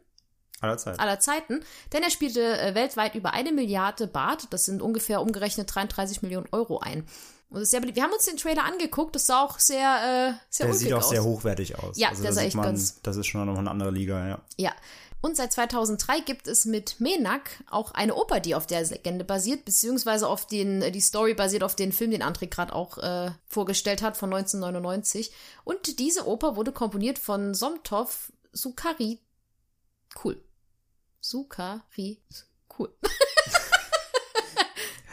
Aller 0.61 0.79
Zeit. 0.79 1.01
aller 1.01 1.19
Zeiten, 1.19 1.61
denn 1.93 2.05
er 2.05 2.11
spielte 2.11 2.41
äh, 2.41 2.77
weltweit 2.77 3.17
über 3.17 3.35
eine 3.35 3.51
Milliarde 3.51 4.07
Baht, 4.07 4.47
das 4.51 4.65
sind 4.65 4.81
ungefähr 4.81 5.21
umgerechnet 5.21 5.75
33 5.75 6.23
Millionen 6.23 6.47
Euro 6.53 6.79
ein. 6.79 7.05
Und 7.55 7.61
das 7.61 7.69
ist 7.69 7.71
sehr 7.71 7.79
beliebt. 7.81 7.95
Wir 7.95 8.03
haben 8.03 8.13
uns 8.13 8.25
den 8.25 8.37
Trailer 8.37 8.65
angeguckt, 8.65 9.15
das 9.15 9.27
sah 9.27 9.45
auch 9.45 9.61
sehr, 9.61 9.79
äh, 10.35 10.45
sehr 10.51 10.67
Der 10.67 10.75
sieht 10.75 10.93
auch 10.93 10.99
aus. 10.99 11.09
sehr 11.11 11.23
hochwertig 11.23 11.79
aus. 11.79 11.97
Ja, 11.97 12.09
also 12.09 12.23
der 12.23 12.33
da 12.33 12.35
sah 12.35 12.41
sieht 12.41 12.49
echt 12.49 12.57
man, 12.57 12.67
ganz- 12.67 13.01
Das 13.03 13.17
ist 13.17 13.27
schon 13.29 13.47
noch 13.47 13.57
eine 13.57 13.71
andere 13.71 13.93
Liga, 13.93 14.27
ja. 14.27 14.41
Ja. 14.57 14.73
Und 15.21 15.37
seit 15.37 15.53
2003 15.53 16.19
gibt 16.19 16.49
es 16.49 16.65
mit 16.65 17.01
Menak 17.01 17.63
auch 17.71 17.93
eine 17.93 18.17
Oper, 18.17 18.41
die 18.41 18.57
auf 18.57 18.67
der 18.67 18.85
Legende 18.85 19.25
basiert, 19.25 19.65
beziehungsweise 19.65 20.27
auf 20.29 20.49
den, 20.49 20.93
die 20.93 21.01
Story 21.01 21.35
basiert 21.35 21.63
auf 21.63 21.77
den 21.77 21.93
Film, 21.93 22.11
den 22.11 22.25
André 22.25 22.49
gerade 22.49 22.75
auch 22.75 22.99
äh, 22.99 23.31
vorgestellt 23.47 24.03
hat, 24.03 24.17
von 24.17 24.35
1999. 24.35 25.33
Und 25.63 26.01
diese 26.01 26.27
Oper 26.27 26.57
wurde 26.57 26.73
komponiert 26.73 27.21
von 27.21 27.55
Somtov 27.55 28.33
Sukari. 28.51 29.21
Cool. 30.25 30.43
Sukari. 31.21 32.21
Cool. 32.77 32.93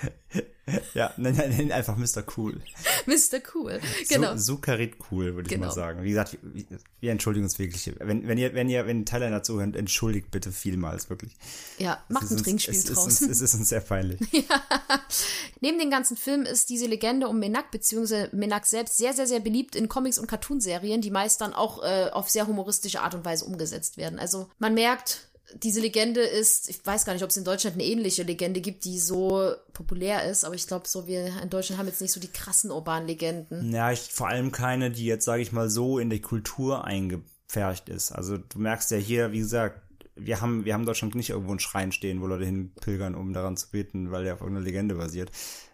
Ja, 0.94 1.14
nenn, 1.18 1.36
nenn 1.36 1.72
einfach 1.72 1.98
Mr. 1.98 2.24
Cool. 2.38 2.62
Mr. 3.06 3.40
Cool. 3.54 3.80
Genau. 4.10 4.36
Su 4.36 4.54
Sukarit 4.54 4.96
cool, 5.12 5.36
würde 5.36 5.48
ich 5.50 5.54
Genau. 5.56 5.68
mal 5.68 5.74
sagen. 5.74 6.04
Wie 6.04 6.10
gesagt, 6.10 6.38
wir, 6.42 6.66
wir 7.00 7.12
entschuldigen 7.12 7.46
uns 7.46 7.58
wirklich. 7.60 7.92
Wenn, 8.00 8.28
wenn 8.28 8.38
ihr, 8.38 8.54
wenn 8.54 8.70
ihr, 8.70 8.86
wenn 8.86 9.06
Thailänder 9.06 9.44
zuhört, 9.44 9.76
entschuldigt 9.76 10.32
bitte 10.32 10.52
vielmals, 10.52 11.10
wirklich. 11.10 11.36
ja, 11.78 12.04
macht 12.10 12.24
Es 12.26 12.32
ein 12.32 12.34
uns- 12.38 12.44
Trinkspiel 12.44 12.74
es 12.76 12.84
ist, 12.84 12.90
uns, 12.90 12.98
draußen. 12.98 13.30
es 13.32 13.42
ist 13.42 13.54
uns 13.56 13.70
sehr 13.70 13.82
peinlich. 13.82 14.20
Neben 15.62 15.80
dem 15.80 15.90
ganzen 15.90 16.18
Film 16.18 16.44
ist 16.44 16.70
diese 16.70 16.88
Legende 16.88 17.28
um 17.28 17.40
Menak 17.40 17.72
bzw. 17.72 18.28
Menak 18.32 18.66
selbst 18.66 18.98
sehr, 18.98 19.14
sehr, 19.14 19.28
sehr 19.28 19.40
beliebt 19.40 19.76
in 19.76 19.88
Comics 19.88 20.18
und 20.20 20.28
Cartoonserien, 20.28 21.02
die 21.02 21.12
meist 21.12 21.42
dann 21.42 21.54
auch 21.54 21.84
äh, 21.84 22.10
auf 22.12 22.30
sehr 22.30 22.48
humoristische 22.48 23.02
Art 23.02 23.14
und 23.16 23.26
Weise 23.26 23.46
umgesetzt 23.46 23.98
werden. 23.98 24.20
Also 24.20 24.50
man 24.60 24.74
merkt, 24.74 25.28
diese 25.56 25.82
Legende 25.82 26.22
ist, 26.22 26.70
ich 26.70 26.86
weiß 26.86 27.06
gar 27.06 27.14
nicht, 27.14 27.24
ob 27.24 27.30
es 27.30 27.38
in 27.38 27.44
Deutschland 27.44 27.76
eine 27.76 27.86
ähnliche 27.86 28.24
Legende 28.24 28.62
gibt, 28.62 28.86
die 28.86 29.00
so 29.00 29.54
populär 29.74 30.30
ist, 30.30 30.46
aber 30.46 30.56
ich 30.56 30.68
glaube, 30.68 30.88
so 30.88 31.08
wir 31.08 31.42
in 31.42 31.50
Deutschland 31.50 31.80
haben 31.80 31.88
jetzt 31.88 32.02
nicht 32.02 32.12
so 32.12 32.20
die 32.20 32.32
krassen 32.32 32.72
urbanen 32.72 33.08
Legenden. 33.08 33.74
Ja, 33.74 33.92
ich, 33.92 34.00
vor 34.00 34.28
allem 34.28 34.52
keine, 34.52 34.92
die 34.92 35.06
jetzt, 35.06 35.26
sage 35.26 35.42
ich 35.42 35.52
mal, 35.52 35.70
so 35.70 36.00
in 36.00 36.10
die 36.10 36.22
Kultur 36.22 36.86
eingepfercht 36.86 37.90
ist. 37.90 38.12
Also 38.12 38.38
du 38.38 38.60
merkst 38.60 38.92
ja 38.92 38.98
hier, 38.98 39.32
wie 39.32 39.40
gesagt, 39.40 39.82
wir 40.16 40.42
haben, 40.42 40.66
wir 40.66 40.74
haben 40.74 40.86
Deutschland 40.86 41.16
nicht 41.16 41.30
irgendwo 41.30 41.52
einen 41.52 41.60
Schrein 41.60 41.92
stehen, 41.92 42.22
wo 42.22 42.28
Leute 42.28 42.46
hinpilgern, 42.46 43.16
um 43.16 43.34
daran 43.34 43.58
zu 43.58 43.70
beten, 43.72 44.12
weil 44.12 44.24
der 44.24 44.36
auf 44.36 44.42
irgendeiner 44.42 44.66
Legende 44.66 44.96
basiert. 44.96 45.32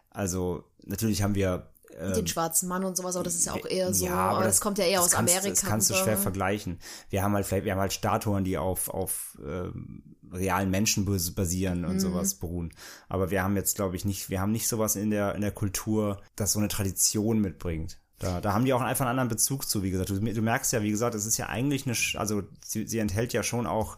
Also 0.09 0.63
natürlich 0.85 1.21
haben 1.21 1.35
wir 1.35 1.69
ähm, 1.97 2.13
Den 2.13 2.27
schwarzen 2.27 2.67
Mann 2.67 2.83
und 2.83 2.97
sowas, 2.97 3.15
aber 3.15 3.23
das 3.23 3.35
ist 3.35 3.45
ja 3.45 3.53
auch 3.53 3.65
eher 3.65 3.93
so, 3.93 4.05
Ja, 4.05 4.15
aber 4.31 4.43
das, 4.43 4.61
kommt 4.61 4.77
ja 4.77 4.85
eher 4.85 5.01
aus 5.01 5.11
kannst, 5.11 5.33
Amerika. 5.35 5.49
Das 5.61 5.69
kannst 5.69 5.89
du 5.89 5.93
schwer 5.95 6.17
vergleichen. 6.17 6.79
Wir 7.09 7.23
haben 7.23 7.33
halt 7.33 7.45
vielleicht, 7.45 7.65
wir 7.65 7.71
haben 7.73 7.79
halt 7.79 7.93
Statuen, 7.93 8.43
die 8.43 8.57
auf, 8.57 8.89
auf 8.89 9.37
ähm, 9.45 10.03
realen 10.31 10.69
Menschen 10.69 11.05
bas- 11.05 11.31
basieren 11.31 11.85
und 11.85 11.95
Mhm. 11.95 11.99
sowas 11.99 12.35
beruhen. 12.35 12.73
Aber 13.09 13.31
wir 13.31 13.43
haben 13.43 13.55
jetzt, 13.55 13.75
glaube 13.75 13.95
ich, 13.95 14.05
nicht, 14.05 14.29
wir 14.29 14.41
haben 14.41 14.51
nicht 14.51 14.67
sowas 14.67 14.95
in 14.95 15.09
der, 15.09 15.35
in 15.35 15.41
der 15.41 15.51
Kultur, 15.51 16.21
das 16.35 16.51
so 16.53 16.59
eine 16.59 16.67
Tradition 16.67 17.39
mitbringt. 17.39 17.97
Da, 18.19 18.41
da 18.41 18.53
haben 18.53 18.65
die 18.65 18.73
auch 18.73 18.81
einfach 18.81 19.05
einen 19.05 19.11
anderen 19.11 19.29
Bezug 19.29 19.69
zu, 19.69 19.83
wie 19.83 19.91
gesagt. 19.91 20.09
Du, 20.09 20.19
du 20.19 20.41
merkst 20.41 20.73
ja, 20.73 20.81
wie 20.81 20.89
gesagt, 20.91 21.13
es 21.15 21.25
ist 21.25 21.37
ja 21.37 21.47
eigentlich 21.47 21.85
eine, 21.85 21.95
also 22.19 22.43
sie, 22.65 22.87
sie 22.87 22.97
enthält 22.99 23.31
ja 23.31 23.43
schon 23.43 23.67
auch 23.67 23.97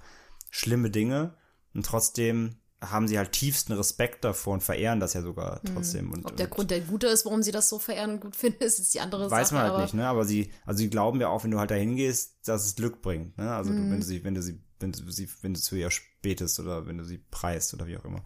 schlimme 0.52 0.90
Dinge 0.92 1.34
und 1.74 1.86
trotzdem 1.86 2.56
haben 2.82 3.08
sie 3.10 3.18
halt 3.18 3.34
tiefsten 3.34 3.74
Respekt 3.74 4.24
davor 4.24 4.54
und 4.54 4.64
verehren 4.64 5.00
das 5.02 5.14
ja 5.14 5.22
sogar 5.22 5.62
trotzdem. 5.64 6.12
Und, 6.12 6.20
Mhm. 6.20 6.26
Ob 6.26 6.38
der 6.38 6.46
und 6.48 6.52
Grund 6.56 6.72
der 6.72 6.80
gute 6.82 7.08
ist, 7.08 7.26
warum 7.26 7.44
sie 7.44 7.52
das 7.52 7.68
so 7.68 7.78
verehren 7.80 8.12
und 8.12 8.22
gut 8.22 8.36
finden, 8.36 8.64
ist, 8.64 8.80
ist 8.80 8.94
die 8.94 9.02
andere 9.02 9.30
Weiß 9.30 9.50
Sache. 9.50 9.62
man 9.62 9.72
halt 9.72 9.82
nicht, 9.84 9.94
ne? 9.94 10.08
Aber 10.08 10.24
sie, 10.26 10.52
also 10.66 10.78
sie 10.78 10.90
glauben 10.90 11.20
ja 11.20 11.28
auch, 11.28 11.44
wenn 11.44 11.52
du 11.52 11.60
halt 11.60 11.72
dahin 11.72 11.96
gehst, 11.98 12.48
dass 12.48 12.66
es 12.66 12.76
Glück 12.76 13.02
bringt, 13.02 13.38
ne? 13.38 13.54
Also 13.54 13.72
du, 13.72 13.78
wenn 13.78 14.00
du 14.00 14.06
sie, 14.06 14.24
wenn 14.24 14.34
du 14.36 14.42
sie, 14.42 14.62
wenn 14.80 14.92
du 14.94 15.12
sie, 15.12 15.30
wenn 15.42 15.54
du 15.54 15.60
zu 15.60 15.76
ihr 15.76 15.90
betest 16.22 16.60
oder 16.60 16.86
wenn 16.88 16.98
du 16.98 17.04
sie 17.04 17.18
preist 17.18 17.74
oder 17.74 17.86
wie 17.88 17.98
auch 17.98 18.06
immer. 18.06 18.24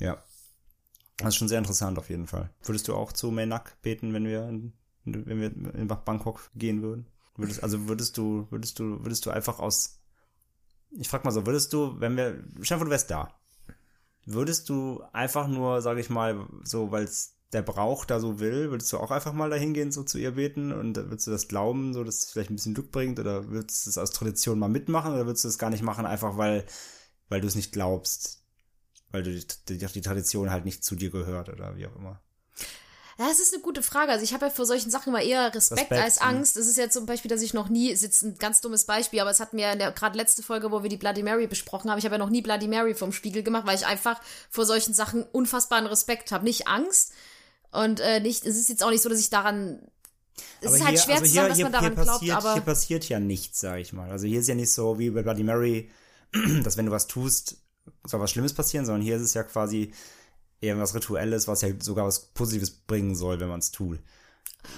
Ja. 0.00 0.22
Das 1.18 1.28
ist 1.28 1.36
schon 1.36 1.48
sehr 1.48 1.58
interessant 1.58 1.96
auf 1.96 2.10
jeden 2.10 2.26
Fall. 2.26 2.50
Würdest 2.64 2.88
du 2.88 2.94
auch 2.96 3.12
zu 3.12 3.30
Menak 3.30 3.80
beten, 3.82 4.12
wenn 4.12 4.24
wir, 4.24 4.48
in, 4.48 4.72
wenn 5.04 5.40
wir 5.40 5.74
in 5.76 5.86
Bangkok 5.86 6.50
gehen 6.56 6.82
würden? 6.82 7.06
Würdest, 7.36 7.62
also 7.62 7.86
würdest 7.86 8.16
du, 8.16 8.48
würdest 8.50 8.80
du, 8.80 9.04
würdest 9.04 9.24
du 9.24 9.30
einfach 9.30 9.60
aus, 9.60 10.00
ich 10.90 11.08
frag 11.08 11.24
mal 11.24 11.30
so, 11.30 11.46
würdest 11.46 11.72
du, 11.72 12.00
wenn 12.00 12.16
wir, 12.16 12.42
vor, 12.62 12.78
du 12.84 12.90
wärst 12.90 13.10
da, 13.12 13.32
würdest 14.26 14.68
du 14.68 15.02
einfach 15.12 15.48
nur, 15.48 15.82
sage 15.82 16.00
ich 16.00 16.10
mal, 16.10 16.46
so, 16.62 16.90
weil 16.90 17.04
es 17.04 17.34
der 17.52 17.62
Brauch 17.62 18.04
da 18.04 18.18
so 18.18 18.40
will, 18.40 18.70
würdest 18.70 18.92
du 18.92 18.98
auch 18.98 19.10
einfach 19.10 19.32
mal 19.32 19.48
dahin 19.48 19.74
gehen, 19.74 19.92
so 19.92 20.02
zu 20.02 20.18
ihr 20.18 20.32
beten? 20.32 20.72
Und 20.72 20.96
würdest 20.96 21.26
du 21.26 21.30
das 21.30 21.48
glauben, 21.48 21.94
so 21.94 22.02
dass 22.02 22.24
es 22.24 22.30
vielleicht 22.30 22.50
ein 22.50 22.56
bisschen 22.56 22.74
Glück 22.74 22.90
bringt? 22.90 23.18
Oder 23.20 23.48
würdest 23.48 23.86
du 23.86 23.90
es 23.90 23.98
aus 23.98 24.10
Tradition 24.10 24.58
mal 24.58 24.68
mitmachen? 24.68 25.14
Oder 25.14 25.26
würdest 25.26 25.44
du 25.44 25.48
es 25.48 25.58
gar 25.58 25.70
nicht 25.70 25.82
machen, 25.82 26.04
einfach 26.04 26.36
weil, 26.36 26.66
weil 27.28 27.40
du 27.40 27.46
es 27.46 27.54
nicht 27.54 27.72
glaubst, 27.72 28.42
weil 29.10 29.22
du 29.22 29.30
die, 29.30 29.46
die, 29.68 29.78
die 29.78 30.00
Tradition 30.00 30.50
halt 30.50 30.64
nicht 30.64 30.84
zu 30.84 30.96
dir 30.96 31.10
gehört 31.10 31.48
oder 31.48 31.76
wie 31.76 31.86
auch 31.86 31.96
immer. 31.96 32.20
Ja, 33.18 33.28
das 33.28 33.38
ist 33.38 33.54
eine 33.54 33.62
gute 33.62 33.82
Frage. 33.82 34.10
Also 34.10 34.24
ich 34.24 34.32
habe 34.34 34.46
ja 34.46 34.50
vor 34.50 34.66
solchen 34.66 34.90
Sachen 34.90 35.10
immer 35.10 35.22
eher 35.22 35.54
Respekt, 35.54 35.82
Respekt, 35.82 36.02
als 36.02 36.20
mhm. 36.20 36.26
Angst. 36.26 36.56
Das 36.56 36.66
ist 36.66 36.76
jetzt 36.76 36.94
zum 36.94 37.06
Beispiel, 37.06 37.28
dass 37.28 37.42
ich 37.42 37.54
noch 37.54 37.68
nie, 37.68 37.90
ist 37.90 38.02
jetzt 38.02 38.22
ein 38.22 38.36
ganz 38.38 38.60
dummes 38.60 38.84
Beispiel, 38.84 39.20
aber 39.20 39.30
es 39.30 39.40
hat 39.40 39.52
mir 39.52 39.72
in 39.72 39.78
der 39.78 39.92
gerade 39.92 40.16
letzte 40.16 40.42
Folge, 40.42 40.72
wo 40.72 40.82
wir 40.82 40.90
die 40.90 40.96
Bloody 40.96 41.22
Mary 41.22 41.46
besprochen 41.46 41.90
haben, 41.90 41.98
ich 41.98 42.04
habe 42.04 42.16
ja 42.16 42.18
noch 42.18 42.30
nie 42.30 42.42
Bloody 42.42 42.66
Mary 42.66 42.94
vom 42.94 43.12
Spiegel 43.12 43.42
gemacht, 43.42 43.66
weil 43.66 43.76
ich 43.76 43.86
einfach 43.86 44.20
vor 44.50 44.66
solchen 44.66 44.94
Sachen 44.94 45.22
unfassbaren 45.22 45.86
Respekt 45.86 46.32
habe. 46.32 46.44
Nicht 46.44 46.66
Angst 46.66 47.12
und 47.70 48.00
äh, 48.00 48.20
nicht, 48.20 48.44
es 48.46 48.56
ist 48.56 48.68
jetzt 48.68 48.82
auch 48.82 48.90
nicht 48.90 49.02
so, 49.02 49.08
dass 49.08 49.20
ich 49.20 49.30
daran 49.30 49.80
es 50.60 50.72
ist 50.72 50.84
halt 50.84 50.98
schwer 50.98 51.22
zu 51.22 51.26
sagen, 51.26 51.48
dass 51.50 51.58
man 51.60 51.72
daran 51.72 51.94
glaubt, 51.94 52.08
passiert, 52.08 52.36
aber 52.36 52.54
hier 52.54 52.62
passiert 52.62 53.08
ja 53.08 53.20
nichts, 53.20 53.60
sag 53.60 53.78
ich 53.78 53.92
mal. 53.92 54.10
Also 54.10 54.26
hier 54.26 54.40
ist 54.40 54.48
ja 54.48 54.54
nicht 54.54 54.72
so 54.72 54.98
wie 54.98 55.10
bei 55.10 55.22
Bloody 55.22 55.44
Mary, 55.44 55.90
dass 56.64 56.76
wenn 56.76 56.86
du 56.86 56.92
was 56.92 57.06
tust, 57.06 57.58
soll 58.04 58.20
was 58.20 58.30
Schlimmes 58.30 58.54
passieren, 58.54 58.86
sondern 58.86 59.02
hier 59.02 59.16
ist 59.16 59.22
es 59.22 59.34
ja 59.34 59.42
quasi 59.44 59.92
eher 60.64 60.78
was 60.78 60.94
Rituelles, 60.94 61.48
was 61.48 61.62
ja 61.62 61.68
sogar 61.78 62.06
was 62.06 62.26
Positives 62.32 62.70
bringen 62.70 63.14
soll, 63.14 63.40
wenn 63.40 63.48
man 63.48 63.60
es 63.60 63.70
tut. 63.70 63.98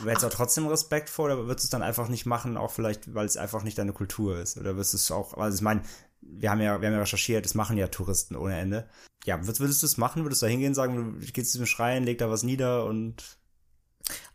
Hättest 0.05 0.22
du 0.25 0.27
auch 0.27 0.33
trotzdem 0.33 0.66
Respekt 0.66 1.09
vor 1.09 1.27
oder 1.27 1.46
würdest 1.46 1.64
du 1.64 1.66
es 1.66 1.70
dann 1.70 1.83
einfach 1.83 2.09
nicht 2.09 2.27
machen, 2.27 2.57
auch 2.57 2.72
vielleicht, 2.72 3.14
weil 3.14 3.27
es 3.27 3.37
einfach 3.37 3.62
nicht 3.62 3.79
deine 3.79 3.92
Kultur 3.92 4.38
ist? 4.38 4.57
Oder 4.57 4.75
würdest 4.75 4.94
du 4.94 4.96
es 4.96 5.11
auch, 5.11 5.35
also 5.35 5.57
ich 5.57 5.62
meine, 5.62 5.83
wir 6.20 6.51
haben 6.51 6.61
ja, 6.61 6.81
wir 6.81 6.88
haben 6.88 6.94
ja 6.94 7.01
recherchiert, 7.01 7.44
das 7.44 7.55
machen 7.55 7.77
ja 7.79 7.87
Touristen 7.87 8.37
ohne 8.37 8.59
Ende. 8.59 8.88
Ja, 9.25 9.40
würdest, 9.40 9.61
würdest 9.61 9.83
du 9.83 9.87
es 9.87 9.96
machen? 9.96 10.25
Würdest 10.25 10.42
du 10.42 10.46
da 10.46 10.51
hingehen, 10.51 10.75
sagen, 10.75 11.20
du 11.20 11.33
gehst 11.33 11.53
zu 11.53 11.59
dem 11.59 11.66
Schrein, 11.66 12.05
leg 12.05 12.18
da 12.18 12.31
was 12.31 12.42
nieder 12.42 12.85
und 12.85 13.38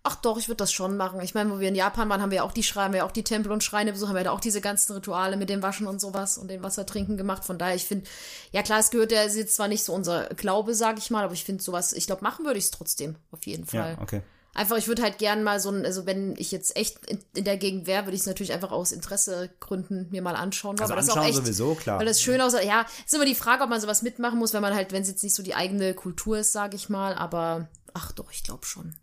ach 0.03 0.15
doch, 0.15 0.37
ich 0.37 0.47
würde 0.47 0.57
das 0.57 0.71
schon 0.71 0.97
machen. 0.97 1.21
Ich 1.21 1.33
meine, 1.33 1.51
wo 1.51 1.59
wir 1.59 1.69
in 1.69 1.75
Japan 1.75 2.09
waren, 2.09 2.21
haben 2.21 2.31
wir 2.31 2.43
auch 2.43 2.51
die 2.51 2.63
Schreine, 2.63 2.85
haben 2.85 2.93
wir 2.93 3.05
auch 3.05 3.11
die 3.11 3.23
Tempel 3.23 3.51
und 3.51 3.63
Schreine 3.63 3.91
besucht, 3.91 4.09
haben 4.09 4.15
wir 4.15 4.23
da 4.23 4.31
auch 4.31 4.39
diese 4.39 4.61
ganzen 4.61 4.93
Rituale 4.93 5.37
mit 5.37 5.49
dem 5.49 5.61
Waschen 5.61 5.87
und 5.87 6.01
sowas 6.01 6.37
und 6.37 6.49
dem 6.49 6.63
Wasser 6.63 6.85
trinken 6.85 7.17
gemacht. 7.17 7.45
Von 7.45 7.57
daher, 7.57 7.75
ich 7.75 7.85
finde, 7.85 8.07
ja 8.51 8.63
klar, 8.63 8.79
es 8.79 8.89
gehört 8.89 9.11
ja 9.11 9.23
jetzt 9.23 9.55
zwar 9.55 9.67
nicht 9.67 9.83
so 9.83 9.93
unser 9.93 10.25
Glaube, 10.29 10.75
sage 10.75 10.99
ich 10.99 11.11
mal, 11.11 11.23
aber 11.23 11.33
ich 11.33 11.43
finde 11.43 11.63
sowas, 11.63 11.93
ich 11.93 12.07
glaube, 12.07 12.23
machen 12.23 12.45
würde 12.45 12.57
ich 12.57 12.65
es 12.65 12.71
trotzdem, 12.71 13.15
auf 13.31 13.45
jeden 13.45 13.65
Fall. 13.65 13.95
ja, 13.97 14.01
okay. 14.01 14.21
Einfach, 14.53 14.75
ich 14.75 14.89
würde 14.89 15.01
halt 15.01 15.17
gern 15.17 15.43
mal 15.43 15.61
so 15.61 15.69
ein, 15.69 15.85
also 15.85 16.05
wenn 16.05 16.35
ich 16.37 16.51
jetzt 16.51 16.75
echt 16.75 17.05
in, 17.05 17.19
in 17.35 17.45
der 17.45 17.55
Gegend 17.55 17.87
wäre, 17.87 18.05
würde 18.05 18.15
ich 18.15 18.21
es 18.21 18.27
natürlich 18.27 18.51
einfach 18.51 18.71
aus 18.71 18.91
Interessegründen 18.91 20.09
mir 20.11 20.21
mal 20.21 20.35
anschauen. 20.35 20.77
Also 20.77 20.89
weil 20.89 20.99
das 20.99 21.09
auch 21.09 21.15
anschauen 21.15 21.29
echt, 21.29 21.37
sowieso, 21.37 21.75
klar. 21.75 21.99
Weil 21.99 22.05
das 22.05 22.21
schön 22.21 22.41
aussieht. 22.41 22.65
Ja, 22.65 22.85
ist 23.05 23.13
immer 23.13 23.25
die 23.25 23.35
Frage, 23.35 23.63
ob 23.63 23.69
man 23.69 23.79
sowas 23.79 24.01
mitmachen 24.01 24.39
muss, 24.39 24.51
wenn 24.51 24.61
man 24.61 24.75
halt, 24.75 24.91
wenn 24.91 25.03
es 25.03 25.07
jetzt 25.07 25.23
nicht 25.23 25.35
so 25.35 25.41
die 25.41 25.55
eigene 25.55 25.93
Kultur 25.93 26.39
ist, 26.39 26.51
sage 26.51 26.75
ich 26.75 26.89
mal. 26.89 27.15
Aber 27.15 27.69
ach 27.93 28.11
doch, 28.11 28.29
ich 28.31 28.43
glaube 28.43 28.65
schon. 28.65 28.97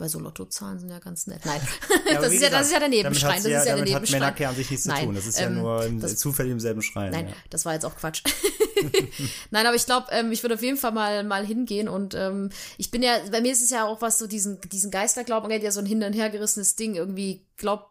Weil 0.00 0.08
so 0.08 0.18
Lottozahlen 0.18 0.78
sind 0.78 0.88
ja 0.88 0.98
ganz 0.98 1.26
nett. 1.26 1.42
Nein, 1.44 1.60
aber 2.16 2.22
das, 2.24 2.32
ist 2.32 2.40
ja, 2.42 2.48
das 2.48 2.66
ist 2.68 2.72
ja 2.72 2.78
der 2.78 2.88
Nebenschrein. 2.88 3.36
Das 3.36 3.44
ist 3.44 3.50
ja 3.50 3.64
der 3.64 3.76
damit 3.76 3.88
hat 3.90 3.94
Nebenschrein. 4.00 4.20
Menake 4.20 4.48
an 4.48 4.54
sich 4.56 4.70
nichts 4.70 4.84
zu 4.84 4.88
Nein, 4.88 5.04
tun. 5.04 5.14
Das 5.14 5.26
ist 5.26 5.38
ja 5.38 5.46
ähm, 5.46 5.58
nur 5.58 5.84
im, 5.84 6.00
das- 6.00 6.16
zufällig 6.16 6.52
im 6.52 6.58
selben 6.60 6.80
Schrein. 6.80 7.12
Nein, 7.12 7.28
ja. 7.28 7.34
das 7.50 7.66
war 7.66 7.74
jetzt 7.74 7.84
auch 7.84 7.94
Quatsch. 7.94 8.22
Nein, 9.50 9.66
aber 9.66 9.76
ich 9.76 9.84
glaube, 9.84 10.06
ähm, 10.10 10.32
ich 10.32 10.42
würde 10.42 10.54
auf 10.54 10.62
jeden 10.62 10.78
Fall 10.78 10.92
mal, 10.92 11.22
mal 11.22 11.44
hingehen 11.44 11.86
und 11.88 12.14
ähm, 12.14 12.48
ich 12.78 12.90
bin 12.90 13.02
ja, 13.02 13.18
bei 13.30 13.42
mir 13.42 13.52
ist 13.52 13.62
es 13.62 13.68
ja 13.68 13.84
auch 13.86 14.00
was 14.00 14.18
so 14.18 14.26
diesen, 14.26 14.58
diesen 14.62 14.90
Geisterglauben 14.90 15.50
ja 15.50 15.70
so 15.70 15.80
ein 15.80 15.86
hin 15.86 16.02
und 16.02 16.14
her 16.14 16.30
gerissenes 16.30 16.76
Ding. 16.76 16.94
Irgendwie 16.94 17.44
glaubt, 17.58 17.90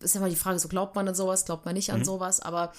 ist 0.00 0.14
ja 0.14 0.20
mal 0.22 0.30
die 0.30 0.36
Frage, 0.36 0.58
so 0.58 0.68
glaubt 0.68 0.94
man 0.96 1.06
an 1.06 1.14
sowas, 1.14 1.44
glaubt 1.44 1.66
man 1.66 1.74
nicht 1.74 1.88
Mhm. 1.88 1.96
an 1.96 2.04
sowas, 2.06 2.40
aber 2.40 2.72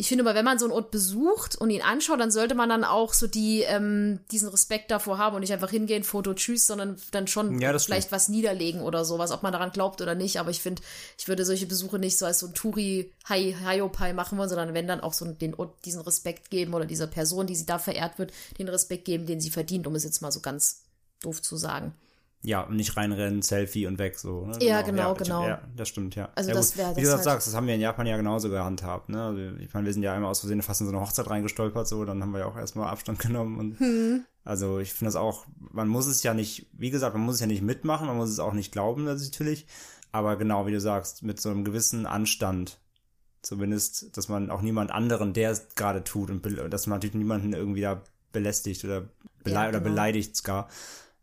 ich 0.00 0.08
finde 0.08 0.24
mal, 0.24 0.34
wenn 0.34 0.46
man 0.46 0.58
so 0.58 0.64
einen 0.64 0.72
Ort 0.72 0.90
besucht 0.90 1.56
und 1.56 1.68
ihn 1.68 1.82
anschaut, 1.82 2.18
dann 2.18 2.30
sollte 2.30 2.54
man 2.54 2.70
dann 2.70 2.84
auch 2.84 3.12
so 3.12 3.26
die, 3.26 3.60
ähm, 3.60 4.20
diesen 4.32 4.48
Respekt 4.48 4.90
davor 4.90 5.18
haben 5.18 5.34
und 5.34 5.42
nicht 5.42 5.52
einfach 5.52 5.68
hingehen, 5.68 6.04
Foto, 6.04 6.32
tschüss, 6.32 6.66
sondern 6.66 6.96
dann 7.10 7.26
schon 7.26 7.60
Ja, 7.60 7.78
vielleicht 7.78 8.10
was 8.10 8.30
niederlegen 8.30 8.80
oder 8.80 9.04
sowas, 9.04 9.30
ob 9.30 9.42
man 9.42 9.52
daran 9.52 9.72
glaubt 9.72 10.00
oder 10.00 10.14
nicht. 10.14 10.40
Aber 10.40 10.48
ich 10.48 10.62
finde, 10.62 10.80
ich 11.18 11.28
würde 11.28 11.44
solche 11.44 11.66
Besuche 11.66 11.98
nicht 11.98 12.16
so 12.16 12.24
als 12.24 12.38
so 12.38 12.46
ein 12.46 12.54
Touri 12.54 13.12
Hai 13.28 13.54
Haiopai 13.62 14.14
machen 14.14 14.38
wollen, 14.38 14.48
sondern 14.48 14.72
wenn 14.72 14.86
dann 14.86 15.00
auch 15.00 15.12
so 15.12 15.26
den 15.26 15.54
Ort 15.54 15.84
diesen 15.84 16.00
Respekt 16.00 16.48
geben 16.48 16.72
oder 16.72 16.86
dieser 16.86 17.06
Person, 17.06 17.46
die 17.46 17.54
sie 17.54 17.66
da 17.66 17.78
verehrt 17.78 18.18
wird, 18.18 18.32
den 18.58 18.70
Respekt 18.70 19.04
geben, 19.04 19.26
den 19.26 19.42
sie 19.42 19.50
verdient, 19.50 19.86
um 19.86 19.94
es 19.94 20.04
jetzt 20.04 20.22
mal 20.22 20.32
so 20.32 20.40
ganz 20.40 20.84
doof 21.20 21.42
zu 21.42 21.58
sagen. 21.58 21.92
Ja, 22.42 22.62
und 22.62 22.76
nicht 22.76 22.96
reinrennen, 22.96 23.42
Selfie 23.42 23.86
und 23.86 23.98
weg, 23.98 24.18
so. 24.18 24.46
Ne? 24.46 24.56
Ja, 24.62 24.80
genau, 24.80 25.12
das- 25.12 25.28
genau. 25.28 25.46
Ja, 25.46 25.60
das 25.76 25.88
stimmt, 25.90 26.14
ja. 26.14 26.30
Also 26.34 26.48
ja, 26.50 26.54
das 26.56 26.70
gut. 26.70 26.78
wär 26.78 26.96
Wie 26.96 27.00
du 27.02 27.06
das 27.06 27.16
halt- 27.16 27.24
sagst, 27.24 27.46
das 27.48 27.54
haben 27.54 27.66
wir 27.66 27.74
in 27.74 27.82
Japan 27.82 28.06
ja 28.06 28.16
genauso 28.16 28.48
gehandhabt, 28.48 29.10
ne? 29.10 29.22
Also, 29.22 29.40
ich 29.58 29.74
meine, 29.74 29.84
wir 29.84 29.92
sind 29.92 30.02
ja 30.02 30.14
einmal 30.14 30.30
aus 30.30 30.40
Versehen 30.40 30.62
fast 30.62 30.80
in 30.80 30.86
so 30.86 30.92
eine 30.92 31.02
Hochzeit 31.02 31.28
reingestolpert, 31.28 31.86
so, 31.86 32.02
dann 32.06 32.22
haben 32.22 32.30
wir 32.32 32.38
ja 32.40 32.46
auch 32.46 32.56
erstmal 32.56 32.88
Abstand 32.88 33.18
genommen 33.18 33.58
und 33.58 33.78
Hm. 33.80 34.24
also 34.44 34.78
ich 34.78 34.92
finde 34.94 35.08
das 35.08 35.16
auch, 35.16 35.44
man 35.58 35.86
muss 35.88 36.06
es 36.06 36.22
ja 36.22 36.32
nicht, 36.32 36.66
wie 36.72 36.88
gesagt, 36.90 37.14
man 37.14 37.24
muss 37.24 37.34
es 37.34 37.40
ja 37.42 37.46
nicht 37.46 37.60
mitmachen, 37.62 38.06
man 38.06 38.16
muss 38.16 38.30
es 38.30 38.38
auch 38.38 38.54
nicht 38.54 38.72
glauben, 38.72 39.04
natürlich, 39.04 39.66
aber 40.10 40.36
genau, 40.36 40.66
wie 40.66 40.72
du 40.72 40.80
sagst, 40.80 41.22
mit 41.22 41.40
so 41.42 41.50
einem 41.50 41.62
gewissen 41.64 42.06
Anstand, 42.06 42.78
zumindest, 43.42 44.16
dass 44.16 44.28
man 44.28 44.50
auch 44.50 44.62
niemand 44.62 44.90
anderen, 44.92 45.32
der 45.32 45.50
es 45.50 45.68
gerade 45.74 46.04
tut 46.04 46.30
und 46.30 46.42
dass 46.72 46.86
man 46.86 46.96
natürlich 46.96 47.14
niemanden 47.16 47.52
irgendwie 47.52 47.80
da 47.82 48.02
belästigt 48.32 48.84
oder, 48.84 49.08
belei 49.44 49.62
Ja, 49.64 49.68
oder 49.68 49.80
genau. 49.80 49.90
beleidigt 49.90 50.42
gar. 50.44 50.68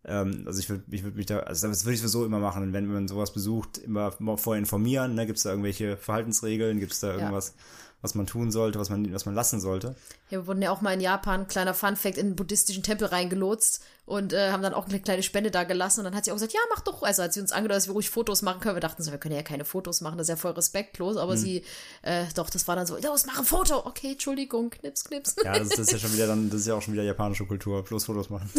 Ähm, 0.05 0.43
also 0.45 0.59
ich 0.59 0.69
würde 0.69 0.83
ich 0.89 1.03
würd 1.03 1.15
mich 1.15 1.25
da, 1.25 1.39
also 1.39 1.67
das 1.67 1.85
würde 1.85 1.95
ich 1.95 2.01
sowieso 2.01 2.25
immer 2.25 2.39
machen, 2.39 2.73
wenn 2.73 2.87
man 2.87 3.07
sowas 3.07 3.33
besucht, 3.33 3.77
immer 3.79 4.11
vorher 4.37 4.59
informieren, 4.59 5.15
ne? 5.15 5.25
gibt 5.25 5.37
es 5.37 5.43
da 5.43 5.49
irgendwelche 5.51 5.97
Verhaltensregeln, 5.97 6.79
gibt 6.79 6.93
es 6.93 6.99
da 6.99 7.13
irgendwas, 7.13 7.55
was 8.01 8.13
man 8.13 8.27
tun 8.27 8.51
sollte, 8.51 8.79
was 8.79 8.89
man, 8.89 9.11
was 9.11 9.25
man 9.25 9.33
lassen 9.33 9.59
sollte. 9.59 9.95
Ja, 10.29 10.39
wir 10.39 10.47
wurden 10.47 10.61
ja 10.61 10.71
auch 10.71 10.81
mal 10.81 10.93
in 10.93 11.01
Japan, 11.01 11.47
kleiner 11.47 11.73
Fun-Fact, 11.73 12.17
in 12.17 12.27
einen 12.27 12.35
buddhistischen 12.35 12.83
Tempel 12.83 13.07
reingelotst 13.07 13.83
und 14.05 14.33
äh, 14.33 14.51
haben 14.51 14.61
dann 14.61 14.73
auch 14.73 14.87
eine 14.87 14.99
kleine 14.99 15.23
Spende 15.23 15.49
da 15.49 15.63
gelassen. 15.63 16.01
Und 16.01 16.05
dann 16.05 16.15
hat 16.15 16.25
sie 16.25 16.31
auch 16.31 16.35
gesagt, 16.35 16.53
ja, 16.53 16.59
mach 16.69 16.81
doch. 16.81 17.01
Also 17.01 17.23
hat 17.23 17.33
sie 17.33 17.41
uns 17.41 17.51
angedeutet, 17.51 17.81
dass 17.81 17.87
wir 17.87 17.93
ruhig 17.93 18.09
Fotos 18.09 18.43
machen 18.43 18.59
können. 18.59 18.75
Wir 18.75 18.81
dachten 18.81 19.01
so, 19.01 19.11
wir 19.11 19.17
können 19.17 19.35
ja 19.35 19.41
keine 19.41 19.65
Fotos 19.65 20.01
machen, 20.01 20.17
das 20.17 20.25
ist 20.25 20.29
ja 20.29 20.35
voll 20.35 20.51
respektlos. 20.51 21.17
Aber 21.17 21.37
sie, 21.37 21.63
äh, 22.03 22.25
doch, 22.35 22.49
das 22.51 22.67
war 22.67 22.75
dann 22.75 22.85
so, 22.85 22.97
los, 22.97 23.25
mach 23.25 23.39
ein 23.39 23.45
Foto. 23.45 23.85
Okay, 23.85 24.11
Entschuldigung, 24.11 24.69
knips, 24.69 25.03
knips. 25.03 25.35
Ja, 25.43 25.57
das, 25.57 25.77
ist 25.77 25.91
ja 25.91 25.97
schon 25.97 26.13
wieder 26.13 26.27
dann, 26.27 26.49
das 26.49 26.61
ist 26.61 26.67
ja 26.67 26.75
auch 26.75 26.81
schon 26.81 26.93
wieder 26.93 27.03
japanische 27.03 27.45
Kultur, 27.45 27.83
bloß 27.83 28.05
Fotos 28.05 28.29
machen. 28.29 28.49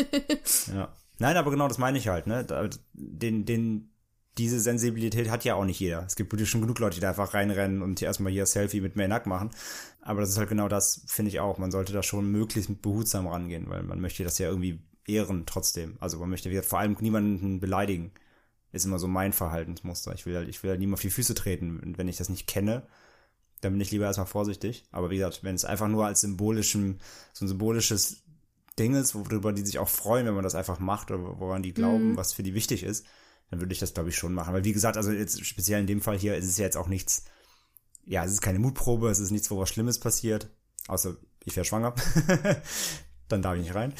ja. 0.74 0.92
Nein, 1.18 1.36
aber 1.36 1.52
genau 1.52 1.68
das 1.68 1.78
meine 1.78 1.96
ich 1.96 2.08
halt, 2.08 2.26
ne? 2.26 2.44
Den, 2.92 3.44
den, 3.44 3.93
diese 4.38 4.58
Sensibilität 4.58 5.30
hat 5.30 5.44
ja 5.44 5.54
auch 5.54 5.64
nicht 5.64 5.78
jeder. 5.78 6.04
Es 6.06 6.16
gibt 6.16 6.32
wirklich 6.32 6.50
schon 6.50 6.60
genug 6.60 6.78
Leute, 6.78 6.96
die 6.96 7.00
da 7.00 7.10
einfach 7.10 7.34
reinrennen 7.34 7.82
und 7.82 8.00
hier 8.00 8.08
erstmal 8.08 8.32
hier 8.32 8.46
Selfie 8.46 8.80
mit 8.80 8.96
Maynak 8.96 9.26
machen. 9.26 9.50
Aber 10.00 10.20
das 10.20 10.30
ist 10.30 10.38
halt 10.38 10.48
genau 10.48 10.68
das, 10.68 11.02
finde 11.06 11.30
ich 11.30 11.40
auch. 11.40 11.58
Man 11.58 11.70
sollte 11.70 11.92
da 11.92 12.02
schon 12.02 12.30
möglichst 12.30 12.82
behutsam 12.82 13.28
rangehen, 13.28 13.68
weil 13.68 13.82
man 13.82 14.00
möchte 14.00 14.24
das 14.24 14.38
ja 14.38 14.48
irgendwie 14.48 14.80
ehren 15.06 15.44
trotzdem. 15.46 15.96
Also 16.00 16.18
man 16.18 16.30
möchte 16.30 16.62
vor 16.62 16.80
allem 16.80 16.96
niemanden 17.00 17.60
beleidigen. 17.60 18.12
Ist 18.72 18.86
immer 18.86 18.98
so 18.98 19.06
mein 19.06 19.32
Verhaltensmuster. 19.32 20.12
Ich 20.14 20.26
will 20.26 20.34
halt, 20.34 20.48
ich 20.48 20.62
will 20.62 20.70
halt 20.70 20.80
niemand 20.80 20.98
auf 20.98 21.02
die 21.02 21.10
Füße 21.10 21.34
treten. 21.34 21.78
Und 21.78 21.96
wenn 21.96 22.08
ich 22.08 22.16
das 22.16 22.28
nicht 22.28 22.48
kenne, 22.48 22.82
dann 23.60 23.72
bin 23.72 23.80
ich 23.80 23.92
lieber 23.92 24.06
erstmal 24.06 24.26
vorsichtig. 24.26 24.84
Aber 24.90 25.10
wie 25.10 25.16
gesagt, 25.16 25.44
wenn 25.44 25.54
es 25.54 25.64
einfach 25.64 25.86
nur 25.86 26.06
als 26.06 26.22
symbolischem, 26.22 26.98
so 27.32 27.44
ein 27.44 27.48
symbolisches 27.48 28.24
Ding 28.78 28.96
ist, 28.96 29.14
worüber 29.14 29.52
die 29.52 29.64
sich 29.64 29.78
auch 29.78 29.88
freuen, 29.88 30.26
wenn 30.26 30.34
man 30.34 30.42
das 30.42 30.56
einfach 30.56 30.80
macht 30.80 31.12
oder 31.12 31.38
woran 31.38 31.62
die 31.62 31.72
glauben, 31.72 32.16
was 32.16 32.32
für 32.32 32.42
die 32.42 32.54
wichtig 32.54 32.82
ist, 32.82 33.06
dann 33.50 33.60
würde 33.60 33.72
ich 33.72 33.78
das, 33.78 33.94
glaube 33.94 34.08
ich, 34.08 34.16
schon 34.16 34.34
machen. 34.34 34.54
Weil 34.54 34.64
wie 34.64 34.72
gesagt, 34.72 34.96
also 34.96 35.10
jetzt 35.10 35.44
speziell 35.44 35.80
in 35.80 35.86
dem 35.86 36.00
Fall 36.00 36.18
hier 36.18 36.36
ist 36.36 36.46
es 36.46 36.58
ja 36.58 36.64
jetzt 36.64 36.76
auch 36.76 36.88
nichts, 36.88 37.24
ja, 38.04 38.24
es 38.24 38.32
ist 38.32 38.40
keine 38.40 38.58
Mutprobe, 38.58 39.08
es 39.10 39.18
ist 39.18 39.30
nichts, 39.30 39.50
wo 39.50 39.58
was 39.58 39.68
Schlimmes 39.68 39.98
passiert. 39.98 40.48
Außer 40.88 41.16
ich 41.44 41.56
wäre 41.56 41.64
schwanger. 41.64 41.94
dann 43.28 43.42
darf 43.42 43.56
ich 43.56 43.62
nicht 43.62 43.74
rein. 43.74 43.94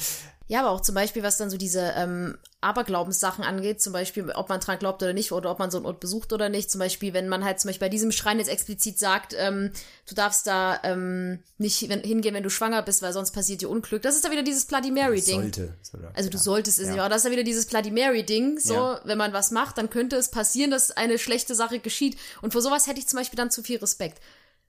Ja, 0.47 0.59
aber 0.59 0.69
auch 0.69 0.81
zum 0.81 0.93
Beispiel, 0.93 1.23
was 1.23 1.37
dann 1.37 1.49
so 1.49 1.57
diese 1.57 1.93
ähm, 1.95 2.37
Aberglaubenssachen 2.61 3.43
angeht, 3.43 3.81
zum 3.81 3.93
Beispiel, 3.93 4.29
ob 4.31 4.49
man 4.49 4.59
dran 4.59 4.77
glaubt 4.77 5.01
oder 5.01 5.13
nicht, 5.13 5.31
oder 5.31 5.49
ob 5.49 5.57
man 5.57 5.71
so 5.71 5.77
einen 5.77 5.87
Ort 5.87 5.99
besucht 5.99 6.33
oder 6.33 6.49
nicht. 6.49 6.69
Zum 6.69 6.77
Beispiel, 6.79 7.13
wenn 7.13 7.27
man 7.27 7.43
halt 7.43 7.59
zum 7.59 7.69
Beispiel 7.69 7.85
bei 7.87 7.89
diesem 7.89 8.11
Schrein 8.11 8.37
jetzt 8.37 8.49
explizit 8.49 8.99
sagt, 8.99 9.33
ähm, 9.37 9.71
du 10.07 10.13
darfst 10.13 10.45
da 10.45 10.79
ähm, 10.83 11.39
nicht 11.57 11.77
hingehen, 11.79 12.35
wenn 12.35 12.43
du 12.43 12.49
schwanger 12.51 12.83
bist, 12.83 13.01
weil 13.01 13.11
sonst 13.13 13.31
passiert 13.31 13.61
dir 13.61 13.69
Unglück. 13.71 14.03
Das 14.03 14.15
ist 14.15 14.23
da 14.23 14.29
wieder 14.29 14.43
dieses 14.43 14.65
Bloody 14.65 14.91
Mary-Ding. 14.91 15.41
Sollte. 15.41 15.73
sogar. 15.81 16.11
Also 16.15 16.29
du 16.29 16.37
ja. 16.37 16.43
solltest 16.43 16.77
es 16.79 16.85
Ja. 16.85 16.91
nicht, 16.91 16.99
aber 17.01 17.09
das 17.09 17.19
ist 17.19 17.25
ja 17.25 17.31
wieder 17.31 17.43
dieses 17.43 17.65
Bloody 17.65 17.89
Mary-Ding. 17.91 18.59
So, 18.59 18.73
Ja. 18.75 19.01
wenn 19.03 19.17
man 19.17 19.33
was 19.33 19.49
macht, 19.49 19.77
dann 19.79 19.89
könnte 19.89 20.15
es 20.15 20.29
passieren, 20.29 20.69
dass 20.69 20.91
eine 20.91 21.17
schlechte 21.17 21.55
Sache 21.55 21.79
geschieht. 21.79 22.17
Und 22.43 22.51
vor 22.51 22.61
sowas 22.61 22.85
hätte 22.87 22.99
ich 22.99 23.07
zum 23.07 23.17
Beispiel 23.17 23.37
dann 23.37 23.49
zu 23.49 23.63
viel 23.63 23.77
Respekt. 23.79 24.21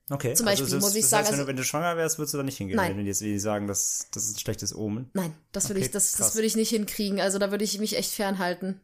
Okay. 0.09 0.35
Zum 0.35 0.47
Beispiel 0.47 0.69
das, 0.69 0.81
muss 0.81 0.95
ich 0.95 1.03
das 1.03 1.11
sagen, 1.11 1.23
Heißt, 1.23 1.33
wenn, 1.33 1.39
also- 1.41 1.45
du, 1.45 1.49
wenn 1.49 1.57
du 1.57 1.65
schwanger 1.65 1.97
wärst, 1.97 2.19
würdest 2.19 2.35
du 2.35 2.39
da 2.39 2.45
nicht 2.45 2.59
hingehen. 2.59 2.77
Nein. 2.77 2.97
Wenn 2.97 3.05
die 3.05 3.11
jetzt 3.11 3.43
sagen, 3.43 3.67
das, 3.67 4.07
das 4.13 4.25
ist 4.25 4.37
ein 4.37 4.39
schlechtes 4.39 4.75
Omen. 4.75 5.11
Nein, 5.15 5.35
das 5.53 5.69
würde 5.69 5.81
Okay, 5.81 5.87
ich, 5.87 5.93
das, 5.93 6.13
das 6.13 6.35
würde 6.35 6.47
ich 6.47 6.55
nicht 6.55 6.71
hinkriegen. 6.71 7.21
Also 7.21 7.39
da 7.39 7.51
würde 7.51 7.65
ich 7.65 7.79
mich 7.81 7.97
echt 7.97 8.13
fernhalten. 8.13 8.81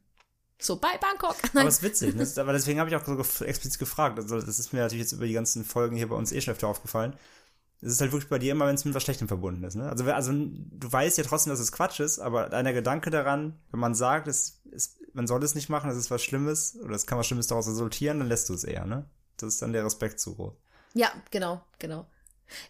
So, 0.60 0.76
bei 0.76 0.96
Bangkok. 1.00 1.36
Aber 1.54 1.68
es 1.68 1.76
ist 1.76 1.82
witzig, 1.82 2.14
ne? 2.14 2.26
aber 2.36 2.52
deswegen 2.52 2.78
habe 2.78 2.88
ich 2.88 2.96
auch 2.96 3.04
so 3.04 3.44
explizit 3.44 3.78
gefragt. 3.78 4.18
Also 4.18 4.40
das 4.40 4.58
ist 4.58 4.72
mir 4.72 4.80
natürlich 4.80 5.02
jetzt 5.02 5.12
über 5.12 5.26
die 5.26 5.32
ganzen 5.32 5.64
Folgen 5.64 5.96
hier 5.96 6.08
bei 6.08 6.14
uns 6.14 6.32
eh 6.32 6.40
schon 6.40 6.52
öfter 6.52 6.68
aufgefallen. 6.68 7.14
Es 7.80 7.92
ist 7.94 8.00
halt 8.00 8.12
wirklich 8.12 8.30
bei 8.30 8.38
dir 8.38 8.52
immer, 8.52 8.66
wenn 8.68 8.76
es 8.76 8.84
mit 8.84 8.94
was 8.94 9.02
Schlechtem 9.02 9.26
verbunden 9.26 9.64
ist. 9.64 9.74
Ne? 9.74 9.88
Also, 9.88 10.04
also 10.04 10.32
du 10.32 10.92
weißt 10.92 11.18
ja 11.18 11.24
trotzdem, 11.24 11.50
dass 11.50 11.58
es 11.58 11.72
Quatsch 11.72 11.98
ist, 11.98 12.20
aber 12.20 12.48
deiner 12.48 12.72
Gedanke 12.72 13.10
daran, 13.10 13.58
wenn 13.72 13.80
man 13.80 13.96
sagt, 13.96 14.28
es, 14.28 14.60
es, 14.70 14.98
man 15.14 15.26
soll 15.26 15.42
es 15.42 15.56
nicht 15.56 15.68
machen, 15.68 15.90
es 15.90 15.96
ist 15.96 16.10
was 16.12 16.22
Schlimmes 16.22 16.78
oder 16.80 16.94
es 16.94 17.06
kann 17.06 17.18
was 17.18 17.26
Schlimmes 17.26 17.48
daraus 17.48 17.66
resultieren, 17.66 18.20
dann 18.20 18.28
lässt 18.28 18.48
du 18.48 18.54
es 18.54 18.62
eher. 18.62 18.86
Ne? 18.86 19.04
Das 19.36 19.54
ist 19.54 19.62
dann 19.62 19.72
der 19.72 19.84
Respekt 19.84 20.20
zu 20.20 20.36
groß. 20.36 20.54
Ja, 20.94 21.12
genau, 21.30 21.62
genau. 21.78 22.06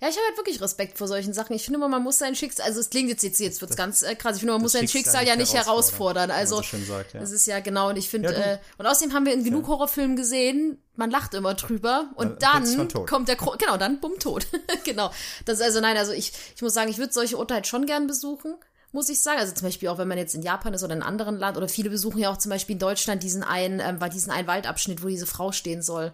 Ja, 0.00 0.08
ich 0.08 0.16
habe 0.16 0.26
halt 0.28 0.36
wirklich 0.36 0.60
Respekt 0.60 0.98
vor 0.98 1.08
solchen 1.08 1.32
Sachen. 1.32 1.54
Ich 1.54 1.64
finde 1.64 1.78
immer, 1.78 1.88
man 1.88 2.02
muss 2.02 2.18
sein 2.18 2.34
Schicksal, 2.34 2.66
also 2.66 2.80
es 2.80 2.90
klingt 2.90 3.08
jetzt, 3.08 3.22
jetzt, 3.22 3.40
jetzt 3.40 3.60
wird's 3.60 3.76
ganz 3.76 4.02
äh, 4.02 4.14
krass, 4.14 4.36
ich 4.36 4.40
finde, 4.40 4.54
man 4.54 4.62
muss 4.62 4.72
sein 4.72 4.88
Schicksal, 4.88 5.26
ja 5.26 5.36
nicht 5.36 5.54
herausfordern. 5.54 6.30
Also, 6.30 6.62
so 6.62 6.78
sagt, 6.78 7.14
ja. 7.14 7.20
das 7.20 7.32
ist 7.32 7.46
ja 7.46 7.60
genau, 7.60 7.88
und 7.88 7.96
ich 7.96 8.08
finde, 8.08 8.32
Ja, 8.32 8.38
äh, 8.38 8.58
und 8.78 8.86
außerdem 8.86 9.14
haben 9.14 9.26
wir 9.26 9.32
in 9.32 9.44
genug 9.44 9.66
Horrorfilmen 9.66 10.16
gesehen, 10.16 10.78
man 10.96 11.10
lacht 11.10 11.34
immer 11.34 11.54
drüber 11.54 12.10
und 12.16 12.42
Ja, 12.42 12.60
dann 12.60 12.88
kommt 13.06 13.28
der, 13.28 13.36
Kro 13.36 13.56
genau, 13.58 13.76
dann 13.76 14.00
bumm, 14.00 14.18
tot. 14.18 14.46
genau. 14.84 15.10
Das 15.44 15.58
ist 15.58 15.64
also, 15.64 15.80
nein, 15.80 15.96
also 15.96 16.12
ich, 16.12 16.32
ich 16.54 16.62
muss 16.62 16.74
sagen, 16.74 16.90
ich 16.90 16.98
würde 16.98 17.12
solche 17.12 17.38
Orte 17.38 17.54
halt 17.54 17.66
schon 17.66 17.86
gern 17.86 18.06
besuchen. 18.06 18.54
Muss 18.94 19.08
ich 19.08 19.22
sagen. 19.22 19.38
Also 19.38 19.54
zum 19.54 19.66
Beispiel 19.66 19.88
auch, 19.88 19.96
wenn 19.96 20.06
man 20.06 20.18
jetzt 20.18 20.34
in 20.34 20.42
Japan 20.42 20.74
ist 20.74 20.82
oder 20.84 20.94
in 20.94 21.00
einem 21.00 21.08
anderen 21.08 21.38
Land 21.38 21.56
oder 21.56 21.66
viele 21.66 21.88
besuchen 21.88 22.18
ja 22.18 22.30
auch 22.30 22.36
zum 22.36 22.50
Beispiel 22.50 22.74
in 22.74 22.78
Deutschland 22.78 23.22
diesen 23.22 23.42
einen, 23.42 23.80
ähm, 23.80 23.98
diesen 24.12 24.30
einen 24.30 24.46
Waldabschnitt, 24.46 25.02
wo 25.02 25.08
diese 25.08 25.24
Frau 25.26 25.50
stehen 25.50 25.80
soll. 25.80 26.12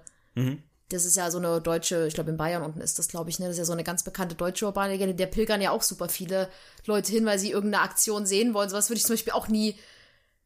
Das 0.91 1.05
ist 1.05 1.17
ja 1.17 1.31
so 1.31 1.39
eine 1.39 1.61
deutsche, 1.61 2.07
ich 2.07 2.15
glaube 2.15 2.31
in 2.31 2.37
Bayern 2.39 2.63
unten 2.63 2.81
ist 2.81 2.99
das, 2.99 3.09
glaube 3.09 3.29
ich, 3.31 3.39
ne? 3.39 3.47
Das 3.47 3.55
ist 3.55 3.59
ja 3.59 3.65
so 3.67 3.73
eine 3.73 3.85
ganz 3.85 4.03
bekannte 4.03 4.35
deutsche 4.35 4.65
urbane 4.67 4.93
Legende. 4.93 5.15
Der 5.15 5.27
pilgern 5.27 5.61
ja 5.61 5.71
auch 5.71 5.83
super 5.83 6.09
viele 6.09 6.49
Leute 6.87 7.13
hin, 7.13 7.27
weil 7.27 7.39
sie 7.39 7.51
irgendeine 7.51 7.85
Aktion 7.85 8.25
sehen 8.27 8.55
wollen. 8.55 8.71
Sowas 8.71 8.89
würde 8.89 8.99
ich 8.99 9.05
zum 9.05 9.15
Beispiel 9.15 9.35
auch 9.35 9.49
nie, 9.49 9.79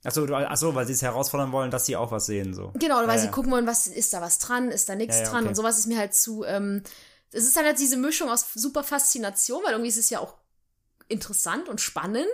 Achso, 0.04 0.26
du, 0.26 0.34
achso, 0.34 0.74
weil 0.74 0.84
sie 0.86 0.94
es 0.94 1.02
herausfordern 1.02 1.52
wollen, 1.52 1.70
dass 1.70 1.86
sie 1.86 1.94
auch 1.96 2.10
was 2.10 2.26
sehen. 2.26 2.54
so. 2.54 2.72
genau, 2.74 2.96
weil 3.06 3.10
Ja, 3.10 3.18
sie 3.18 3.26
ja. 3.26 3.30
gucken 3.30 3.52
wollen, 3.52 3.68
was 3.68 3.86
ist 3.86 4.12
da 4.12 4.20
was 4.20 4.38
dran, 4.38 4.70
ist 4.72 4.88
da 4.88 4.96
nichts 4.96 5.18
Ja, 5.18 5.22
ja, 5.22 5.28
dran 5.30 5.40
okay. 5.40 5.48
und 5.50 5.54
sowas 5.54 5.78
ist 5.78 5.86
mir 5.86 5.98
halt 5.98 6.12
zu, 6.14 6.42
ähm, 6.44 6.82
es 7.30 7.44
ist 7.44 7.56
dann 7.56 7.64
halt 7.64 7.78
diese 7.78 7.96
Mischung 7.96 8.28
aus 8.28 8.46
super 8.52 8.82
Faszination, 8.82 9.62
weil 9.64 9.72
irgendwie 9.72 9.90
ist 9.90 9.98
es 9.98 10.10
ja 10.10 10.18
auch 10.18 10.34
interessant 11.06 11.68
und 11.68 11.80
spannend, 11.80 12.26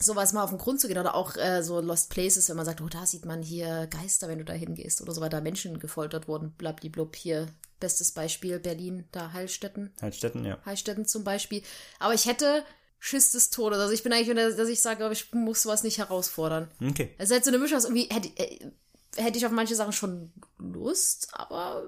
sowas 0.00 0.32
mal 0.32 0.42
auf 0.42 0.50
den 0.50 0.58
Grund 0.58 0.80
zu 0.80 0.88
gehen 0.88 0.98
oder 0.98 1.14
auch 1.14 1.36
äh, 1.36 1.62
so 1.62 1.80
Lost 1.80 2.10
Places, 2.10 2.48
wenn 2.48 2.56
man 2.56 2.64
sagt, 2.64 2.80
oh, 2.80 2.88
da 2.88 3.06
sieht 3.06 3.26
man 3.26 3.42
hier 3.42 3.86
Geister, 3.88 4.28
wenn 4.28 4.38
du 4.38 4.44
da 4.44 4.54
hingehst 4.54 5.00
oder 5.02 5.12
so, 5.12 5.20
weil 5.20 5.28
da 5.28 5.40
Menschen 5.40 5.78
gefoltert 5.78 6.26
wurden, 6.26 6.52
blablablub, 6.52 7.14
hier, 7.14 7.48
bestes 7.78 8.12
Beispiel, 8.12 8.58
Berlin, 8.58 9.04
da 9.12 9.32
Heilstätten, 9.32 9.92
Heilstätten, 10.00 10.44
ja. 10.44 10.58
Heilstätten 10.64 11.06
zum 11.06 11.24
Beispiel. 11.24 11.62
Aber 11.98 12.14
ich 12.14 12.26
hätte 12.26 12.64
Schiss 12.98 13.32
des 13.32 13.50
Todes. 13.50 13.78
Also 13.78 13.92
ich 13.92 14.02
bin 14.02 14.12
eigentlich, 14.12 14.34
dass 14.56 14.68
ich 14.68 14.80
sage, 14.80 15.08
ich 15.12 15.32
muss 15.32 15.62
sowas 15.62 15.82
nicht 15.82 15.98
herausfordern. 15.98 16.68
Okay. 16.82 17.14
Es 17.18 17.26
ist 17.26 17.32
halt 17.32 17.44
so 17.44 17.50
eine 17.50 17.58
Mischung 17.58 17.78
aus 17.78 17.84
irgendwie, 17.84 18.08
hätte, 18.10 18.28
äh, 18.36 18.70
hätte 19.16 19.38
ich 19.38 19.46
auf 19.46 19.52
manche 19.52 19.74
Sachen 19.74 19.92
schon 19.92 20.32
Lust, 20.58 21.28
aber 21.32 21.82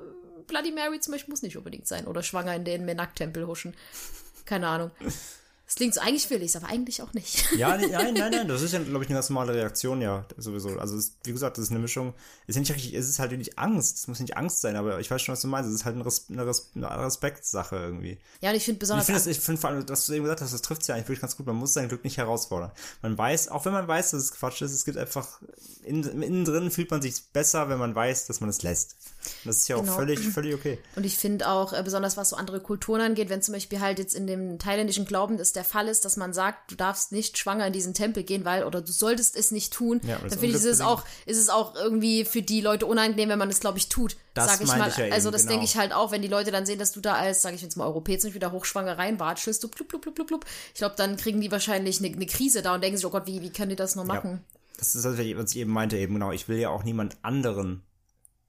Bloody 0.46 0.72
Mary 0.72 1.00
zum 1.00 1.12
Beispiel 1.12 1.30
muss 1.30 1.42
nicht 1.42 1.56
unbedingt 1.56 1.86
sein. 1.86 2.06
Oder 2.06 2.22
schwanger 2.22 2.54
in 2.54 2.64
den 2.64 2.84
Menak-Tempel 2.84 3.46
huschen. 3.46 3.74
Keine 4.44 4.68
Ahnung. 4.68 4.90
Es 5.72 5.76
klingt 5.76 5.94
so, 5.94 6.02
eigentlich 6.02 6.28
will 6.28 6.42
ich's, 6.42 6.54
aber 6.54 6.66
eigentlich 6.68 7.00
auch 7.00 7.14
nicht. 7.14 7.46
Ja, 7.56 7.78
nein, 7.78 8.12
nein, 8.12 8.30
nein, 8.30 8.46
das 8.46 8.60
ist 8.60 8.72
ja, 8.74 8.78
glaube 8.78 9.04
ich, 9.04 9.08
eine 9.08 9.16
ganz 9.16 9.30
normale 9.30 9.54
Reaktion, 9.54 10.02
ja, 10.02 10.26
sowieso. 10.36 10.68
Also, 10.78 10.98
es, 10.98 11.14
wie 11.24 11.32
gesagt, 11.32 11.56
das 11.56 11.64
ist 11.64 11.70
eine 11.70 11.80
Mischung. 11.80 12.12
Es 12.46 12.56
ist 12.56 12.60
nicht 12.60 12.74
richtig, 12.74 12.92
es 12.92 13.08
ist 13.08 13.18
halt 13.18 13.32
nicht 13.32 13.58
Angst. 13.58 13.96
Es 13.96 14.06
muss 14.06 14.20
nicht 14.20 14.36
Angst 14.36 14.60
sein, 14.60 14.76
aber 14.76 15.00
ich 15.00 15.10
weiß 15.10 15.22
schon, 15.22 15.32
was 15.32 15.40
du 15.40 15.48
meinst. 15.48 15.70
Es 15.70 15.76
ist 15.76 15.84
halt 15.86 15.94
eine, 15.94 16.04
Res 16.04 16.26
eine, 16.28 16.46
Res 16.46 16.70
eine 16.74 16.90
Respektssache 16.90 17.76
irgendwie. 17.76 18.18
Ja, 18.42 18.50
und 18.50 18.56
ich 18.56 18.64
finde 18.64 18.76
Ich 18.76 18.80
besonders. 18.80 19.06
das- 19.06 19.26
ich 19.26 19.40
finde 19.40 19.62
vor 19.62 19.70
allem, 19.70 19.88
was 19.88 20.04
du 20.04 20.12
eben 20.12 20.24
gesagt 20.24 20.42
hast, 20.42 20.52
das 20.52 20.60
trifft 20.60 20.86
ja 20.88 20.94
eigentlich 20.94 21.08
wirklich 21.08 21.22
ganz 21.22 21.38
gut. 21.38 21.46
Man 21.46 21.56
muss 21.56 21.72
sein 21.72 21.88
Glück 21.88 22.04
nicht 22.04 22.18
herausfordern. 22.18 22.70
Man 23.00 23.16
weiß, 23.16 23.48
auch 23.48 23.64
wenn 23.64 23.72
man 23.72 23.88
weiß, 23.88 24.10
dass 24.10 24.22
es 24.24 24.32
Quatsch 24.32 24.60
ist, 24.60 24.72
es 24.72 24.84
gibt 24.84 24.98
einfach, 24.98 25.40
in, 25.84 26.02
innen 26.04 26.44
drin 26.44 26.70
fühlt 26.70 26.90
man 26.90 27.00
sich 27.00 27.14
besser, 27.32 27.70
wenn 27.70 27.78
man 27.78 27.94
weiß, 27.94 28.26
dass 28.26 28.40
man 28.40 28.50
es 28.50 28.60
lässt. 28.62 28.96
Und 29.44 29.46
das 29.48 29.58
ist 29.58 29.68
ja 29.68 29.76
auch 29.76 29.80
Genau. 29.82 29.94
völlig, 29.94 30.18
völlig 30.20 30.54
okay. 30.54 30.78
Und 30.96 31.04
ich 31.06 31.16
finde 31.16 31.48
auch, 31.48 31.72
äh, 31.72 31.82
besonders 31.82 32.16
was 32.18 32.28
so 32.30 32.36
andere 32.36 32.60
Kulturen 32.60 33.00
angeht, 33.00 33.30
wenn 33.30 33.40
zum 33.40 33.54
Beispiel 33.54 33.80
halt 33.80 33.98
jetzt 34.00 34.14
in 34.14 34.26
dem 34.26 34.58
thailändischen 34.58 35.04
Glauben 35.06 35.38
das 35.38 35.52
der 35.52 35.61
Fall 35.64 35.88
ist, 35.88 36.04
dass 36.04 36.16
man 36.16 36.32
sagt, 36.32 36.70
du 36.70 36.76
darfst 36.76 37.12
nicht 37.12 37.38
schwanger 37.38 37.66
in 37.66 37.72
diesen 37.72 37.94
Tempel 37.94 38.22
gehen, 38.22 38.44
weil, 38.44 38.64
oder 38.64 38.80
du 38.80 38.92
solltest 38.92 39.36
es 39.36 39.50
nicht 39.50 39.72
tun, 39.72 40.00
Ja, 40.04 40.18
dann 40.18 40.30
finde 40.30 40.46
ich, 40.46 40.54
ist 40.54 40.64
es 40.64 40.80
auch, 40.80 41.04
ist 41.26 41.38
es 41.38 41.48
auch 41.48 41.74
irgendwie 41.74 42.24
für 42.24 42.42
die 42.42 42.60
Leute 42.60 42.86
unangenehm, 42.86 43.28
wenn 43.28 43.38
man 43.38 43.50
es, 43.50 43.60
glaube 43.60 43.78
ich, 43.78 43.88
tut. 43.88 44.16
Das 44.34 44.46
sag 44.46 44.60
ich 44.60 44.66
mal. 44.66 44.88
ich 44.88 44.96
ja 44.96 45.04
eben, 45.04 45.12
also 45.12 45.30
das 45.30 45.42
genau. 45.42 45.52
denke 45.52 45.64
ich 45.66 45.76
halt 45.76 45.92
auch, 45.92 46.10
wenn 46.10 46.22
die 46.22 46.28
Leute 46.28 46.50
dann 46.50 46.64
sehen, 46.64 46.78
dass 46.78 46.92
du 46.92 47.00
da 47.00 47.14
als, 47.14 47.42
sage 47.42 47.54
ich 47.54 47.62
jetzt 47.62 47.76
mal, 47.76 47.86
Europäer 47.86 48.18
zum 48.18 48.28
Beispiel 48.28 48.40
da 48.40 48.50
hochschwanger 48.50 48.96
reinwatschelst, 48.96 49.62
du 49.62 49.68
blub, 49.68 49.88
blub, 49.88 50.02
blub, 50.02 50.14
blub, 50.14 50.26
blub. 50.26 50.46
Ich 50.72 50.78
glaube, 50.78 50.94
dann 50.96 51.16
kriegen 51.16 51.40
die 51.40 51.50
wahrscheinlich 51.50 51.98
eine, 51.98 52.14
eine 52.14 52.26
Krise 52.26 52.62
da 52.62 52.74
und 52.74 52.82
denken 52.82 52.96
sich, 52.96 53.06
oh 53.06 53.10
Gott, 53.10 53.26
wie, 53.26 53.42
wie 53.42 53.50
können 53.50 53.70
die 53.70 53.76
das 53.76 53.94
nur 53.94 54.04
machen? 54.04 54.44
Das 54.78 54.94
ist 54.94 55.04
das, 55.04 55.16
was 55.18 55.50
ich 55.52 55.58
eben 55.58 55.72
meinte, 55.72 55.96
eben 55.96 56.14
genau. 56.14 56.32
Ich 56.32 56.48
will 56.48 56.58
ja 56.58 56.70
auch 56.70 56.82
niemand 56.82 57.16
anderen, 57.22 57.82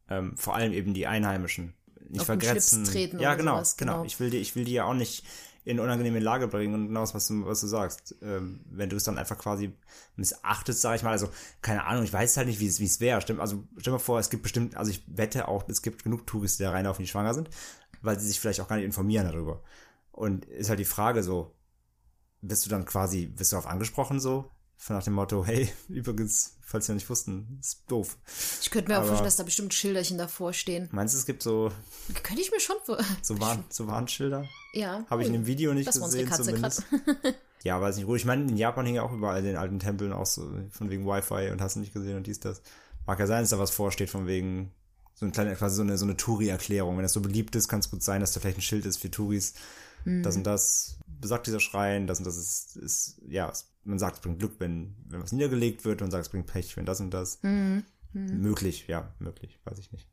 ähm, 0.09 0.35
vor 0.37 0.55
allem 0.55 0.73
eben 0.73 0.93
die 0.93 1.05
Einheimischen, 1.05 1.73
nicht 2.09 2.21
Auf 2.21 2.27
den 2.27 2.39
vergrätzen. 2.39 2.85
Schlips 2.85 2.91
treten 2.91 3.19
ja, 3.19 3.35
genau, 3.35 3.55
sowas, 3.55 3.77
genau. 3.77 3.93
genau. 3.93 4.05
Ich 4.05 4.19
will 4.19 4.29
die, 4.29 4.37
ich 4.37 4.55
will 4.55 4.65
die 4.65 4.73
ja 4.73 4.85
auch 4.85 4.93
nicht 4.93 5.23
in 5.65 5.79
unangenehme 5.79 6.19
Lage 6.19 6.47
bringen 6.47 6.73
und 6.73 6.87
genau 6.87 7.01
das, 7.01 7.13
was 7.13 7.27
du, 7.27 7.45
was 7.45 7.61
du 7.61 7.67
sagst. 7.67 8.15
Ähm, 8.21 8.61
wenn 8.69 8.89
du 8.89 8.97
es 8.97 9.03
dann 9.03 9.17
einfach 9.17 9.37
quasi 9.37 9.73
missachtest, 10.15 10.81
sag 10.81 10.95
ich 10.95 11.03
mal, 11.03 11.11
also 11.11 11.29
keine 11.61 11.85
Ahnung, 11.85 12.03
ich 12.03 12.13
weiß 12.13 12.37
halt 12.37 12.47
nicht, 12.47 12.59
wie 12.59 12.67
es 12.67 12.79
wie 12.79 12.85
es 12.85 12.99
wäre. 12.99 13.21
Stimmt, 13.21 13.39
also 13.39 13.63
stell 13.77 13.93
mal 13.93 13.99
vor, 13.99 14.19
es 14.19 14.29
gibt 14.29 14.43
bestimmt, 14.43 14.75
also 14.75 14.91
ich 14.91 15.03
wette 15.07 15.47
auch, 15.47 15.67
es 15.69 15.81
gibt 15.81 16.03
genug 16.03 16.27
Touris, 16.27 16.57
die 16.57 16.63
da 16.63 16.71
reinlaufen, 16.71 17.03
die 17.03 17.09
schwanger 17.09 17.33
sind, 17.33 17.49
weil 18.01 18.19
sie 18.19 18.27
sich 18.27 18.39
vielleicht 18.39 18.61
auch 18.61 18.67
gar 18.67 18.75
nicht 18.75 18.85
informieren 18.85 19.27
darüber. 19.27 19.61
Und 20.11 20.45
ist 20.45 20.69
halt 20.69 20.79
die 20.79 20.85
Frage 20.85 21.23
so, 21.23 21.55
wirst 22.41 22.65
du 22.65 22.69
dann 22.69 22.85
quasi, 22.85 23.31
wirst 23.35 23.51
du 23.51 23.55
darauf 23.55 23.69
angesprochen 23.69 24.19
so? 24.19 24.51
Von 24.77 24.95
nach 24.97 25.03
dem 25.03 25.13
Motto, 25.13 25.45
hey, 25.45 25.69
übrigens, 25.89 26.57
falls 26.61 26.87
wir 26.89 26.95
nicht 26.95 27.09
wussten, 27.09 27.57
ist 27.61 27.83
doof. 27.87 28.17
Ich 28.61 28.69
könnte 28.69 28.89
mir 28.89 28.95
auch 28.95 28.99
Aber- 28.99 29.07
vorstellen, 29.07 29.27
dass 29.27 29.35
da 29.37 29.43
bestimmt 29.43 29.73
Schilderchen 29.73 30.17
davor 30.17 30.51
stehen. 30.53 30.89
Meinst 30.91 31.13
du, 31.13 31.19
es 31.19 31.25
gibt 31.25 31.41
so, 31.43 31.71
Könnte 32.21 32.41
ich 32.41 32.51
mir 32.51 32.59
schon 32.59 32.75
so, 33.21 33.39
Warn, 33.39 33.63
so 33.69 33.87
Warnschilder? 33.87 34.45
Ja. 34.73 35.05
Habe 35.09 35.21
ich 35.21 35.27
in 35.27 35.33
dem 35.33 35.45
Video 35.45 35.73
nicht 35.73 35.87
Das 35.87 35.99
war 35.99 36.05
unsere 36.05 36.23
gesehen, 36.25 36.59
Katze 36.61 36.81
zumindest. 36.89 37.33
ja, 37.63 37.79
weiß 37.79 37.95
nicht, 37.95 38.07
ruhig. 38.07 38.23
Ich 38.23 38.25
meine, 38.25 38.43
in 38.43 38.57
Japan 38.57 38.85
hingen 38.85 38.97
ja 38.97 39.03
auch 39.03 39.13
überall 39.13 39.39
in 39.39 39.45
den 39.45 39.55
alten 39.57 39.79
Tempeln 39.79 40.11
auch 40.11 40.25
so 40.25 40.51
von 40.71 40.89
wegen 40.89 41.05
Wi-Fi 41.05 41.51
und 41.51 41.61
hast 41.61 41.75
du 41.75 41.79
nicht 41.79 41.93
gesehen 41.93 42.17
und 42.17 42.27
dies, 42.27 42.39
das. 42.41 42.61
Mag 43.05 43.19
ja 43.19 43.27
sein, 43.27 43.41
dass 43.43 43.49
da 43.49 43.59
was 43.59 43.71
vorsteht 43.71 44.09
von 44.09 44.27
wegen 44.27 44.71
so 45.13 45.25
ein 45.25 45.31
kleiner, 45.31 45.55
quasi 45.55 45.75
so 45.75 45.81
eine, 45.81 45.97
so 45.97 46.05
eine 46.05 46.17
Touri-Erklärung. 46.17 46.95
Wenn 46.97 47.03
das 47.03 47.13
so 47.13 47.21
beliebt 47.21 47.55
ist, 47.55 47.67
kann 47.67 47.79
es 47.79 47.89
gut 47.91 48.01
sein, 48.01 48.19
dass 48.21 48.31
da 48.33 48.39
vielleicht 48.39 48.57
ein 48.57 48.61
Schild 48.61 48.85
ist 48.85 48.97
für 48.97 49.11
Touris. 49.11 49.53
Mhm. 50.05 50.23
Das 50.23 50.35
und 50.35 50.43
das 50.43 50.99
besagt 51.05 51.47
dieser 51.47 51.59
Schrein, 51.59 52.07
das 52.07 52.19
und 52.19 52.25
das 52.25 52.37
ist, 52.37 52.75
ist 52.75 53.21
ja, 53.27 53.51
man 53.83 53.99
sagt, 53.99 54.17
es 54.17 54.21
bringt 54.21 54.39
Glück, 54.39 54.55
wenn, 54.59 54.95
wenn 55.07 55.21
was 55.21 55.31
niedergelegt 55.31 55.85
wird 55.85 56.01
und 56.01 56.11
sagt, 56.11 56.25
es 56.25 56.29
bringt 56.29 56.47
Pech, 56.47 56.75
wenn 56.77 56.85
das 56.85 56.99
und 56.99 57.11
das. 57.11 57.39
Mhm. 57.43 57.83
Möglich, 58.13 58.87
ja, 58.87 59.11
möglich, 59.19 59.59
weiß 59.63 59.79
ich 59.79 59.91
nicht. 59.91 60.07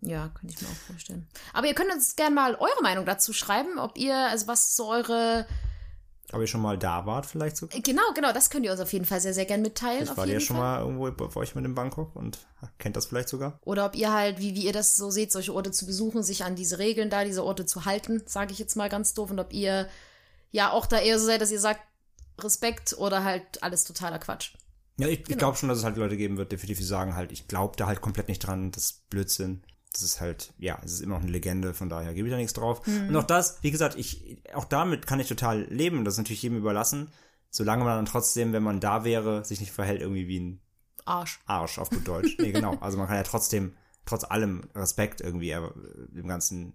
Ja, 0.00 0.28
könnte 0.34 0.54
ich 0.54 0.60
mir 0.60 0.68
auch 0.68 0.92
vorstellen. 0.92 1.26
Aber 1.52 1.66
ihr 1.66 1.74
könnt 1.74 1.92
uns 1.92 2.16
gerne 2.16 2.34
mal 2.34 2.54
eure 2.56 2.82
Meinung 2.82 3.06
dazu 3.06 3.32
schreiben, 3.32 3.78
ob 3.78 3.96
ihr, 3.96 4.14
also 4.14 4.46
was 4.46 4.76
so 4.76 4.88
eure. 4.90 5.46
Ob 6.30 6.40
ihr 6.40 6.46
schon 6.46 6.62
mal 6.62 6.78
da 6.78 7.04
wart, 7.04 7.26
vielleicht 7.26 7.56
sogar? 7.56 7.80
Genau, 7.80 8.02
genau, 8.14 8.32
das 8.32 8.48
könnt 8.48 8.64
ihr 8.64 8.72
uns 8.72 8.80
auf 8.80 8.92
jeden 8.92 9.04
Fall 9.04 9.20
sehr, 9.20 9.34
sehr 9.34 9.44
gerne 9.44 9.62
mitteilen. 9.62 10.04
Ich 10.04 10.16
war 10.16 10.26
ja 10.26 10.40
schon 10.40 10.56
Fall. 10.56 10.78
mal 10.78 10.80
irgendwo 10.80 11.10
bei 11.10 11.36
euch 11.40 11.54
mit 11.54 11.64
in 11.64 11.74
Bangkok 11.74 12.14
und 12.16 12.38
kennt 12.78 12.96
das 12.96 13.06
vielleicht 13.06 13.28
sogar. 13.28 13.58
Oder 13.64 13.84
ob 13.86 13.96
ihr 13.96 14.12
halt, 14.12 14.38
wie, 14.38 14.54
wie 14.54 14.64
ihr 14.64 14.72
das 14.72 14.94
so 14.96 15.10
seht, 15.10 15.32
solche 15.32 15.52
Orte 15.52 15.72
zu 15.72 15.84
besuchen, 15.84 16.22
sich 16.22 16.44
an 16.44 16.54
diese 16.54 16.78
Regeln 16.78 17.10
da, 17.10 17.24
diese 17.24 17.44
Orte 17.44 17.66
zu 17.66 17.84
halten, 17.84 18.22
sage 18.26 18.52
ich 18.52 18.58
jetzt 18.58 18.76
mal 18.76 18.88
ganz 18.88 19.12
doof. 19.14 19.30
Und 19.30 19.40
ob 19.40 19.52
ihr 19.52 19.88
ja 20.52 20.70
auch 20.70 20.86
da 20.86 20.98
eher 20.98 21.18
so 21.18 21.26
seid, 21.26 21.40
dass 21.40 21.50
ihr 21.50 21.60
sagt, 21.60 21.80
Respekt 22.40 22.94
oder 22.96 23.24
halt 23.24 23.62
alles 23.62 23.84
totaler 23.84 24.18
Quatsch. 24.18 24.52
Ja, 24.98 25.08
ich, 25.08 25.18
Genau. 25.18 25.30
ich 25.30 25.38
glaube 25.38 25.56
schon, 25.56 25.68
dass 25.68 25.78
es 25.78 25.84
halt 25.84 25.96
Leute 25.96 26.16
geben 26.16 26.36
wird, 26.38 26.52
definitiv 26.52 26.78
die 26.78 26.84
sagen 26.84 27.14
halt, 27.14 27.32
ich 27.32 27.48
glaube 27.48 27.76
da 27.76 27.86
halt 27.86 28.00
komplett 28.00 28.28
nicht 28.28 28.38
dran, 28.40 28.70
das 28.70 28.84
ist 28.84 29.10
Blödsinn. 29.10 29.62
Das 29.92 30.02
ist 30.02 30.20
halt, 30.20 30.54
ja, 30.58 30.78
es 30.84 30.92
ist 30.92 31.00
immer 31.00 31.16
noch 31.16 31.22
eine 31.22 31.32
Legende, 31.32 31.74
von 31.74 31.88
daher 31.88 32.14
gebe 32.14 32.28
ich 32.28 32.32
da 32.32 32.38
nichts 32.38 32.54
drauf. 32.54 32.86
Mhm. 32.86 33.08
Und 33.08 33.16
auch 33.16 33.24
das, 33.24 33.62
wie 33.62 33.70
gesagt, 33.70 33.96
ich, 33.98 34.42
auch 34.54 34.64
damit 34.64 35.06
kann 35.06 35.20
ich 35.20 35.28
total 35.28 35.62
leben, 35.64 36.04
das 36.04 36.14
ist 36.14 36.18
natürlich 36.18 36.42
jedem 36.42 36.58
überlassen, 36.58 37.10
solange 37.50 37.84
man 37.84 37.96
dann 37.96 38.06
trotzdem, 38.06 38.52
wenn 38.52 38.62
man 38.62 38.80
da 38.80 39.04
wäre, 39.04 39.44
sich 39.44 39.60
nicht 39.60 39.72
verhält 39.72 40.00
irgendwie 40.00 40.28
wie 40.28 40.40
ein 40.40 40.60
Arsch. 41.04 41.40
Arsch 41.46 41.78
auf 41.78 41.90
gut 41.90 42.06
Deutsch. 42.06 42.36
Nee, 42.38 42.52
genau. 42.52 42.76
Also 42.80 42.98
man 42.98 43.06
kann 43.06 43.16
ja 43.16 43.22
trotzdem, 43.22 43.74
trotz 44.06 44.24
allem 44.24 44.62
Respekt 44.74 45.20
irgendwie 45.20 45.50
äh, 45.50 45.70
dem 46.08 46.28
Ganzen 46.28 46.74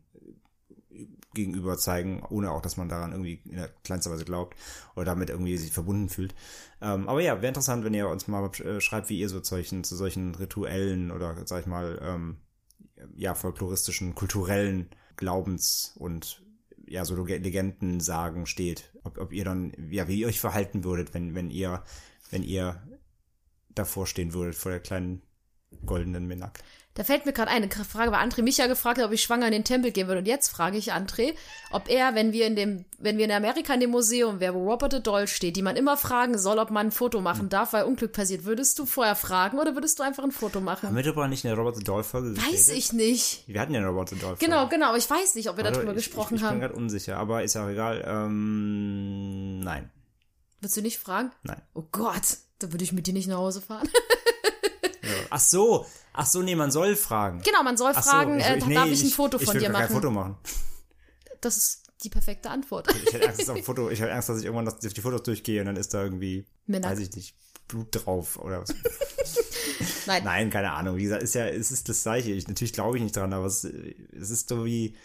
äh, 0.92 1.06
gegenüber 1.34 1.78
zeigen, 1.78 2.24
ohne 2.30 2.52
auch, 2.52 2.62
dass 2.62 2.78
man 2.78 2.90
daran 2.90 3.12
irgendwie 3.12 3.42
in 3.46 3.58
der 3.58 3.70
kleinster 3.84 4.12
Weise 4.12 4.26
glaubt 4.26 4.58
oder 4.96 5.06
damit 5.06 5.30
irgendwie 5.30 5.58
sich 5.58 5.72
verbunden 5.72 6.10
fühlt. 6.10 6.36
Ähm, 6.82 7.08
aber 7.08 7.22
ja, 7.22 7.38
wäre 7.38 7.48
interessant, 7.48 7.84
wenn 7.84 7.94
ihr 7.94 8.10
uns 8.10 8.28
mal 8.28 8.50
äh, 8.60 8.82
schreibt, 8.82 9.10
wie 9.10 9.20
ihr 9.20 9.30
so 9.30 9.40
zu 9.40 9.56
solchen, 9.56 9.84
zu 9.84 9.96
solchen 9.96 10.36
rituellen 10.36 11.12
oder, 11.12 11.36
sag 11.46 11.62
ich 11.62 11.68
mal, 11.68 12.00
ähm, 12.02 12.38
ja, 13.16 13.34
folkloristischen, 13.34 14.16
kulturellen 14.16 14.90
Glaubens- 15.16 15.94
und 15.98 16.44
ja, 16.88 17.04
so 17.06 17.16
Lege- 17.16 17.38
Legenden 17.38 18.00
sagen 18.00 18.46
steht. 18.46 18.92
Ob, 19.04 19.18
ob 19.18 19.34
ihr 19.34 19.44
dann, 19.44 19.74
ja, 19.92 20.08
wie 20.08 20.20
ihr 20.22 20.28
euch 20.28 20.40
verhalten 20.40 20.84
würdet, 20.84 21.14
wenn, 21.14 21.36
wenn 21.36 21.50
ihr, 21.50 21.84
wenn 22.32 22.44
ihr 22.44 22.82
davor 23.70 24.08
stehen 24.08 24.34
würdet, 24.34 24.56
vor 24.56 24.72
der 24.72 24.80
kleinen 24.80 25.22
goldenen 25.86 26.28
Minak. 26.28 26.60
Da 26.98 27.04
fällt 27.04 27.28
mir 27.28 27.32
gerade 27.34 27.52
eine 27.52 27.70
Frage, 27.70 28.12
weil 28.12 28.28
André 28.28 28.42
mich 28.42 28.58
ja 28.58 28.66
gefragt 28.66 28.98
hat, 28.98 29.06
ob 29.06 29.12
ich 29.12 29.22
schwanger 29.22 29.46
in 29.46 29.52
den 29.52 29.64
Tempel 29.64 29.92
gehen 29.92 30.08
würde. 30.08 30.22
Und 30.22 30.26
jetzt 30.26 30.48
frage 30.48 30.78
ich 30.80 30.94
André, 30.94 31.36
ob 31.70 31.90
er, 31.90 32.16
wenn 32.16 32.34
wir 32.34 32.48
in 32.48 32.56
dem, 32.56 32.86
wenn 32.98 33.20
wir 33.20 33.26
in 33.26 33.32
Amerika 33.32 33.76
in 33.76 33.82
dem 33.82 33.92
Museum 33.92 34.40
wären, 34.40 34.56
wo 34.56 34.68
Robert 34.68 34.94
the 34.94 35.04
Doll 35.04 35.28
steht, 35.28 35.56
die 35.58 35.62
man 35.62 35.76
immer 35.76 35.96
fragen 35.96 36.40
soll, 36.40 36.58
ob 36.58 36.72
man 36.72 36.88
ein 36.88 36.92
Foto 36.92 37.22
machen 37.22 37.50
darf, 37.50 37.74
weil 37.74 37.84
Unglück 37.84 38.14
passiert, 38.14 38.46
würdest 38.46 38.80
du 38.80 38.88
vorher 38.88 39.16
fragen 39.16 39.60
oder 39.60 39.76
würdest 39.76 40.00
du 40.00 40.04
einfach 40.04 40.24
ein 40.24 40.32
Foto 40.32 40.56
Haben 40.58 40.66
machen? 40.66 40.96
wir 40.96 41.04
darüber 41.04 41.28
nicht 41.28 41.44
in 41.46 41.50
der 41.50 41.58
Robert 41.60 41.76
the 41.76 41.84
Doll 41.84 42.04
Folge 42.04 42.36
Weiß 42.36 42.70
ich 42.70 42.92
nicht. 42.94 43.44
Wir 43.48 43.62
hatten 43.62 43.76
ja 43.76 43.80
eine 43.80 43.90
Robert 43.90 44.10
the 44.10 44.16
Doll 44.16 44.30
Folge. 44.36 44.46
Genau, 44.46 44.68
genau, 44.68 44.88
aber 44.88 44.98
ich 44.98 45.08
weiß 45.08 45.36
nicht, 45.36 45.50
ob 45.52 45.58
wir 45.58 45.66
Also 45.66 45.76
darüber 45.82 45.92
ich, 45.96 45.98
gesprochen 46.04 46.34
ich, 46.34 46.42
ich 46.42 46.48
bin 46.48 46.50
haben. 46.50 46.60
gerade 46.62 46.74
unsicher, 46.74 47.18
aber 47.18 47.44
ist 47.44 47.54
ja 47.54 47.64
auch 47.64 47.70
egal. 47.70 48.04
Ähm, 48.08 49.60
nein, 49.60 49.92
Würdest 50.62 50.78
du 50.78 50.82
nicht 50.82 50.98
fragen? 50.98 51.32
nein. 51.44 51.62
Oh 51.76 51.84
Gott, 51.92 52.38
da 52.58 52.72
würde 52.72 52.84
ich 52.84 52.92
mit 52.92 53.06
dir 53.06 53.14
nicht 53.14 53.28
nach 53.28 53.38
Hause 53.38 53.62
fahren. 53.62 53.88
Ach 55.30 55.40
so, 55.40 55.86
ach 56.18 56.26
so, 56.26 56.42
nee, 56.42 56.56
man 56.56 56.72
soll 56.72 56.96
fragen. 56.96 57.42
genau, 57.44 57.64
man 57.64 57.78
soll 57.78 57.94
Ach 57.96 58.04
so, 58.04 58.10
fragen, 58.10 58.40
ich- 58.40 58.46
äh, 58.46 58.58
ich- 58.58 58.66
nee, 58.66 58.76
darf 58.76 58.88
ich 58.88 59.04
ein 59.04 59.10
Foto 59.10 59.38
ich 59.40 59.46
von 59.46 59.54
will 59.54 59.62
dir 59.62 59.70
machen? 59.70 59.86
kein 59.88 59.96
Foto 59.96 60.12
machen. 60.12 60.36
Das 61.42 61.56
ist 61.58 61.84
die 62.04 62.10
perfekte 62.10 62.50
Antwort. 62.50 62.88
Ich 63.06 63.14
hätte 63.14 63.28
Angst, 63.28 63.40
dass 63.42 63.50
auf 63.50 63.64
Foto, 63.66 63.90
ich 63.90 64.00
hätte 64.02 64.14
Angst, 64.14 64.30
dass 64.30 64.40
ich 64.40 64.46
irgendwann 64.46 64.74
durch 64.82 64.94
die 64.94 65.02
Fotos 65.02 65.24
durchgehe 65.24 65.62
und 65.62 65.68
dann 65.68 65.78
ist 65.78 65.94
da 65.94 66.04
irgendwie, 66.04 66.46
Minak. 66.66 66.92
weiß 66.92 67.00
ich 67.00 67.16
nicht, 67.16 67.36
Blut 67.68 67.88
drauf 67.92 68.38
oder 68.38 68.62
was. 68.62 68.70
Nein. 70.08 70.24
Nein, 70.24 70.50
keine 70.50 70.72
Ahnung. 70.72 70.96
Wie 70.98 71.04
gesagt, 71.04 71.22
ist 71.24 71.36
ja, 71.36 71.48
es 71.48 71.72
ist 71.72 71.90
das 71.90 72.04
Gleiche. 72.04 72.32
Ich, 72.32 72.48
natürlich 72.48 72.74
glaube 72.74 72.98
ich 72.98 73.04
nicht 73.04 73.16
dran, 73.16 73.34
aber 73.34 73.46
es, 73.46 73.64
es 73.66 74.30
ist 74.30 74.48
so 74.50 74.64
wie, 74.66 74.96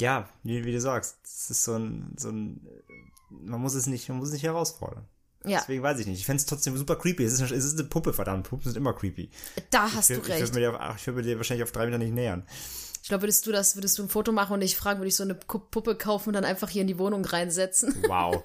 ja, 0.00 0.28
wie, 0.44 0.64
wie 0.64 0.72
du 0.72 0.80
sagst, 0.80 1.16
es 1.24 1.50
ist 1.50 1.64
so 1.64 1.74
ein, 1.74 2.14
so 2.16 2.28
ein, 2.30 2.66
man 3.30 3.60
muss 3.60 3.74
es 3.74 3.86
nicht, 3.86 4.08
man 4.08 4.18
muss 4.18 4.28
es 4.28 4.34
nicht 4.34 4.44
herausfordern. 4.44 5.06
Ja, 5.46 5.58
Deswegen 5.60 5.82
weiß 5.82 5.98
ich 6.00 6.06
nicht. 6.06 6.20
Ich 6.20 6.26
fände 6.26 6.40
es 6.40 6.46
trotzdem 6.46 6.76
super 6.76 6.96
creepy. 6.96 7.22
Es 7.24 7.34
ist, 7.34 7.40
eine, 7.42 7.54
es 7.54 7.64
ist 7.64 7.78
eine 7.78 7.88
Puppe, 7.88 8.12
verdammt. 8.12 8.48
Puppen 8.48 8.64
sind 8.64 8.76
immer 8.76 8.92
creepy. 8.94 9.30
da 9.70 9.92
hast 9.92 10.10
Ich, 10.10 10.16
du 10.16 10.22
würd- 10.22 10.26
ich 10.26 10.30
recht. 10.30 10.40
würde 10.40 10.54
mir, 10.54 10.60
dir 10.60 10.80
auf- 10.90 10.96
ich 10.96 11.06
würd 11.06 11.16
mir 11.16 11.22
dir 11.22 11.36
wahrscheinlich 11.36 11.64
auf 11.64 11.72
drei 11.72 11.84
Meter 11.86 11.98
nicht 11.98 12.14
nähern. 12.14 12.46
Ich 13.02 13.08
glaube, 13.08 13.22
würdest 13.24 13.46
du 13.46 13.52
das, 13.52 13.76
würdest 13.76 13.98
du 13.98 14.02
ein 14.04 14.08
Foto 14.08 14.32
machen 14.32 14.54
und 14.54 14.62
ich 14.62 14.76
fragen, 14.76 15.00
würde 15.00 15.08
ich 15.08 15.16
so 15.16 15.22
eine 15.24 15.34
Puppe 15.34 15.94
kaufen 15.96 16.30
und 16.30 16.34
dann 16.34 16.46
einfach 16.46 16.70
hier 16.70 16.80
in 16.80 16.88
die 16.88 16.98
Wohnung 16.98 17.22
reinsetzen. 17.24 17.94
Wow. 18.08 18.42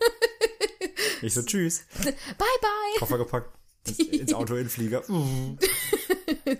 ich 1.21 1.33
so, 1.33 1.41
tschüss. 1.43 1.83
Bye, 2.03 2.13
bye, 2.37 2.99
Koffer 2.99 3.17
gepackt. 3.17 3.49
Ins, 3.87 3.99
ins 3.99 4.33
Auto 4.33 4.55
in 4.55 4.67
Flieger. 4.69 5.01
Uh. 5.09 5.55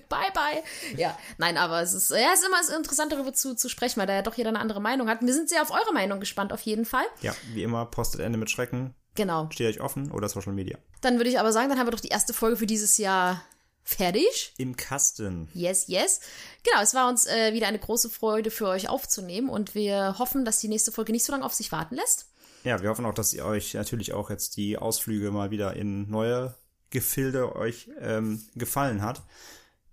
bye, 0.10 0.32
bye. 0.34 0.64
Ja, 0.98 1.18
nein, 1.38 1.58
aber 1.58 1.82
es 1.82 1.94
ist, 1.94 2.10
ja, 2.12 2.32
es 2.34 2.40
ist 2.40 2.48
immer 2.48 2.64
so 2.64 2.76
interessant, 2.76 3.12
darüber 3.12 3.34
zu, 3.34 3.56
zu 3.56 3.70
sprechen, 3.70 4.00
weil 4.00 4.08
da 4.08 4.14
ja 4.14 4.22
doch 4.22 4.34
jeder 4.36 4.50
eine 4.50 4.60
andere 4.60 4.82
Meinung 4.82 5.08
hat. 5.10 5.22
Wir 5.22 5.34
sind 5.34 5.50
sehr 5.50 5.62
auf 5.62 5.72
eure 5.72 5.94
Meinung 5.94 6.20
gespannt, 6.20 6.54
auf 6.54 6.62
jeden 6.62 6.86
Fall. 6.86 7.06
Ja, 7.22 7.36
wie 7.54 7.64
immer, 7.64 7.86
postet 7.86 8.22
Ende 8.22 8.38
mit 8.40 8.50
Schrecken. 8.50 8.96
Genau. 9.20 9.50
Steht 9.52 9.68
euch 9.68 9.82
offen 9.82 10.12
oder 10.12 10.30
Social 10.30 10.54
Media. 10.54 10.78
Dann 11.02 11.18
würde 11.18 11.30
ich 11.30 11.42
aber 11.42 11.52
sagen, 11.52 11.68
dann 11.68 11.78
haben 11.78 11.88
wir 11.88 11.92
doch 11.92 12.00
die 12.00 12.08
erste 12.08 12.34
Folge 12.34 12.56
für 12.56 12.66
dieses 12.66 12.98
Jahr 12.98 13.44
fertig. 13.84 14.54
Im 14.58 14.78
Kasten. 14.78 15.50
Yes, 15.54 15.90
yes. 15.90 16.22
Genau, 16.64 16.82
es 16.82 16.94
war 16.94 17.10
uns 17.10 17.26
äh, 17.26 17.54
wieder 17.54 17.68
eine 17.68 17.80
große 17.80 18.10
Freude 18.10 18.50
für 18.50 18.70
euch 18.70 18.88
aufzunehmen 18.88 19.50
und 19.50 19.76
wir 19.76 20.18
hoffen, 20.20 20.46
dass 20.46 20.62
die 20.62 20.70
nächste 20.70 20.94
Folge 20.94 21.12
nicht 21.12 21.26
so 21.26 21.34
lange 21.34 21.44
auf 21.44 21.54
sich 21.54 21.74
warten 21.74 21.96
lässt. 21.96 22.30
Ja, 22.64 22.82
wir 22.82 22.90
hoffen 22.90 23.06
auch, 23.06 23.14
dass 23.14 23.34
ihr 23.34 23.44
euch 23.44 23.74
natürlich 23.74 24.14
auch 24.14 24.30
jetzt 24.30 24.56
die 24.56 24.78
Ausflüge 24.78 25.32
mal 25.32 25.52
wieder 25.52 25.76
in 25.76 26.10
neue 26.10 26.56
Gefilde 26.90 27.58
euch 27.58 27.90
ähm, 28.00 28.42
gefallen 28.56 29.02
hat. 29.02 29.22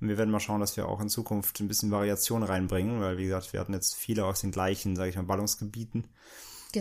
Und 0.00 0.08
wir 0.08 0.18
werden 0.18 0.30
mal 0.30 0.38
schauen, 0.38 0.60
dass 0.60 0.76
wir 0.76 0.86
auch 0.86 1.00
in 1.00 1.08
Zukunft 1.08 1.58
ein 1.58 1.66
bisschen 1.66 1.90
Variation 1.90 2.44
reinbringen, 2.44 3.00
weil 3.00 3.18
wie 3.18 3.24
gesagt, 3.24 3.52
wir 3.52 3.58
hatten 3.58 3.74
jetzt 3.74 3.96
viele 3.96 4.24
aus 4.24 4.42
den 4.42 4.52
gleichen, 4.52 4.94
sage 4.94 5.10
ich 5.10 5.16
mal, 5.16 5.22
Ballungsgebieten. 5.22 6.06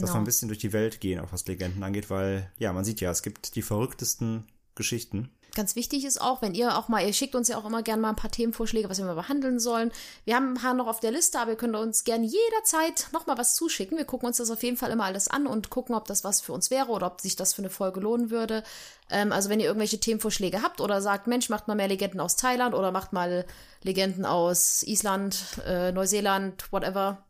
Dass 0.02 0.10
wir 0.10 0.14
Genau. 0.14 0.22
ein 0.22 0.26
bisschen 0.26 0.48
durch 0.48 0.60
die 0.60 0.74
Welt 0.74 1.00
gehen, 1.02 1.20
auch 1.20 1.32
was 1.32 1.46
Legenden 1.48 1.84
angeht, 1.84 2.10
weil 2.10 2.52
ja, 2.58 2.72
man 2.74 2.84
sieht 2.86 3.02
ja, 3.02 3.12
es 3.12 3.22
gibt 3.24 3.56
die 3.56 3.62
verrücktesten 3.62 4.46
Geschichten. 4.76 5.30
Ganz 5.56 5.78
wichtig 5.78 6.04
ist 6.04 6.20
auch, 6.20 6.42
wenn 6.42 6.54
ihr 6.54 6.78
auch 6.78 6.90
mal, 6.90 7.06
ihr 7.06 7.14
schickt 7.14 7.34
uns 7.34 7.48
ja 7.48 7.58
auch 7.58 7.64
immer 7.64 7.82
gerne 7.82 8.02
mal 8.02 8.10
ein 8.10 8.18
paar 8.18 8.30
Themenvorschläge, 8.30 8.90
was 8.90 8.98
wir 8.98 9.06
mal 9.06 9.16
behandeln 9.16 9.58
sollen. 9.58 9.90
Wir 10.26 10.36
haben 10.36 10.50
ein 10.52 10.62
paar 10.62 10.74
noch 10.74 10.88
auf 10.88 11.00
der 11.00 11.12
Liste, 11.12 11.40
aber 11.40 11.52
ihr 11.52 11.58
könnt 11.58 11.78
uns 11.78 12.04
gerne 12.04 12.26
jederzeit 12.26 13.08
noch 13.14 13.26
mal 13.26 13.38
was 13.38 13.56
zuschicken. 13.56 13.98
Wir 13.98 14.04
gucken 14.04 14.28
uns 14.28 14.36
das 14.36 14.52
auf 14.52 14.64
jeden 14.64 14.76
Fall 14.76 14.92
immer 14.92 15.06
alles 15.06 15.30
an 15.30 15.48
und 15.48 15.70
gucken, 15.70 15.96
ob 15.96 16.08
das 16.10 16.26
was 16.26 16.42
für 16.42 16.52
uns 16.52 16.72
wäre 16.72 16.90
oder 16.90 17.08
ob 17.08 17.22
sich 17.22 17.38
das 17.38 17.54
für 17.54 17.62
eine 17.62 17.70
Folge 17.70 18.02
lohnen 18.02 18.32
würde. 18.32 18.64
Ähm, 19.10 19.32
also 19.32 19.48
wenn 19.50 19.62
ihr 19.62 19.68
irgendwelche 19.68 19.98
Themenvorschläge 19.98 20.62
habt 20.62 20.82
oder 20.82 21.02
sagt, 21.02 21.28
Mensch, 21.28 21.48
macht 21.48 21.70
mal 21.70 21.76
mehr 21.76 21.88
Legenden 21.88 22.20
aus 22.20 22.36
Thailand 22.36 22.76
oder 22.76 22.92
macht 22.92 23.14
mal 23.14 23.46
Legenden 23.82 24.26
aus 24.26 24.84
Island, 24.84 25.40
äh, 25.66 25.94
Neuseeland, 25.94 26.70
whatever, 26.74 27.24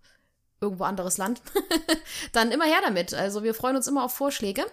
irgendwo 0.66 0.84
anderes 0.84 1.18
Land, 1.18 1.42
dann 2.34 2.52
immer 2.52 2.66
her 2.66 2.80
damit. 2.84 3.14
Also 3.14 3.44
wir 3.44 3.54
freuen 3.54 3.76
uns 3.76 3.88
immer 3.88 4.04
auf 4.04 4.14
Vorschläge. 4.14 4.66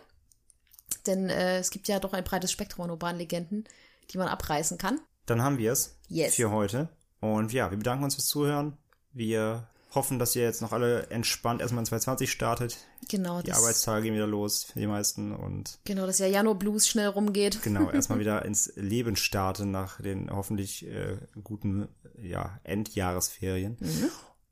Denn 1.07 1.31
äh, 1.31 1.59
es 1.59 1.71
gibt 1.71 1.89
ja 1.89 1.99
doch 1.99 2.13
ein 2.13 2.25
breites 2.25 2.53
Spektrum 2.53 2.85
an 2.85 2.91
urbanen 2.91 3.19
Legenden, 3.19 3.65
die 4.11 4.19
man 4.19 4.29
abreißen 4.29 4.79
kann. 4.79 5.01
Dann 5.27 5.43
haben 5.43 5.59
wir 5.59 5.73
es 5.73 5.97
Yes. 6.09 6.35
für 6.37 6.51
heute. 6.51 6.89
Und 7.21 7.53
ja, 7.53 7.71
wir 7.71 7.79
bedanken 7.79 8.05
uns 8.05 8.15
fürs 8.15 8.27
Zuhören. 8.27 8.77
Wir 9.13 9.67
hoffen, 9.95 10.19
dass 10.19 10.35
ihr 10.37 10.43
jetzt 10.43 10.63
noch 10.63 10.73
alle 10.73 11.09
entspannt 11.11 11.61
erstmal 11.61 11.83
in 11.83 11.87
2020 11.87 12.31
startet. 12.33 12.79
Genau, 13.09 13.43
Die 13.43 13.53
Arbeitstage 13.53 14.03
gehen 14.05 14.15
wieder 14.15 14.27
los 14.27 14.65
für 14.65 14.79
die 14.81 14.87
meisten 14.87 15.33
und 15.35 15.79
genau, 15.85 16.07
dass 16.07 16.19
ja 16.19 16.27
Jano 16.27 16.55
Blues 16.55 16.89
schnell 16.89 17.09
rumgeht. 17.09 17.63
genau, 17.63 17.91
erstmal 17.93 18.19
wieder 18.19 18.45
ins 18.45 18.73
Leben 18.77 19.17
starten 19.17 19.71
nach 19.71 20.01
den 20.01 20.31
hoffentlich 20.31 20.87
äh, 20.87 21.19
guten 21.45 21.89
ja, 22.21 22.59
Endjahresferien. 22.65 23.77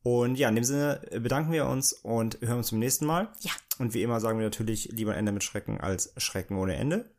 Und 0.02 0.36
ja, 0.36 0.48
in 0.48 0.54
dem 0.54 0.64
Sinne 0.64 1.02
bedanken 1.20 1.52
wir 1.52 1.66
uns 1.66 1.92
und 1.92 2.40
hören 2.40 2.58
uns 2.58 2.68
zum 2.68 2.78
nächsten 2.78 3.04
Mal. 3.06 3.28
Ja. 3.40 3.52
Und 3.78 3.94
wie 3.94 4.02
immer 4.02 4.20
sagen 4.20 4.38
wir 4.38 4.46
natürlich 4.46 4.90
lieber 4.92 5.12
ein 5.12 5.18
Ende 5.18 5.32
mit 5.32 5.44
Schrecken 5.44 5.80
als 5.80 6.14
Schrecken 6.16 6.56
ohne 6.56 6.76
Ende. 6.76 7.10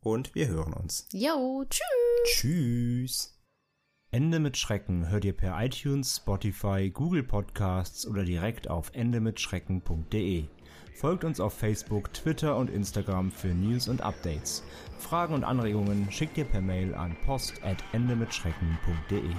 Und 0.00 0.34
wir 0.34 0.48
hören 0.48 0.74
uns. 0.74 1.08
Jo, 1.12 1.64
tschüss. 1.68 1.82
Tschüss. 2.26 3.34
Ende 4.10 4.40
mit 4.40 4.56
Schrecken 4.56 5.10
hört 5.10 5.26
ihr 5.26 5.36
per 5.36 5.62
iTunes, 5.62 6.16
Spotify, 6.16 6.90
Google 6.90 7.22
Podcasts 7.22 8.06
oder 8.06 8.24
direkt 8.24 8.70
auf 8.70 8.90
endemitschrecken.de. 8.94 10.44
Folgt 10.94 11.24
uns 11.24 11.40
auf 11.40 11.52
Facebook, 11.52 12.14
Twitter 12.14 12.56
und 12.56 12.70
Instagram 12.70 13.30
für 13.30 13.48
News 13.48 13.86
und 13.86 14.00
Updates. 14.00 14.62
Fragen 14.98 15.34
und 15.34 15.44
Anregungen 15.44 16.10
schickt 16.10 16.38
ihr 16.38 16.46
per 16.46 16.62
Mail 16.62 16.94
an 16.94 17.18
post@endemitschrecken.de. 17.24 19.34